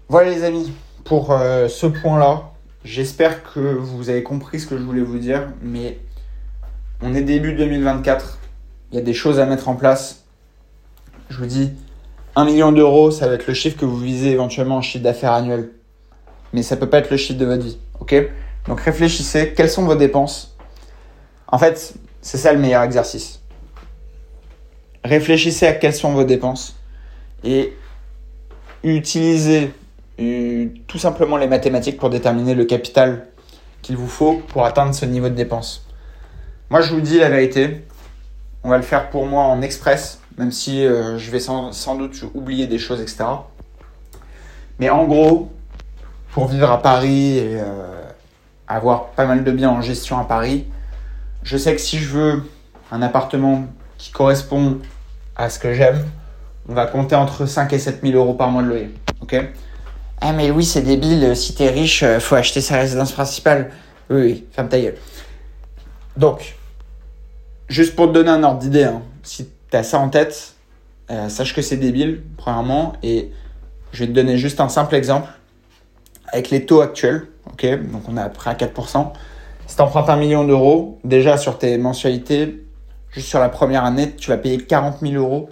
voilà 0.08 0.30
les 0.30 0.44
amis 0.44 0.72
pour 1.04 1.30
euh, 1.32 1.68
ce 1.68 1.86
point-là. 1.86 2.50
J'espère 2.86 3.42
que 3.42 3.58
vous 3.58 4.10
avez 4.10 4.22
compris 4.22 4.60
ce 4.60 4.66
que 4.68 4.78
je 4.78 4.82
voulais 4.84 5.02
vous 5.02 5.18
dire, 5.18 5.48
mais 5.60 5.98
on 7.02 7.14
est 7.14 7.22
début 7.22 7.52
2024. 7.52 8.38
Il 8.92 8.94
y 8.94 8.98
a 8.98 9.02
des 9.02 9.12
choses 9.12 9.40
à 9.40 9.46
mettre 9.46 9.68
en 9.68 9.74
place. 9.74 10.24
Je 11.28 11.38
vous 11.38 11.46
dis, 11.46 11.72
1 12.36 12.44
million 12.44 12.70
d'euros, 12.70 13.10
ça 13.10 13.26
va 13.26 13.34
être 13.34 13.48
le 13.48 13.54
chiffre 13.54 13.76
que 13.76 13.84
vous 13.84 13.98
visez 13.98 14.30
éventuellement 14.30 14.76
en 14.76 14.82
chiffre 14.82 15.02
d'affaires 15.02 15.32
annuel 15.32 15.70
mais 16.52 16.62
ça 16.62 16.76
peut 16.76 16.88
pas 16.88 16.98
être 16.98 17.10
le 17.10 17.16
chiffre 17.16 17.38
de 17.40 17.44
votre 17.44 17.64
vie. 17.64 17.78
Ok? 18.00 18.14
Donc 18.68 18.80
réfléchissez, 18.80 19.52
quelles 19.54 19.68
sont 19.68 19.84
vos 19.84 19.96
dépenses? 19.96 20.56
En 21.48 21.58
fait, 21.58 21.94
c'est 22.22 22.38
ça 22.38 22.52
le 22.52 22.60
meilleur 22.60 22.82
exercice. 22.82 23.42
Réfléchissez 25.04 25.66
à 25.66 25.72
quelles 25.72 25.92
sont 25.92 26.12
vos 26.12 26.22
dépenses 26.22 26.76
et 27.44 27.72
utilisez 28.84 29.72
tout 30.86 30.98
simplement 30.98 31.36
les 31.36 31.46
mathématiques 31.46 31.98
pour 31.98 32.10
déterminer 32.10 32.54
le 32.54 32.64
capital 32.64 33.26
qu'il 33.82 33.96
vous 33.96 34.08
faut 34.08 34.42
pour 34.48 34.64
atteindre 34.64 34.94
ce 34.94 35.04
niveau 35.04 35.28
de 35.28 35.34
dépense. 35.34 35.86
Moi, 36.70 36.80
je 36.80 36.92
vous 36.92 37.00
dis 37.00 37.18
la 37.18 37.28
vérité. 37.28 37.84
On 38.64 38.70
va 38.70 38.76
le 38.76 38.82
faire 38.82 39.10
pour 39.10 39.26
moi 39.26 39.44
en 39.44 39.62
express, 39.62 40.20
même 40.38 40.50
si 40.50 40.84
euh, 40.84 41.18
je 41.18 41.30
vais 41.30 41.38
sans, 41.38 41.96
doute 41.96 42.24
oublier 42.34 42.66
des 42.66 42.78
choses, 42.78 43.00
etc. 43.00 43.24
Mais 44.80 44.90
en 44.90 45.04
gros, 45.04 45.52
pour 46.32 46.48
vivre 46.48 46.70
à 46.70 46.82
Paris 46.82 47.38
et 47.38 47.60
euh, 47.60 48.02
avoir 48.66 49.10
pas 49.10 49.26
mal 49.26 49.44
de 49.44 49.52
biens 49.52 49.70
en 49.70 49.82
gestion 49.82 50.18
à 50.18 50.24
Paris, 50.24 50.66
je 51.44 51.56
sais 51.56 51.74
que 51.74 51.80
si 51.80 51.98
je 51.98 52.08
veux 52.08 52.42
un 52.90 53.02
appartement 53.02 53.66
qui 53.98 54.10
correspond 54.10 54.78
à 55.36 55.48
ce 55.48 55.60
que 55.60 55.72
j'aime, 55.72 56.04
on 56.68 56.74
va 56.74 56.86
compter 56.86 57.14
entre 57.14 57.46
5 57.46 57.72
et 57.72 57.78
7 57.78 58.00
000 58.02 58.14
euros 58.14 58.34
par 58.34 58.50
mois 58.50 58.62
de 58.62 58.68
loyer. 58.68 58.90
Ok? 59.20 59.36
Ah, 60.20 60.32
mais 60.32 60.50
oui, 60.50 60.64
c'est 60.64 60.82
débile. 60.82 61.36
Si 61.36 61.54
t'es 61.54 61.68
riche, 61.70 62.02
euh, 62.02 62.20
faut 62.20 62.36
acheter 62.36 62.60
sa 62.60 62.76
résidence 62.76 63.12
principale. 63.12 63.70
Oui, 64.08 64.20
oui, 64.22 64.46
ferme 64.52 64.68
ta 64.68 64.80
gueule. 64.80 64.96
Donc, 66.16 66.56
juste 67.68 67.94
pour 67.94 68.08
te 68.08 68.12
donner 68.12 68.30
un 68.30 68.42
ordre 68.42 68.58
d'idée, 68.58 68.84
hein, 68.84 69.02
si 69.22 69.48
t'as 69.70 69.82
ça 69.82 69.98
en 69.98 70.08
tête, 70.08 70.54
euh, 71.10 71.28
sache 71.28 71.54
que 71.54 71.62
c'est 71.62 71.76
débile, 71.76 72.22
premièrement, 72.36 72.94
et 73.02 73.30
je 73.92 74.00
vais 74.00 74.06
te 74.06 74.12
donner 74.12 74.38
juste 74.38 74.60
un 74.60 74.68
simple 74.68 74.94
exemple 74.94 75.28
avec 76.28 76.50
les 76.50 76.64
taux 76.66 76.80
actuels, 76.80 77.28
ok, 77.52 77.66
donc 77.90 78.02
on 78.08 78.16
est 78.16 78.28
près 78.30 78.50
à 78.50 78.54
4%. 78.54 79.12
Si 79.66 79.76
tu 79.76 79.82
empruntes 79.82 80.08
un 80.08 80.16
million 80.16 80.44
d'euros, 80.44 80.98
déjà 81.04 81.36
sur 81.36 81.58
tes 81.58 81.76
mensualités, 81.78 82.64
juste 83.10 83.28
sur 83.28 83.38
la 83.38 83.48
première 83.48 83.84
année, 83.84 84.14
tu 84.16 84.30
vas 84.30 84.38
payer 84.38 84.58
40 84.58 85.00
000 85.00 85.14
euros 85.14 85.48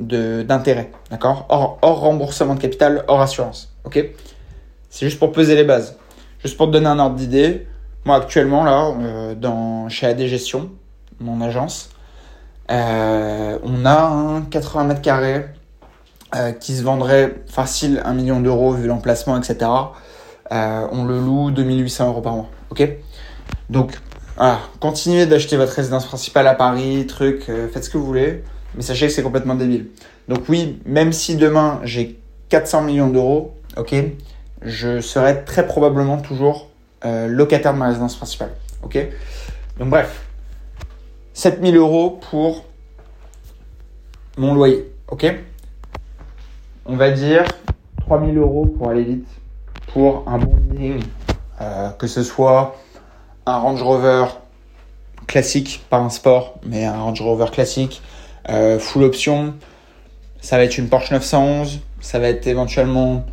d'intérêt, 0.00 0.90
d'accord? 1.10 1.46
Hors, 1.48 2.00
remboursement 2.00 2.54
de 2.54 2.60
capital, 2.60 3.04
hors 3.08 3.20
assurance, 3.20 3.72
ok? 3.84 4.04
C'est 4.90 5.06
juste 5.06 5.18
pour 5.18 5.32
peser 5.32 5.54
les 5.54 5.64
bases. 5.64 5.96
Juste 6.42 6.56
pour 6.56 6.66
te 6.66 6.72
donner 6.72 6.86
un 6.86 6.98
ordre 6.98 7.16
d'idée, 7.16 7.66
moi 8.04 8.16
actuellement, 8.16 8.64
là, 8.64 8.94
euh, 9.00 9.34
dans, 9.34 9.88
chez 9.88 10.06
AD 10.06 10.24
Gestion, 10.26 10.70
mon 11.20 11.40
agence, 11.40 11.90
euh, 12.70 13.58
on 13.64 13.84
a 13.84 14.00
un 14.00 14.42
80 14.42 14.84
mètres 14.84 15.02
carrés 15.02 15.46
euh, 16.36 16.52
qui 16.52 16.76
se 16.76 16.82
vendrait 16.82 17.42
facile 17.46 18.00
1 18.04 18.14
million 18.14 18.40
d'euros 18.40 18.72
vu 18.72 18.86
l'emplacement, 18.86 19.36
etc. 19.36 19.70
On 20.50 21.04
le 21.04 21.18
loue 21.18 21.50
2800 21.50 22.08
euros 22.08 22.20
par 22.20 22.34
mois. 22.34 22.48
Ok? 22.70 22.88
Donc, 23.68 23.98
voilà, 24.36 24.60
continuez 24.80 25.26
d'acheter 25.26 25.56
votre 25.56 25.72
résidence 25.72 26.06
principale 26.06 26.46
à 26.46 26.54
Paris, 26.54 27.06
truc, 27.06 27.50
faites 27.72 27.84
ce 27.84 27.90
que 27.90 27.98
vous 27.98 28.06
voulez, 28.06 28.44
mais 28.74 28.82
sachez 28.82 29.06
que 29.06 29.12
c'est 29.12 29.22
complètement 29.22 29.54
débile. 29.54 29.88
Donc 30.28 30.48
oui, 30.48 30.80
même 30.84 31.12
si 31.12 31.36
demain 31.36 31.80
j'ai 31.84 32.18
400 32.48 32.82
millions 32.82 33.08
d'euros, 33.08 33.54
ok, 33.76 33.94
je 34.62 35.00
serai 35.00 35.44
très 35.44 35.66
probablement 35.66 36.18
toujours 36.18 36.68
locataire 37.02 37.74
de 37.74 37.78
ma 37.78 37.86
résidence 37.86 38.16
principale. 38.16 38.50
Ok 38.82 38.98
Donc 39.78 39.90
bref, 39.90 40.24
7000 41.34 41.76
euros 41.76 42.18
pour 42.30 42.64
mon 44.36 44.54
loyer. 44.54 44.90
Ok 45.08 45.26
on 46.88 46.96
va 46.96 47.10
dire 47.10 47.44
3000 48.06 48.38
euros 48.38 48.64
pour 48.64 48.88
aller 48.88 49.04
vite 49.04 49.28
pour 49.92 50.24
un 50.26 50.38
bon 50.38 50.58
euh, 51.60 51.90
que 51.90 52.06
ce 52.06 52.22
soit 52.22 52.76
un 53.44 53.58
Range 53.58 53.82
Rover 53.82 54.24
classique, 55.26 55.84
pas 55.90 55.98
un 55.98 56.08
sport, 56.08 56.58
mais 56.64 56.86
un 56.86 56.98
Range 56.98 57.20
Rover 57.20 57.50
classique, 57.52 58.00
euh, 58.48 58.78
full 58.78 59.04
option. 59.04 59.54
Ça 60.40 60.56
va 60.56 60.64
être 60.64 60.78
une 60.78 60.88
Porsche 60.88 61.10
911, 61.10 61.80
ça 62.00 62.18
va 62.18 62.28
être 62.28 62.46
éventuellement 62.46 63.26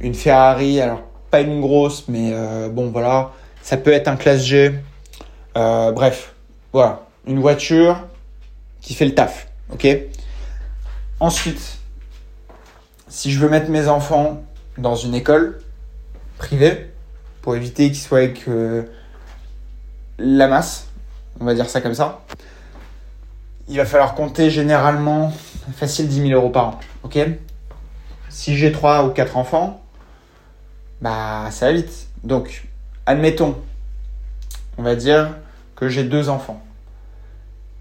une 0.00 0.14
Ferrari, 0.14 0.80
alors 0.80 1.02
pas 1.30 1.40
une 1.40 1.60
grosse, 1.60 2.04
mais 2.08 2.30
euh, 2.32 2.68
bon 2.68 2.90
voilà, 2.90 3.32
ça 3.60 3.76
peut 3.76 3.92
être 3.92 4.06
un 4.06 4.16
classe 4.16 4.44
G. 4.44 4.72
bref, 5.54 6.34
voilà, 6.72 7.02
une 7.26 7.40
voiture 7.40 7.98
qui 8.80 8.94
fait 8.94 9.04
le 9.04 9.14
taf, 9.14 9.48
ok? 9.72 9.86
Ensuite, 11.18 11.78
si 13.08 13.32
je 13.32 13.38
veux 13.40 13.48
mettre 13.48 13.70
mes 13.70 13.88
enfants 13.88 14.42
dans 14.78 14.94
une 14.94 15.14
école 15.14 15.60
privée, 16.38 16.90
pour 17.44 17.54
éviter 17.56 17.88
qu'ils 17.88 18.00
soient 18.00 18.18
avec 18.18 18.48
euh, 18.48 18.84
la 20.18 20.48
masse, 20.48 20.88
on 21.40 21.44
va 21.44 21.52
dire 21.52 21.68
ça 21.68 21.82
comme 21.82 21.92
ça, 21.92 22.23
il 23.68 23.76
va 23.76 23.84
falloir 23.84 24.14
compter 24.14 24.50
généralement 24.50 25.32
facile 25.74 26.08
10 26.08 26.28
000 26.28 26.40
euros 26.40 26.50
par 26.50 26.68
an. 26.68 26.80
Ok? 27.02 27.18
Si 28.28 28.56
j'ai 28.56 28.72
3 28.72 29.04
ou 29.04 29.10
4 29.10 29.36
enfants, 29.36 29.82
bah 31.00 31.48
ça 31.50 31.66
va 31.66 31.72
vite. 31.72 32.08
Donc, 32.22 32.66
admettons, 33.06 33.56
on 34.76 34.82
va 34.82 34.96
dire 34.96 35.36
que 35.76 35.88
j'ai 35.88 36.04
deux 36.04 36.28
enfants. 36.28 36.62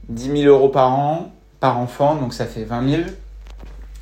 10 0.09 0.41
000 0.41 0.53
euros 0.53 0.69
par 0.69 0.91
an, 0.91 1.31
par 1.59 1.77
enfant, 1.77 2.15
donc 2.15 2.33
ça 2.33 2.45
fait 2.45 2.65
20 2.65 2.89
000 2.89 3.03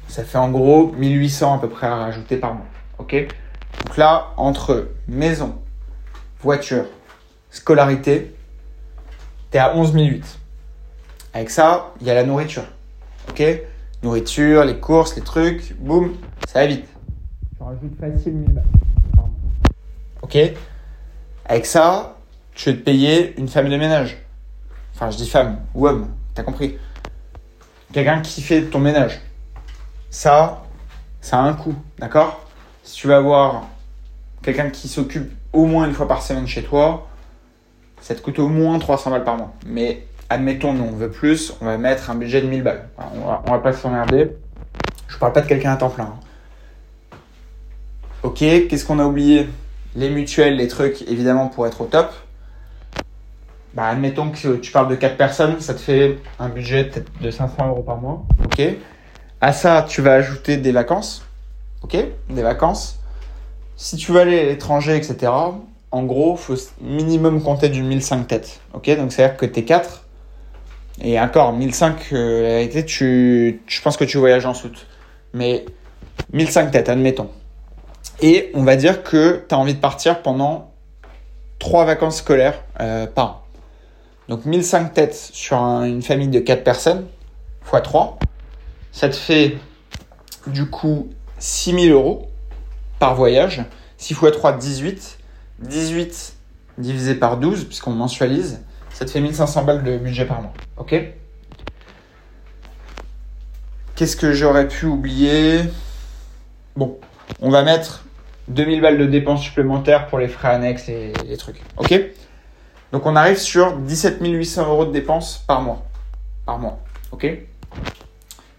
Ça 0.07 0.23
fait 0.23 0.39
en 0.39 0.49
gros 0.49 0.91
1800 0.93 1.55
à 1.55 1.59
peu 1.59 1.69
près 1.69 1.87
à 1.87 1.95
rajouter 1.95 2.37
par 2.37 2.55
mois. 2.55 2.65
Ok? 2.97 3.15
Donc 3.85 3.97
là, 3.97 4.27
entre 4.37 4.89
maison, 5.07 5.55
voiture, 6.41 6.85
scolarité, 7.49 8.35
tu 9.51 9.57
es 9.57 9.59
à 9.59 9.75
11 9.75 9.93
008. 9.95 10.40
Avec 11.33 11.49
ça, 11.49 11.93
il 12.01 12.07
y 12.07 12.09
a 12.09 12.13
la 12.13 12.23
nourriture. 12.23 12.65
Ok? 13.29 13.43
Nourriture, 14.03 14.65
les 14.65 14.79
courses, 14.79 15.15
les 15.15 15.21
trucs, 15.21 15.75
boum, 15.79 16.15
ça 16.47 16.61
va 16.61 16.67
vite. 16.67 16.87
Tu 17.57 17.63
rajoutes 17.63 17.99
facile 17.99 18.33
1000 18.33 18.53
balles. 18.53 18.63
Ok? 20.21 20.37
Avec 21.45 21.65
ça, 21.65 22.17
tu 22.53 22.69
veux 22.69 22.77
te 22.77 22.83
payer 22.83 23.37
une 23.39 23.47
femme 23.47 23.69
de 23.69 23.77
ménage. 23.77 24.17
Enfin, 24.93 25.09
je 25.09 25.17
dis 25.17 25.29
femme 25.29 25.59
ou 25.73 25.87
homme, 25.87 26.09
t'as 26.33 26.43
compris? 26.43 26.77
Quelqu'un 27.93 28.21
qui 28.21 28.41
fait 28.41 28.63
ton 28.63 28.79
ménage. 28.79 29.21
Ça, 30.09 30.63
ça 31.21 31.39
a 31.39 31.41
un 31.43 31.53
coût, 31.53 31.75
d'accord? 31.97 32.45
Si 32.83 32.95
tu 32.95 33.07
veux 33.07 33.15
avoir 33.15 33.63
quelqu'un 34.41 34.69
qui 34.69 34.87
s'occupe 34.87 35.31
au 35.53 35.65
moins 35.65 35.85
une 35.85 35.93
fois 35.93 36.07
par 36.07 36.21
semaine 36.21 36.47
chez 36.47 36.63
toi, 36.63 37.07
ça 38.01 38.15
te 38.15 38.21
coûte 38.21 38.39
au 38.39 38.47
moins 38.47 38.79
300 38.79 39.11
balles 39.11 39.23
par 39.23 39.37
mois. 39.37 39.53
Mais 39.65 40.05
admettons, 40.31 40.73
nous, 40.73 40.85
on 40.85 40.95
veut 40.95 41.11
plus, 41.11 41.53
on 41.61 41.65
va 41.65 41.77
mettre 41.77 42.09
un 42.09 42.15
budget 42.15 42.41
de 42.41 42.47
1000 42.47 42.63
balles. 42.63 42.87
on, 42.97 43.27
va, 43.27 43.43
va 43.45 43.59
pas 43.59 43.73
s'emmerder. 43.73 44.31
Je 45.07 45.17
parle 45.17 45.33
pas 45.33 45.41
de 45.41 45.47
quelqu'un 45.47 45.73
à 45.73 45.75
temps 45.75 45.89
plein. 45.89 46.05
Hein. 46.05 47.17
Ok, 48.23 48.37
qu'est-ce 48.39 48.85
qu'on 48.85 48.99
a 48.99 49.05
oublié? 49.05 49.49
Les 49.95 50.09
mutuelles, 50.09 50.55
les 50.55 50.69
trucs, 50.69 51.01
évidemment, 51.03 51.47
pour 51.47 51.67
être 51.67 51.81
au 51.81 51.85
top. 51.85 52.13
Bah, 53.73 53.87
admettons 53.87 54.29
que 54.31 54.55
tu 54.55 54.71
parles 54.71 54.87
de 54.87 54.95
4 54.95 55.17
personnes, 55.17 55.59
ça 55.59 55.73
te 55.73 55.79
fait 55.79 56.19
un 56.39 56.49
budget 56.49 56.89
de 57.19 57.31
500 57.31 57.67
euros 57.67 57.83
par 57.83 57.97
mois. 57.97 58.23
Ok. 58.45 58.61
À 59.41 59.53
ça, 59.53 59.85
tu 59.87 60.01
vas 60.01 60.13
ajouter 60.13 60.57
des 60.57 60.71
vacances. 60.71 61.25
Ok 61.83 61.97
Des 62.29 62.41
vacances. 62.41 62.99
Si 63.75 63.97
tu 63.97 64.11
veux 64.11 64.21
aller 64.21 64.39
à 64.39 64.43
l'étranger, 64.43 64.95
etc., 64.95 65.31
en 65.91 66.03
gros, 66.03 66.37
faut 66.37 66.55
minimum 66.79 67.41
compter 67.41 67.67
du 67.67 67.83
1005 67.83 68.27
têtes. 68.27 68.61
Ok 68.73 68.95
Donc, 68.95 69.11
c'est-à-dire 69.11 69.35
que 69.35 69.45
t'es 69.45 69.63
4. 69.63 70.05
Et 71.03 71.19
encore, 71.19 71.53
1005, 71.53 71.95
euh, 72.13 72.67
la 72.73 72.83
tu, 72.83 73.61
je 73.65 73.81
pense 73.81 73.97
que 73.97 74.03
tu 74.03 74.17
voyages 74.17 74.45
en 74.45 74.53
soute. 74.53 74.85
Mais 75.33 75.65
1005 76.33 76.71
têtes, 76.71 76.89
admettons. 76.89 77.29
Et 78.21 78.51
on 78.53 78.63
va 78.63 78.75
dire 78.75 79.03
que 79.03 79.43
tu 79.47 79.55
as 79.55 79.57
envie 79.57 79.73
de 79.73 79.79
partir 79.79 80.21
pendant 80.21 80.71
3 81.59 81.85
vacances 81.85 82.17
scolaires 82.17 82.63
euh, 82.79 83.07
par 83.07 83.27
an. 83.27 83.41
Donc 84.29 84.45
1005 84.45 84.93
têtes 84.93 85.15
sur 85.15 85.57
une 85.57 86.03
famille 86.03 86.27
de 86.27 86.39
4 86.39 86.63
personnes, 86.63 87.07
x 87.63 87.83
3, 87.83 88.19
ça 88.91 89.09
te 89.09 89.15
fait 89.15 89.57
du 90.47 90.69
coup 90.69 91.09
6000 91.39 91.91
euros 91.91 92.27
par 92.99 93.15
voyage. 93.15 93.63
6 93.97 94.13
x 94.13 94.31
3, 94.31 94.53
18. 94.53 95.17
18 95.59 96.35
divisé 96.77 97.15
par 97.15 97.37
12, 97.37 97.65
puisqu'on 97.65 97.91
mensualise, 97.91 98.61
ça 99.01 99.05
te 99.05 99.11
fait 99.13 99.19
1500 99.19 99.63
balles 99.63 99.83
de 99.83 99.97
budget 99.97 100.25
par 100.25 100.43
mois. 100.43 100.53
Ok? 100.77 100.93
Qu'est-ce 103.95 104.15
que 104.15 104.31
j'aurais 104.31 104.67
pu 104.67 104.85
oublier? 104.85 105.61
Bon, 106.75 106.99
on 107.41 107.49
va 107.49 107.63
mettre 107.63 108.05
2000 108.49 108.79
balles 108.79 108.99
de 108.99 109.07
dépenses 109.07 109.41
supplémentaires 109.41 110.05
pour 110.05 110.19
les 110.19 110.27
frais 110.27 110.49
annexes 110.49 110.87
et 110.87 111.13
les 111.27 111.35
trucs. 111.35 111.59
Ok? 111.77 111.99
Donc 112.91 113.07
on 113.07 113.15
arrive 113.15 113.39
sur 113.39 113.75
17 113.75 114.19
800 114.21 114.67
euros 114.67 114.85
de 114.85 114.91
dépenses 114.91 115.43
par 115.47 115.63
mois. 115.63 115.81
Par 116.45 116.59
mois. 116.59 116.77
Ok? 117.11 117.25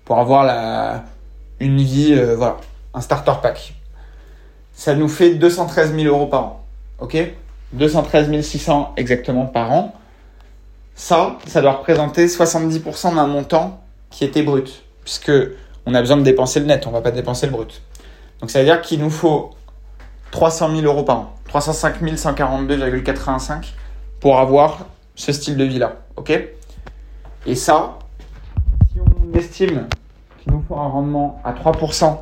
Pour 0.04 0.18
avoir 0.18 1.04
une 1.60 1.76
vie, 1.76 2.14
euh, 2.14 2.34
voilà, 2.34 2.56
un 2.94 3.00
starter 3.00 3.34
pack. 3.40 3.74
Ça 4.72 4.96
nous 4.96 5.06
fait 5.06 5.36
213 5.36 5.94
000 5.94 6.12
euros 6.12 6.26
par 6.26 6.42
an. 6.42 6.66
Ok? 6.98 7.16
213 7.74 8.40
600 8.40 8.94
exactement 8.96 9.46
par 9.46 9.70
an. 9.70 9.94
Ça, 10.94 11.38
ça 11.46 11.62
doit 11.62 11.72
représenter 11.72 12.26
70% 12.26 13.14
d'un 13.14 13.26
montant 13.26 13.80
qui 14.10 14.24
était 14.24 14.42
brut. 14.42 14.84
Puisque 15.04 15.32
on 15.86 15.94
a 15.94 16.00
besoin 16.00 16.16
de 16.16 16.22
dépenser 16.22 16.60
le 16.60 16.66
net, 16.66 16.86
on 16.86 16.90
ne 16.90 16.94
va 16.94 17.00
pas 17.00 17.10
dépenser 17.10 17.46
le 17.46 17.52
brut. 17.52 17.82
Donc 18.40 18.50
ça 18.50 18.60
veut 18.60 18.64
dire 18.64 18.80
qu'il 18.80 19.00
nous 19.00 19.10
faut 19.10 19.50
300 20.30 20.74
000 20.76 20.82
euros 20.82 21.02
par 21.02 21.16
an. 21.18 21.32
305 21.48 22.02
142,85 22.02 23.72
pour 24.20 24.38
avoir 24.38 24.86
ce 25.14 25.32
style 25.32 25.56
de 25.56 25.64
vie-là. 25.64 25.96
OK? 26.16 26.30
Et 27.46 27.54
ça, 27.54 27.98
si 28.90 28.98
on 29.00 29.38
estime 29.38 29.86
qu'il 30.40 30.52
nous 30.52 30.64
faut 30.66 30.76
un 30.76 30.88
rendement 30.88 31.40
à 31.44 31.52
3%, 31.52 32.18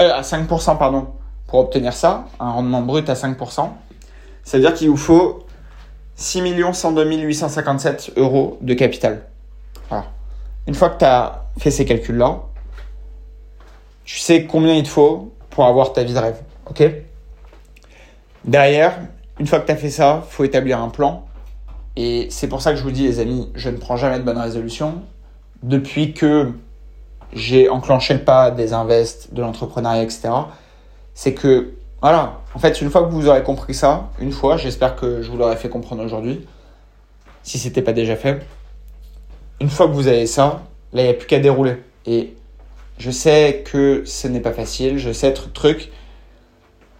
euh, 0.00 0.12
à 0.12 0.22
5%, 0.22 0.78
pardon, 0.78 1.08
pour 1.46 1.60
obtenir 1.60 1.92
ça, 1.92 2.26
un 2.38 2.50
rendement 2.50 2.82
brut 2.82 3.08
à 3.08 3.14
5%, 3.14 3.68
ça 4.44 4.56
veut 4.56 4.62
dire 4.62 4.74
qu'il 4.74 4.90
vous 4.90 4.96
faut 4.96 5.44
6 6.20 6.42
102 6.74 7.04
857 7.22 8.12
euros 8.16 8.58
de 8.60 8.74
capital. 8.74 9.22
Voilà. 9.88 10.04
Une 10.66 10.74
fois 10.74 10.90
que 10.90 10.98
tu 10.98 11.04
as 11.06 11.46
fait 11.58 11.70
ces 11.70 11.86
calculs-là, 11.86 12.42
tu 14.04 14.18
sais 14.18 14.44
combien 14.44 14.74
il 14.74 14.82
te 14.82 14.88
faut 14.88 15.32
pour 15.48 15.64
avoir 15.64 15.94
ta 15.94 16.04
vie 16.04 16.12
de 16.12 16.18
rêve. 16.18 16.36
OK? 16.68 16.82
Derrière, 18.44 18.98
une 19.38 19.46
fois 19.46 19.60
que 19.60 19.66
tu 19.66 19.72
as 19.72 19.76
fait 19.76 19.88
ça, 19.88 20.22
faut 20.28 20.44
établir 20.44 20.78
un 20.82 20.90
plan. 20.90 21.24
Et 21.96 22.28
c'est 22.30 22.48
pour 22.48 22.60
ça 22.60 22.72
que 22.72 22.76
je 22.76 22.82
vous 22.82 22.90
dis, 22.90 23.04
les 23.04 23.18
amis, 23.18 23.50
je 23.54 23.70
ne 23.70 23.78
prends 23.78 23.96
jamais 23.96 24.18
de 24.18 24.22
bonnes 24.22 24.38
résolutions. 24.38 25.00
Depuis 25.62 26.12
que 26.12 26.52
j'ai 27.32 27.70
enclenché 27.70 28.12
le 28.12 28.24
pas 28.24 28.50
des 28.50 28.74
invests, 28.74 29.32
de 29.32 29.40
l'entrepreneuriat, 29.40 30.02
etc., 30.02 30.28
c'est 31.14 31.32
que, 31.32 31.72
voilà, 32.02 32.40
en 32.54 32.58
fait, 32.58 32.80
une 32.80 32.90
fois 32.90 33.02
que 33.02 33.10
vous 33.10 33.28
aurez 33.28 33.42
compris 33.42 33.74
ça, 33.74 34.08
une 34.20 34.32
fois, 34.32 34.56
j'espère 34.56 34.96
que 34.96 35.22
je 35.22 35.30
vous 35.30 35.36
l'aurai 35.36 35.56
fait 35.56 35.68
comprendre 35.68 36.02
aujourd'hui, 36.04 36.46
si 37.42 37.58
ce 37.58 37.68
n'était 37.68 37.82
pas 37.82 37.92
déjà 37.92 38.16
fait, 38.16 38.46
une 39.60 39.68
fois 39.68 39.86
que 39.86 39.92
vous 39.92 40.06
avez 40.06 40.26
ça, 40.26 40.62
là, 40.92 41.02
il 41.02 41.04
n'y 41.04 41.10
a 41.10 41.14
plus 41.14 41.26
qu'à 41.26 41.38
dérouler. 41.38 41.76
Et 42.06 42.34
je 42.98 43.10
sais 43.10 43.64
que 43.70 44.02
ce 44.06 44.28
n'est 44.28 44.40
pas 44.40 44.52
facile, 44.52 44.98
je 44.98 45.12
sais 45.12 45.28
être 45.28 45.52
truc, 45.52 45.90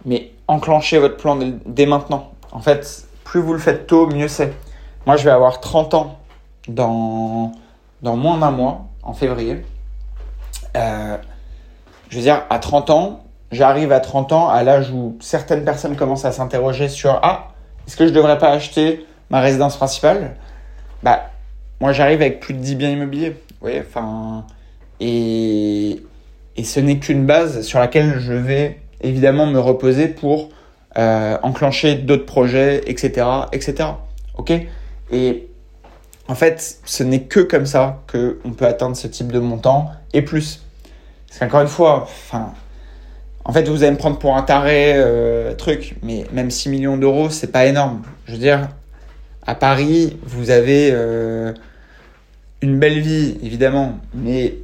mais 0.05 0.31
enclenchez 0.47 0.99
votre 0.99 1.17
plan 1.17 1.39
dès 1.65 1.85
maintenant. 1.85 2.31
En 2.51 2.59
fait, 2.59 3.07
plus 3.23 3.39
vous 3.39 3.53
le 3.53 3.59
faites 3.59 3.87
tôt, 3.87 4.07
mieux 4.07 4.27
c'est. 4.27 4.53
Moi, 5.07 5.17
je 5.17 5.23
vais 5.23 5.31
avoir 5.31 5.61
30 5.61 5.93
ans 5.95 6.19
dans, 6.67 7.53
dans 8.03 8.15
moins 8.15 8.37
d'un 8.37 8.51
mois, 8.51 8.85
en 9.01 9.13
février. 9.13 9.63
Euh, 10.77 11.17
je 12.09 12.17
veux 12.17 12.21
dire, 12.21 12.43
à 12.49 12.59
30 12.59 12.89
ans, 12.91 13.23
j'arrive 13.51 13.91
à 13.91 13.99
30 13.99 14.31
ans 14.31 14.49
à 14.49 14.63
l'âge 14.63 14.91
où 14.91 15.17
certaines 15.19 15.63
personnes 15.63 15.95
commencent 15.95 16.25
à 16.25 16.31
s'interroger 16.31 16.89
sur 16.89 17.19
Ah, 17.23 17.49
est-ce 17.87 17.97
que 17.97 18.05
je 18.05 18.11
ne 18.11 18.15
devrais 18.15 18.37
pas 18.37 18.49
acheter 18.49 19.05
ma 19.29 19.41
résidence 19.41 19.77
principale? 19.77 20.35
Bah, 21.03 21.31
moi, 21.79 21.93
j'arrive 21.93 22.21
avec 22.21 22.39
plus 22.39 22.53
de 22.53 22.59
10 22.59 22.75
biens 22.75 22.91
immobiliers. 22.91 23.35
Vous 23.61 23.69
enfin. 23.69 24.45
Et, 24.99 26.03
et 26.55 26.63
ce 26.63 26.79
n'est 26.79 26.99
qu'une 26.99 27.25
base 27.25 27.61
sur 27.61 27.79
laquelle 27.79 28.19
je 28.19 28.33
vais 28.33 28.79
évidemment 29.01 29.47
me 29.47 29.59
reposer 29.59 30.07
pour 30.07 30.49
euh, 30.97 31.37
enclencher 31.41 31.95
d'autres 31.95 32.25
projets, 32.25 32.83
etc., 32.85 33.25
etc. 33.51 33.89
Ok? 34.37 34.53
Et 35.11 35.47
en 36.27 36.35
fait, 36.35 36.79
ce 36.85 37.03
n'est 37.03 37.23
que 37.23 37.39
comme 37.39 37.65
ça 37.65 38.03
qu'on 38.11 38.51
peut 38.51 38.65
atteindre 38.65 38.95
ce 38.95 39.07
type 39.07 39.31
de 39.31 39.39
montant 39.39 39.89
et 40.13 40.21
plus. 40.21 40.61
Parce 41.27 41.39
qu'encore 41.39 41.61
une 41.61 41.67
fois, 41.67 42.03
enfin, 42.03 42.53
en 43.43 43.53
fait, 43.53 43.67
vous 43.67 43.83
allez 43.83 43.91
me 43.91 43.97
prendre 43.97 44.19
pour 44.19 44.37
un 44.37 44.43
taré 44.43 44.93
euh, 44.95 45.53
truc, 45.55 45.95
mais 46.03 46.25
même 46.31 46.51
6 46.51 46.69
millions 46.69 46.97
d'euros, 46.97 47.29
c'est 47.29 47.51
pas 47.51 47.65
énorme. 47.65 48.03
Je 48.25 48.33
veux 48.33 48.37
dire, 48.37 48.69
à 49.45 49.55
Paris, 49.55 50.17
vous 50.23 50.51
avez 50.51 50.89
euh, 50.91 51.53
une 52.61 52.77
belle 52.77 52.99
vie, 52.99 53.37
évidemment, 53.41 53.97
mais 54.13 54.55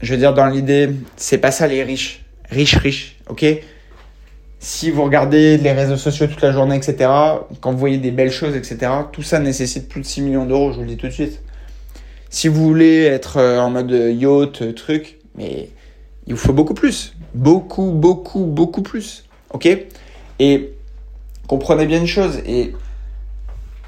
je 0.00 0.12
veux 0.12 0.18
dire, 0.18 0.32
dans 0.32 0.46
l'idée, 0.46 0.90
c'est 1.16 1.38
pas 1.38 1.50
ça 1.50 1.66
les 1.66 1.82
riches. 1.82 2.24
Riches, 2.50 2.76
riches, 2.76 3.16
ok? 3.28 3.44
Si 4.58 4.90
vous 4.90 5.04
regardez 5.04 5.58
les 5.58 5.72
réseaux 5.72 5.96
sociaux 5.98 6.26
toute 6.26 6.40
la 6.40 6.52
journée, 6.52 6.76
etc., 6.76 7.10
quand 7.60 7.72
vous 7.72 7.78
voyez 7.78 7.98
des 7.98 8.10
belles 8.10 8.32
choses, 8.32 8.56
etc., 8.56 8.90
tout 9.12 9.22
ça 9.22 9.38
nécessite 9.38 9.88
plus 9.88 10.00
de 10.00 10.06
6 10.06 10.22
millions 10.22 10.46
d'euros, 10.46 10.72
je 10.72 10.76
vous 10.76 10.82
le 10.82 10.88
dis 10.88 10.96
tout 10.96 11.08
de 11.08 11.12
suite. 11.12 11.42
Si 12.30 12.48
vous 12.48 12.64
voulez 12.64 13.04
être 13.04 13.36
euh, 13.36 13.60
en 13.60 13.68
mode 13.68 13.90
yacht, 13.90 14.74
truc, 14.74 15.18
mais 15.36 15.68
il 16.26 16.34
vous 16.34 16.40
faut 16.40 16.54
beaucoup 16.54 16.74
plus. 16.74 17.14
Beaucoup, 17.34 17.90
beaucoup, 17.90 18.46
beaucoup 18.46 18.82
plus. 18.82 19.24
Ok? 19.52 19.68
Et 20.38 20.72
comprenez 21.46 21.86
bien 21.86 22.00
une 22.00 22.06
chose, 22.06 22.38
et 22.46 22.74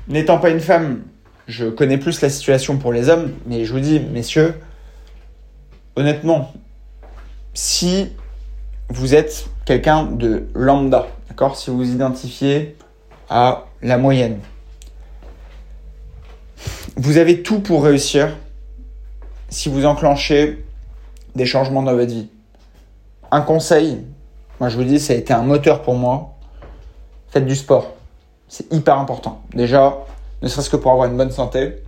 n'étant 0.08 0.38
pas 0.38 0.50
une 0.50 0.60
femme, 0.60 1.02
je 1.48 1.66
connais 1.66 1.98
plus 1.98 2.20
la 2.20 2.28
situation 2.28 2.76
pour 2.76 2.92
les 2.92 3.08
hommes, 3.08 3.32
mais 3.46 3.64
je 3.64 3.72
vous 3.72 3.80
dis, 3.80 4.00
messieurs, 4.00 4.54
honnêtement, 5.94 6.52
si 7.54 8.12
vous 8.88 9.14
êtes 9.14 9.46
quelqu'un 9.64 10.04
de 10.04 10.46
lambda, 10.54 11.08
d'accord? 11.28 11.56
Si 11.56 11.70
vous 11.70 11.78
vous 11.78 11.90
identifiez 11.90 12.76
à 13.28 13.64
la 13.82 13.98
moyenne. 13.98 14.38
Vous 16.96 17.18
avez 17.18 17.42
tout 17.42 17.60
pour 17.60 17.84
réussir 17.84 18.36
si 19.48 19.68
vous 19.68 19.84
enclenchez 19.84 20.64
des 21.34 21.46
changements 21.46 21.82
dans 21.82 21.94
votre 21.94 22.10
vie. 22.10 22.28
Un 23.36 23.42
conseil, 23.42 24.02
moi 24.60 24.70
je 24.70 24.76
vous 24.76 24.84
dis, 24.84 24.98
ça 24.98 25.12
a 25.12 25.16
été 25.16 25.34
un 25.34 25.42
moteur 25.42 25.82
pour 25.82 25.94
moi. 25.94 26.34
Faites 27.28 27.44
du 27.44 27.54
sport. 27.54 27.92
C'est 28.48 28.72
hyper 28.72 28.98
important. 28.98 29.42
Déjà, 29.54 29.98
ne 30.40 30.48
serait-ce 30.48 30.70
que 30.70 30.76
pour 30.76 30.90
avoir 30.92 31.08
une 31.08 31.16
bonne 31.16 31.30
santé. 31.30 31.82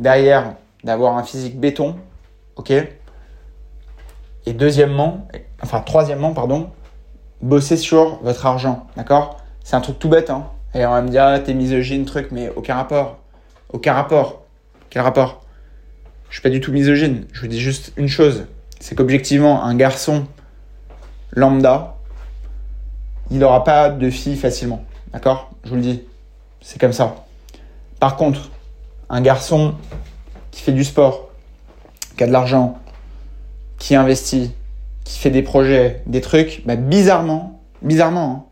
Derrière, 0.00 0.54
d'avoir 0.82 1.16
un 1.16 1.22
physique 1.22 1.60
béton. 1.60 1.94
Ok 2.56 2.72
Et 2.72 4.52
deuxièmement, 4.52 5.28
enfin 5.62 5.80
troisièmement, 5.80 6.32
pardon, 6.32 6.70
bosser 7.40 7.76
sur 7.76 8.16
votre 8.22 8.44
argent. 8.44 8.88
D'accord 8.96 9.38
C'est 9.62 9.76
un 9.76 9.80
truc 9.80 10.00
tout 10.00 10.08
bête. 10.08 10.30
Hein 10.30 10.48
et 10.74 10.84
on 10.84 10.90
va 10.90 11.02
me 11.02 11.08
dire, 11.08 11.22
ah, 11.22 11.38
t'es 11.38 11.54
misogyne, 11.54 12.04
truc, 12.04 12.28
mais 12.32 12.50
aucun 12.56 12.74
rapport. 12.74 13.20
Aucun 13.72 13.92
rapport. 13.92 14.42
Quel 14.90 15.02
rapport? 15.02 15.44
Je 16.30 16.34
suis 16.34 16.42
pas 16.42 16.50
du 16.50 16.60
tout 16.60 16.72
misogyne. 16.72 17.26
Je 17.32 17.42
vous 17.42 17.46
dis 17.46 17.60
juste 17.60 17.92
une 17.96 18.08
chose. 18.08 18.46
C'est 18.80 18.96
qu'objectivement, 18.96 19.62
un 19.62 19.76
garçon 19.76 20.26
lambda, 21.34 21.96
il 23.30 23.38
n'aura 23.38 23.64
pas 23.64 23.90
de 23.90 24.10
fille 24.10 24.36
facilement. 24.36 24.84
D'accord? 25.12 25.50
Je 25.64 25.70
vous 25.70 25.76
le 25.76 25.82
dis. 25.82 26.02
C'est 26.60 26.80
comme 26.80 26.92
ça. 26.92 27.24
Par 28.00 28.16
contre, 28.16 28.50
un 29.08 29.20
garçon 29.20 29.74
qui 30.50 30.62
fait 30.62 30.72
du 30.72 30.84
sport, 30.84 31.28
qui 32.16 32.24
a 32.24 32.26
de 32.26 32.32
l'argent, 32.32 32.78
qui 33.78 33.94
investit, 33.94 34.52
qui 35.04 35.18
fait 35.18 35.30
des 35.30 35.42
projets, 35.42 36.02
des 36.06 36.20
trucs, 36.20 36.62
bah 36.64 36.76
bizarrement, 36.76 37.60
bizarrement, 37.82 38.30
hein, 38.32 38.44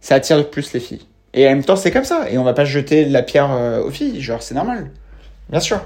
ça 0.00 0.14
attire 0.16 0.48
plus 0.50 0.72
les 0.72 0.80
filles. 0.80 1.06
Et 1.34 1.46
en 1.46 1.50
même 1.50 1.64
temps, 1.64 1.76
c'est 1.76 1.90
comme 1.90 2.04
ça. 2.04 2.30
Et 2.30 2.38
on 2.38 2.44
va 2.44 2.52
pas 2.52 2.64
jeter 2.64 3.06
la 3.06 3.22
pierre 3.22 3.50
euh, 3.50 3.82
aux 3.82 3.90
filles. 3.90 4.20
Genre, 4.20 4.42
c'est 4.42 4.54
normal. 4.54 4.90
Bien 5.48 5.60
sûr. 5.60 5.80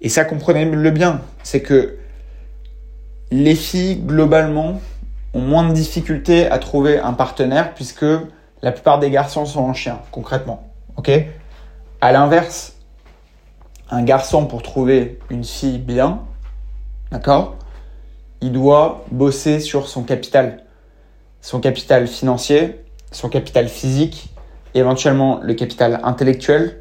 Et 0.00 0.08
ça, 0.08 0.24
comprenez-le 0.24 0.90
bien. 0.90 1.20
C'est 1.42 1.60
que 1.60 1.98
les 3.30 3.54
filles, 3.54 3.96
globalement, 3.96 4.80
ont 5.34 5.40
moins 5.40 5.68
de 5.68 5.72
difficultés 5.72 6.50
à 6.50 6.58
trouver 6.58 6.98
un 6.98 7.12
partenaire 7.12 7.74
puisque 7.74 8.04
la 8.62 8.72
plupart 8.72 8.98
des 8.98 9.10
garçons 9.10 9.46
sont 9.46 9.60
en 9.60 9.74
chien, 9.74 10.00
concrètement. 10.10 10.68
Ok? 10.96 11.10
À 12.00 12.12
l'inverse, 12.12 12.74
un 13.90 14.02
garçon, 14.02 14.46
pour 14.46 14.62
trouver 14.62 15.18
une 15.30 15.44
fille 15.44 15.78
bien, 15.78 16.20
d'accord? 17.10 17.56
Il 18.40 18.52
doit 18.52 19.04
bosser 19.10 19.60
sur 19.60 19.88
son 19.88 20.02
capital. 20.02 20.64
Son 21.40 21.60
capital 21.60 22.06
financier, 22.06 22.84
son 23.12 23.28
capital 23.28 23.68
physique, 23.68 24.32
éventuellement 24.74 25.40
le 25.42 25.54
capital 25.54 26.00
intellectuel 26.02 26.80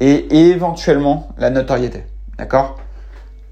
et 0.00 0.50
éventuellement 0.50 1.28
la 1.38 1.50
notoriété. 1.50 2.04
D'accord? 2.38 2.76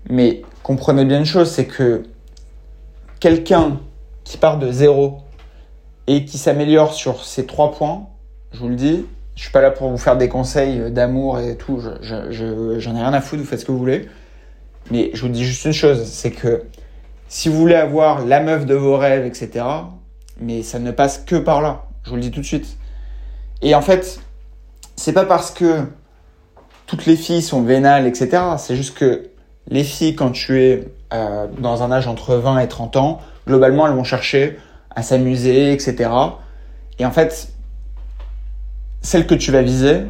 Mais 0.08 0.42
comprenez 0.64 1.04
bien 1.04 1.18
une 1.18 1.26
chose, 1.26 1.50
c'est 1.50 1.66
que 1.66 2.02
quelqu'un 3.20 3.78
qui 4.24 4.38
part 4.38 4.58
de 4.58 4.72
zéro 4.72 5.18
et 6.08 6.24
qui 6.24 6.38
s'améliore 6.38 6.94
sur 6.94 7.24
ces 7.24 7.46
trois 7.46 7.70
points, 7.70 8.08
je 8.52 8.58
vous 8.58 8.68
le 8.68 8.74
dis, 8.74 9.04
je 9.36 9.42
suis 9.42 9.52
pas 9.52 9.60
là 9.60 9.70
pour 9.70 9.90
vous 9.90 9.98
faire 9.98 10.16
des 10.16 10.28
conseils 10.28 10.90
d'amour 10.90 11.38
et 11.38 11.56
tout, 11.56 11.80
j'en 11.80 12.30
je, 12.30 12.88
ai 12.88 12.92
rien 12.92 13.12
à 13.12 13.20
foutre, 13.20 13.42
vous 13.42 13.48
faites 13.48 13.60
ce 13.60 13.64
que 13.66 13.72
vous 13.72 13.78
voulez. 13.78 14.08
Mais 14.90 15.10
je 15.12 15.20
vous 15.20 15.28
dis 15.28 15.44
juste 15.44 15.66
une 15.66 15.72
chose, 15.72 16.02
c'est 16.04 16.30
que 16.30 16.64
si 17.28 17.50
vous 17.50 17.58
voulez 17.58 17.74
avoir 17.74 18.24
la 18.24 18.40
meuf 18.40 18.64
de 18.64 18.74
vos 18.74 18.96
rêves, 18.96 19.26
etc., 19.26 19.64
mais 20.40 20.62
ça 20.62 20.78
ne 20.78 20.90
passe 20.90 21.18
que 21.18 21.36
par 21.36 21.60
là. 21.60 21.84
Je 22.04 22.10
vous 22.10 22.16
le 22.16 22.22
dis 22.22 22.30
tout 22.30 22.40
de 22.40 22.46
suite. 22.46 22.78
Et 23.60 23.74
en 23.74 23.82
fait, 23.82 24.18
c'est 24.96 25.12
pas 25.12 25.24
parce 25.26 25.50
que 25.50 25.82
toutes 26.86 27.04
les 27.04 27.16
filles 27.16 27.42
sont 27.42 27.62
vénales, 27.62 28.06
etc. 28.06 28.42
C'est 28.58 28.76
juste 28.76 28.96
que 28.96 29.30
les 29.68 29.84
filles, 29.84 30.14
quand 30.14 30.30
tu 30.30 30.60
es 30.60 30.88
euh, 31.12 31.46
dans 31.58 31.82
un 31.82 31.90
âge 31.90 32.06
entre 32.06 32.36
20 32.36 32.58
et 32.60 32.68
30 32.68 32.96
ans, 32.96 33.20
globalement, 33.46 33.86
elles 33.86 33.94
vont 33.94 34.04
chercher 34.04 34.58
à 34.94 35.02
s'amuser, 35.02 35.72
etc. 35.72 36.10
Et 36.98 37.06
en 37.06 37.10
fait, 37.10 37.48
celle 39.02 39.26
que 39.26 39.34
tu 39.34 39.50
vas 39.50 39.62
viser, 39.62 40.02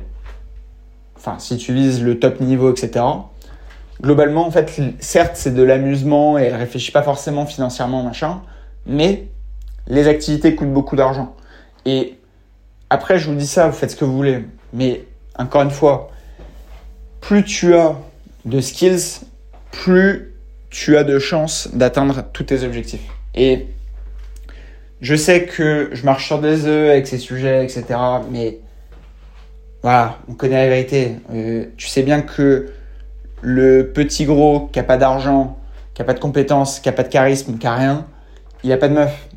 enfin, 1.17 1.37
si 1.39 1.57
tu 1.57 1.73
vises 1.73 2.03
le 2.03 2.19
top 2.19 2.41
niveau, 2.41 2.71
etc., 2.73 3.05
globalement, 4.03 4.47
en 4.47 4.51
fait, 4.51 4.81
certes, 5.01 5.33
c'est 5.35 5.55
de 5.55 5.63
l'amusement 5.63 6.39
et 6.39 6.43
elle 6.43 6.57
réfléchit 6.57 6.93
pas 6.93 7.03
forcément 7.03 7.47
financièrement, 7.47 8.03
machin, 8.03 8.43
mais 8.87 9.29
les 9.87 10.09
activités 10.09 10.55
coûtent 10.55 10.73
beaucoup 10.73 10.97
d'argent. 10.97 11.35
Et 11.87 12.19
après, 12.91 13.19
je 13.19 13.31
vous 13.31 13.37
dis 13.37 13.47
ça, 13.47 13.69
vous 13.69 13.75
faites 13.75 13.91
ce 13.91 13.97
que 13.97 14.05
vous 14.05 14.17
voulez. 14.17 14.45
Mais 14.73 15.05
encore 15.39 15.63
une 15.63 15.71
fois, 15.71 16.11
plus 17.21 17.45
tu 17.45 17.75
as 17.75 17.97
de 18.45 18.61
skills, 18.61 19.21
plus 19.75 20.35
tu 20.71 20.97
as 20.97 21.05
de 21.05 21.19
chances 21.19 21.69
d'atteindre 21.73 22.25
tous 22.33 22.45
tes 22.45 22.65
objectifs. 22.65 23.07
Et 23.35 23.67
je 25.01 25.15
sais 25.15 25.45
que 25.45 25.91
je 25.93 26.05
marche 26.05 26.27
sur 26.27 26.41
des 26.41 26.67
œufs 26.67 26.91
avec 26.91 27.07
ces 27.07 27.19
sujets, 27.19 27.65
etc. 27.65 27.85
Mais 28.31 28.61
voilà, 29.83 30.19
on 30.29 30.35
connaît 30.35 30.63
la 30.63 30.69
vérité. 30.69 31.17
Euh, 31.33 31.67
tu 31.77 31.89
sais 31.89 32.03
bien 32.03 32.23
que 32.23 32.73
le 33.43 33.93
petit 33.93 34.25
gros 34.25 34.69
qui 34.73 34.79
a 34.79 34.85
pas 34.85 34.97
d'argent, 34.97 35.59
qui 35.93 36.03
a 36.03 36.05
pas 36.05 36.15
de 36.15 36.21
compétences, 36.21 36.81
qui 36.81 36.89
a 36.89 36.93
pas 36.93 37.03
de 37.03 37.09
charisme, 37.09 37.59
qui 37.59 37.67
a 37.67 37.75
rien, 37.75 38.07
il 38.63 38.73
a 38.73 38.77
pas 38.77 38.89
de 38.89 38.95
meuf. 38.95 39.29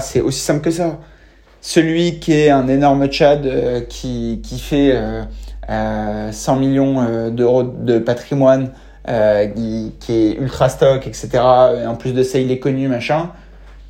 C'est 0.00 0.20
aussi 0.20 0.40
simple 0.40 0.60
que 0.60 0.70
ça. 0.70 0.98
Celui 1.60 2.20
qui 2.20 2.32
est 2.32 2.50
un 2.50 2.68
énorme 2.68 3.06
Tchad 3.06 3.46
euh, 3.46 3.80
qui, 3.80 4.38
fait 4.60 4.92
euh, 4.92 6.30
100 6.30 6.56
euh, 6.56 6.60
millions 6.60 7.30
d'euros 7.30 7.62
de 7.62 7.98
patrimoine, 7.98 8.70
qui, 9.06 9.92
qui, 10.00 10.12
est 10.12 10.32
ultra 10.34 10.68
stock, 10.68 11.06
etc. 11.06 11.28
Et 11.82 11.86
en 11.86 11.96
plus 11.96 12.12
de 12.12 12.22
ça, 12.22 12.38
il 12.38 12.50
est 12.50 12.58
connu, 12.58 12.88
machin. 12.88 13.30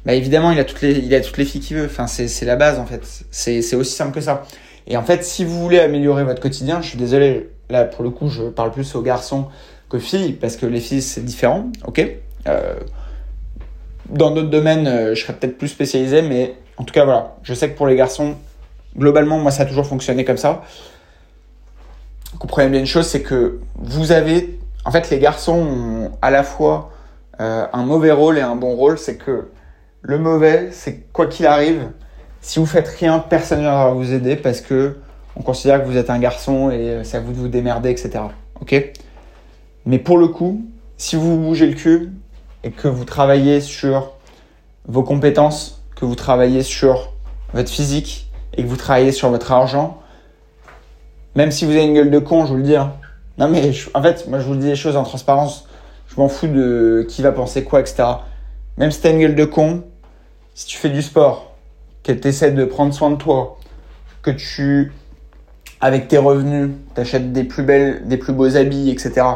Bah 0.04 0.12
évidemment, 0.14 0.50
il 0.50 0.58
a 0.58 0.64
toutes 0.64 0.82
les, 0.82 0.92
il 0.98 1.14
a 1.14 1.20
toutes 1.20 1.38
les 1.38 1.44
filles 1.44 1.60
qu'il 1.60 1.76
veut. 1.76 1.86
Enfin, 1.86 2.06
c'est 2.06 2.44
la 2.44 2.56
base 2.56 2.78
en 2.78 2.86
fait. 2.86 3.02
C'est 3.30 3.76
aussi 3.76 3.92
simple 3.92 4.12
que 4.12 4.20
ça. 4.20 4.42
Et 4.86 4.96
en 4.96 5.02
fait, 5.02 5.24
si 5.24 5.44
vous 5.44 5.60
voulez 5.60 5.80
améliorer 5.80 6.24
votre 6.24 6.40
quotidien, 6.40 6.82
je 6.82 6.88
suis 6.88 6.98
désolé, 6.98 7.50
là 7.70 7.84
pour 7.84 8.04
le 8.04 8.10
coup, 8.10 8.28
je 8.28 8.42
parle 8.44 8.70
plus 8.70 8.94
aux 8.94 9.02
garçons 9.02 9.46
qu'aux 9.88 9.98
filles 9.98 10.32
parce 10.32 10.56
que 10.56 10.66
les 10.66 10.80
filles 10.80 11.02
c'est 11.02 11.24
différent, 11.24 11.70
ok? 11.86 12.06
Euh, 12.48 12.74
dans 14.10 14.30
d'autres 14.30 14.50
domaines, 14.50 14.86
euh, 14.86 15.14
je 15.14 15.22
serais 15.22 15.32
peut-être 15.32 15.56
plus 15.56 15.68
spécialisé, 15.68 16.20
mais 16.20 16.54
en 16.76 16.84
tout 16.84 16.92
cas, 16.92 17.04
voilà. 17.04 17.36
Je 17.42 17.54
sais 17.54 17.70
que 17.70 17.76
pour 17.76 17.86
les 17.86 17.96
garçons, 17.96 18.34
globalement, 18.96 19.38
moi, 19.38 19.50
ça 19.50 19.62
a 19.62 19.66
toujours 19.66 19.86
fonctionné 19.86 20.24
comme 20.24 20.36
ça. 20.36 20.62
Comprenez 22.38 22.68
bien 22.68 22.80
une 22.80 22.86
chose, 22.86 23.06
c'est 23.06 23.22
que 23.22 23.60
vous 23.76 24.12
avez. 24.12 24.58
En 24.84 24.90
fait, 24.90 25.10
les 25.10 25.18
garçons 25.18 25.58
ont 25.58 26.12
à 26.22 26.30
la 26.30 26.42
fois 26.42 26.90
euh, 27.40 27.66
un 27.72 27.84
mauvais 27.84 28.12
rôle 28.12 28.38
et 28.38 28.42
un 28.42 28.56
bon 28.56 28.74
rôle. 28.74 28.98
C'est 28.98 29.16
que 29.16 29.48
le 30.02 30.18
mauvais, 30.18 30.68
c'est 30.72 31.10
quoi 31.12 31.26
qu'il 31.26 31.46
arrive, 31.46 31.88
si 32.40 32.58
vous 32.58 32.66
faites 32.66 32.88
rien, 32.88 33.18
personne 33.18 33.60
ne 33.60 33.64
va 33.64 33.90
vous 33.90 34.12
aider 34.12 34.36
parce 34.36 34.60
que 34.60 34.98
on 35.36 35.42
considère 35.42 35.82
que 35.82 35.88
vous 35.88 35.96
êtes 35.96 36.10
un 36.10 36.18
garçon 36.18 36.70
et 36.70 36.90
euh, 36.90 37.04
c'est 37.04 37.16
à 37.16 37.20
vous 37.20 37.32
de 37.32 37.38
vous 37.38 37.48
démerder, 37.48 37.90
etc. 37.90 38.24
Ok? 38.60 38.92
Mais 39.86 39.98
pour 39.98 40.18
le 40.18 40.28
coup, 40.28 40.62
si 40.96 41.16
vous 41.16 41.36
bougez 41.36 41.66
le 41.66 41.74
cul, 41.74 42.12
et 42.64 42.70
que 42.70 42.88
vous 42.88 43.04
travaillez 43.04 43.60
sur 43.60 44.12
vos 44.86 45.02
compétences, 45.02 45.82
que 45.96 46.04
vous 46.04 46.14
travaillez 46.14 46.62
sur 46.62 47.12
votre 47.52 47.70
physique 47.70 48.30
et 48.56 48.62
que 48.62 48.68
vous 48.68 48.76
travaillez 48.76 49.12
sur 49.12 49.28
votre 49.28 49.52
argent, 49.52 50.00
même 51.36 51.50
si 51.50 51.64
vous 51.66 51.72
avez 51.72 51.84
une 51.84 51.94
gueule 51.94 52.10
de 52.10 52.18
con, 52.18 52.46
je 52.46 52.52
vous 52.52 52.56
le 52.56 52.62
dis. 52.62 52.76
Hein. 52.76 52.94
Non 53.38 53.48
mais 53.48 53.72
en 53.94 54.02
fait, 54.02 54.28
moi 54.28 54.38
je 54.38 54.44
vous 54.44 54.56
dis 54.56 54.66
les 54.66 54.76
choses 54.76 54.96
en 54.96 55.02
transparence. 55.02 55.68
Je 56.08 56.20
m'en 56.20 56.28
fous 56.28 56.46
de 56.46 57.04
qui 57.08 57.22
va 57.22 57.32
penser 57.32 57.64
quoi, 57.64 57.80
etc. 57.80 58.04
Même 58.76 58.90
si 58.90 59.00
tu 59.00 59.06
as 59.06 59.10
une 59.10 59.20
gueule 59.20 59.34
de 59.34 59.44
con, 59.44 59.84
si 60.54 60.66
tu 60.66 60.78
fais 60.78 60.90
du 60.90 61.02
sport, 61.02 61.54
que 62.02 62.12
tu 62.12 62.28
essaies 62.28 62.52
de 62.52 62.64
prendre 62.64 62.94
soin 62.94 63.10
de 63.10 63.16
toi, 63.16 63.58
que 64.22 64.30
tu, 64.30 64.92
avec 65.80 66.08
tes 66.08 66.18
revenus, 66.18 66.70
t'achètes 66.94 67.32
des 67.32 67.44
plus 67.44 67.62
belles, 67.62 68.06
des 68.06 68.16
plus 68.16 68.32
beaux 68.32 68.56
habits, 68.56 68.90
etc. 68.90 69.26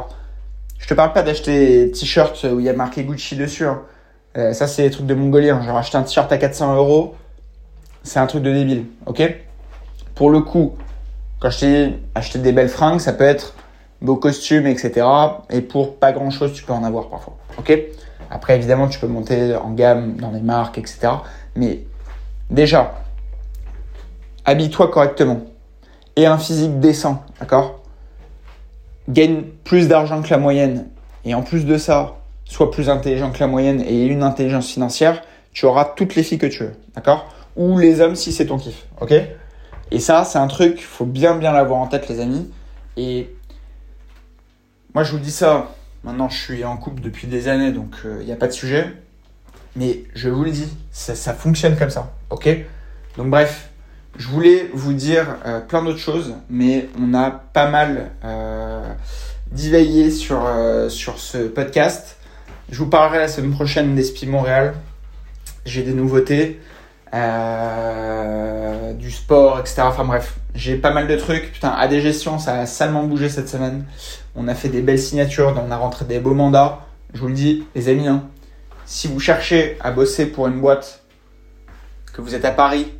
Je 0.78 0.86
te 0.86 0.94
parle 0.94 1.12
pas 1.12 1.22
d'acheter 1.22 1.86
des 1.86 1.90
t-shirts 1.90 2.44
où 2.44 2.60
il 2.60 2.66
y 2.66 2.68
a 2.68 2.72
marqué 2.72 3.04
Gucci 3.04 3.36
dessus. 3.36 3.66
Hein. 3.66 3.82
Euh, 4.36 4.52
ça, 4.52 4.66
c'est 4.66 4.82
des 4.82 4.90
trucs 4.90 5.06
de 5.06 5.14
mongolien. 5.14 5.60
Genre, 5.62 5.76
acheter 5.76 5.98
un 5.98 6.02
t-shirt 6.02 6.30
à 6.30 6.38
400 6.38 6.76
euros, 6.76 7.16
c'est 8.02 8.20
un 8.20 8.26
truc 8.26 8.42
de 8.42 8.52
débile. 8.52 8.84
Ok? 9.06 9.22
Pour 10.14 10.30
le 10.30 10.40
coup, 10.40 10.76
quand 11.40 11.50
je 11.50 11.58
t'ai 11.58 11.98
acheté 12.14 12.38
des 12.38 12.52
belles 12.52 12.68
fringues, 12.68 13.00
ça 13.00 13.12
peut 13.12 13.24
être 13.24 13.54
beaux 14.00 14.16
costumes, 14.16 14.66
etc. 14.66 15.06
Et 15.50 15.60
pour 15.60 15.96
pas 15.96 16.12
grand 16.12 16.30
chose, 16.30 16.52
tu 16.52 16.64
peux 16.64 16.72
en 16.72 16.84
avoir 16.84 17.08
parfois. 17.08 17.36
Ok? 17.58 17.76
Après, 18.30 18.56
évidemment, 18.56 18.88
tu 18.88 18.98
peux 18.98 19.06
monter 19.06 19.54
en 19.56 19.70
gamme 19.72 20.16
dans 20.16 20.30
les 20.30 20.40
marques, 20.40 20.78
etc. 20.78 21.08
Mais 21.56 21.80
déjà, 22.50 22.94
habille-toi 24.44 24.88
correctement. 24.88 25.40
Et 26.16 26.26
un 26.26 26.38
physique 26.38 26.78
décent, 26.80 27.22
d'accord? 27.40 27.80
Gagne 29.08 29.42
plus 29.64 29.88
d'argent 29.88 30.20
que 30.20 30.30
la 30.30 30.38
moyenne, 30.38 30.88
et 31.24 31.34
en 31.34 31.42
plus 31.42 31.64
de 31.64 31.78
ça, 31.78 32.16
soit 32.44 32.70
plus 32.70 32.90
intelligent 32.90 33.30
que 33.30 33.40
la 33.40 33.46
moyenne 33.46 33.80
et 33.80 34.06
une 34.06 34.22
intelligence 34.22 34.68
financière, 34.68 35.22
tu 35.52 35.64
auras 35.66 35.84
toutes 35.84 36.14
les 36.14 36.22
filles 36.22 36.38
que 36.38 36.46
tu 36.46 36.64
veux, 36.64 36.74
d'accord? 36.94 37.26
Ou 37.56 37.78
les 37.78 38.00
hommes 38.00 38.16
si 38.16 38.32
c'est 38.32 38.46
ton 38.46 38.58
kiff, 38.58 38.86
ok? 39.00 39.14
Et 39.90 40.00
ça, 40.00 40.24
c'est 40.24 40.38
un 40.38 40.48
truc, 40.48 40.80
faut 40.80 41.06
bien 41.06 41.34
bien 41.36 41.52
l'avoir 41.52 41.80
en 41.80 41.86
tête, 41.86 42.08
les 42.08 42.20
amis. 42.20 42.50
Et 42.96 43.34
moi, 44.98 45.04
je 45.04 45.12
vous 45.12 45.20
dis 45.20 45.30
ça. 45.30 45.76
Maintenant, 46.02 46.28
je 46.28 46.36
suis 46.36 46.64
en 46.64 46.76
couple 46.76 47.00
depuis 47.02 47.28
des 47.28 47.46
années, 47.46 47.70
donc 47.70 47.94
il 48.02 48.10
euh, 48.10 48.24
n'y 48.24 48.32
a 48.32 48.34
pas 48.34 48.48
de 48.48 48.52
sujet. 48.52 48.94
Mais 49.76 50.02
je 50.12 50.28
vous 50.28 50.42
le 50.42 50.50
dis, 50.50 50.76
ça, 50.90 51.34
fonctionne 51.34 51.76
comme 51.76 51.90
ça. 51.90 52.12
Ok? 52.30 52.48
Donc 53.16 53.30
bref, 53.30 53.68
je 54.16 54.26
voulais 54.26 54.68
vous 54.74 54.94
dire 54.94 55.36
euh, 55.46 55.60
plein 55.60 55.84
d'autres 55.84 56.00
choses, 56.00 56.34
mais 56.50 56.88
on 57.00 57.14
a 57.14 57.30
pas 57.30 57.70
mal 57.70 58.10
euh, 58.24 58.92
sur, 60.10 60.44
euh, 60.44 60.88
sur 60.88 61.20
ce 61.20 61.46
podcast. 61.46 62.16
Je 62.68 62.78
vous 62.78 62.90
parlerai 62.90 63.18
la 63.18 63.28
semaine 63.28 63.52
prochaine 63.52 63.94
d'Espi 63.94 64.26
Montréal. 64.26 64.74
J'ai 65.64 65.84
des 65.84 65.94
nouveautés, 65.94 66.58
du 68.98 69.10
sport, 69.12 69.60
etc. 69.60 69.82
Enfin 69.82 70.04
bref, 70.04 70.40
j'ai 70.58 70.76
pas 70.76 70.90
mal 70.90 71.06
de 71.06 71.16
trucs. 71.16 71.52
Putain, 71.52 71.70
à 71.70 71.86
des 71.86 72.00
gestions, 72.00 72.38
ça 72.38 72.60
a 72.60 72.66
salement 72.66 73.04
bougé 73.04 73.28
cette 73.28 73.48
semaine. 73.48 73.84
On 74.34 74.48
a 74.48 74.54
fait 74.54 74.68
des 74.68 74.82
belles 74.82 74.98
signatures, 74.98 75.54
on 75.64 75.70
a 75.70 75.76
rentré 75.76 76.04
des 76.04 76.18
beaux 76.18 76.34
mandats. 76.34 76.80
Je 77.14 77.20
vous 77.20 77.28
le 77.28 77.34
dis, 77.34 77.64
les 77.76 77.88
amis, 77.88 78.08
hein, 78.08 78.24
si 78.84 79.06
vous 79.06 79.20
cherchez 79.20 79.78
à 79.80 79.92
bosser 79.92 80.26
pour 80.26 80.48
une 80.48 80.60
boîte, 80.60 81.04
que 82.12 82.20
vous 82.20 82.34
êtes 82.34 82.44
à 82.44 82.50
Paris, 82.50 82.92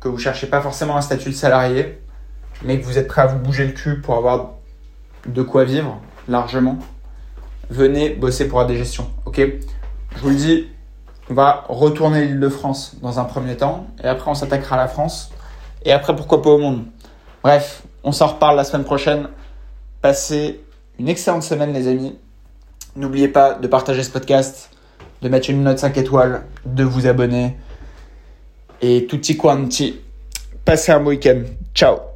que 0.00 0.08
vous 0.08 0.18
cherchez 0.18 0.46
pas 0.46 0.62
forcément 0.62 0.96
un 0.96 1.02
statut 1.02 1.28
de 1.28 1.34
salarié, 1.34 2.00
mais 2.62 2.80
que 2.80 2.86
vous 2.86 2.96
êtes 2.96 3.06
prêt 3.06 3.22
à 3.22 3.26
vous 3.26 3.38
bouger 3.38 3.66
le 3.66 3.72
cul 3.72 4.00
pour 4.00 4.16
avoir 4.16 4.54
de 5.26 5.42
quoi 5.42 5.64
vivre 5.64 6.00
largement, 6.26 6.78
venez 7.68 8.10
bosser 8.10 8.48
pour 8.48 8.60
AD 8.60 8.72
Gestion. 8.72 9.10
Ok? 9.26 9.40
Je 10.16 10.20
vous 10.20 10.30
le 10.30 10.34
dis, 10.34 10.68
on 11.28 11.34
va 11.34 11.66
retourner 11.68 12.24
l'île 12.24 12.40
de 12.40 12.48
France 12.48 12.96
dans 13.02 13.20
un 13.20 13.24
premier 13.24 13.56
temps, 13.58 13.86
et 14.02 14.06
après 14.06 14.30
on 14.30 14.34
s'attaquera 14.34 14.76
à 14.76 14.78
la 14.78 14.88
France, 14.88 15.30
et 15.88 15.92
après 15.92 16.14
pourquoi 16.14 16.42
pas 16.42 16.50
au 16.50 16.58
monde? 16.58 16.84
Bref, 17.42 17.82
on 18.04 18.12
s'en 18.12 18.26
reparle 18.26 18.56
la 18.56 18.64
semaine 18.64 18.84
prochaine. 18.84 19.28
Passez 20.02 20.60
une 20.98 21.08
excellente 21.08 21.42
semaine 21.42 21.72
les 21.72 21.88
amis. 21.88 22.18
N'oubliez 22.94 23.28
pas 23.28 23.54
de 23.54 23.66
partager 23.66 24.02
ce 24.02 24.10
podcast, 24.10 24.70
de 25.22 25.30
mettre 25.30 25.48
une 25.48 25.62
note 25.62 25.78
5 25.78 25.96
étoiles, 25.96 26.44
de 26.66 26.84
vous 26.84 27.06
abonner 27.06 27.56
et 28.82 29.06
tutti 29.06 29.38
quanti. 29.38 29.98
Passez 30.66 30.92
un 30.92 31.00
bon 31.00 31.08
week-end. 31.08 31.40
Ciao 31.74 32.07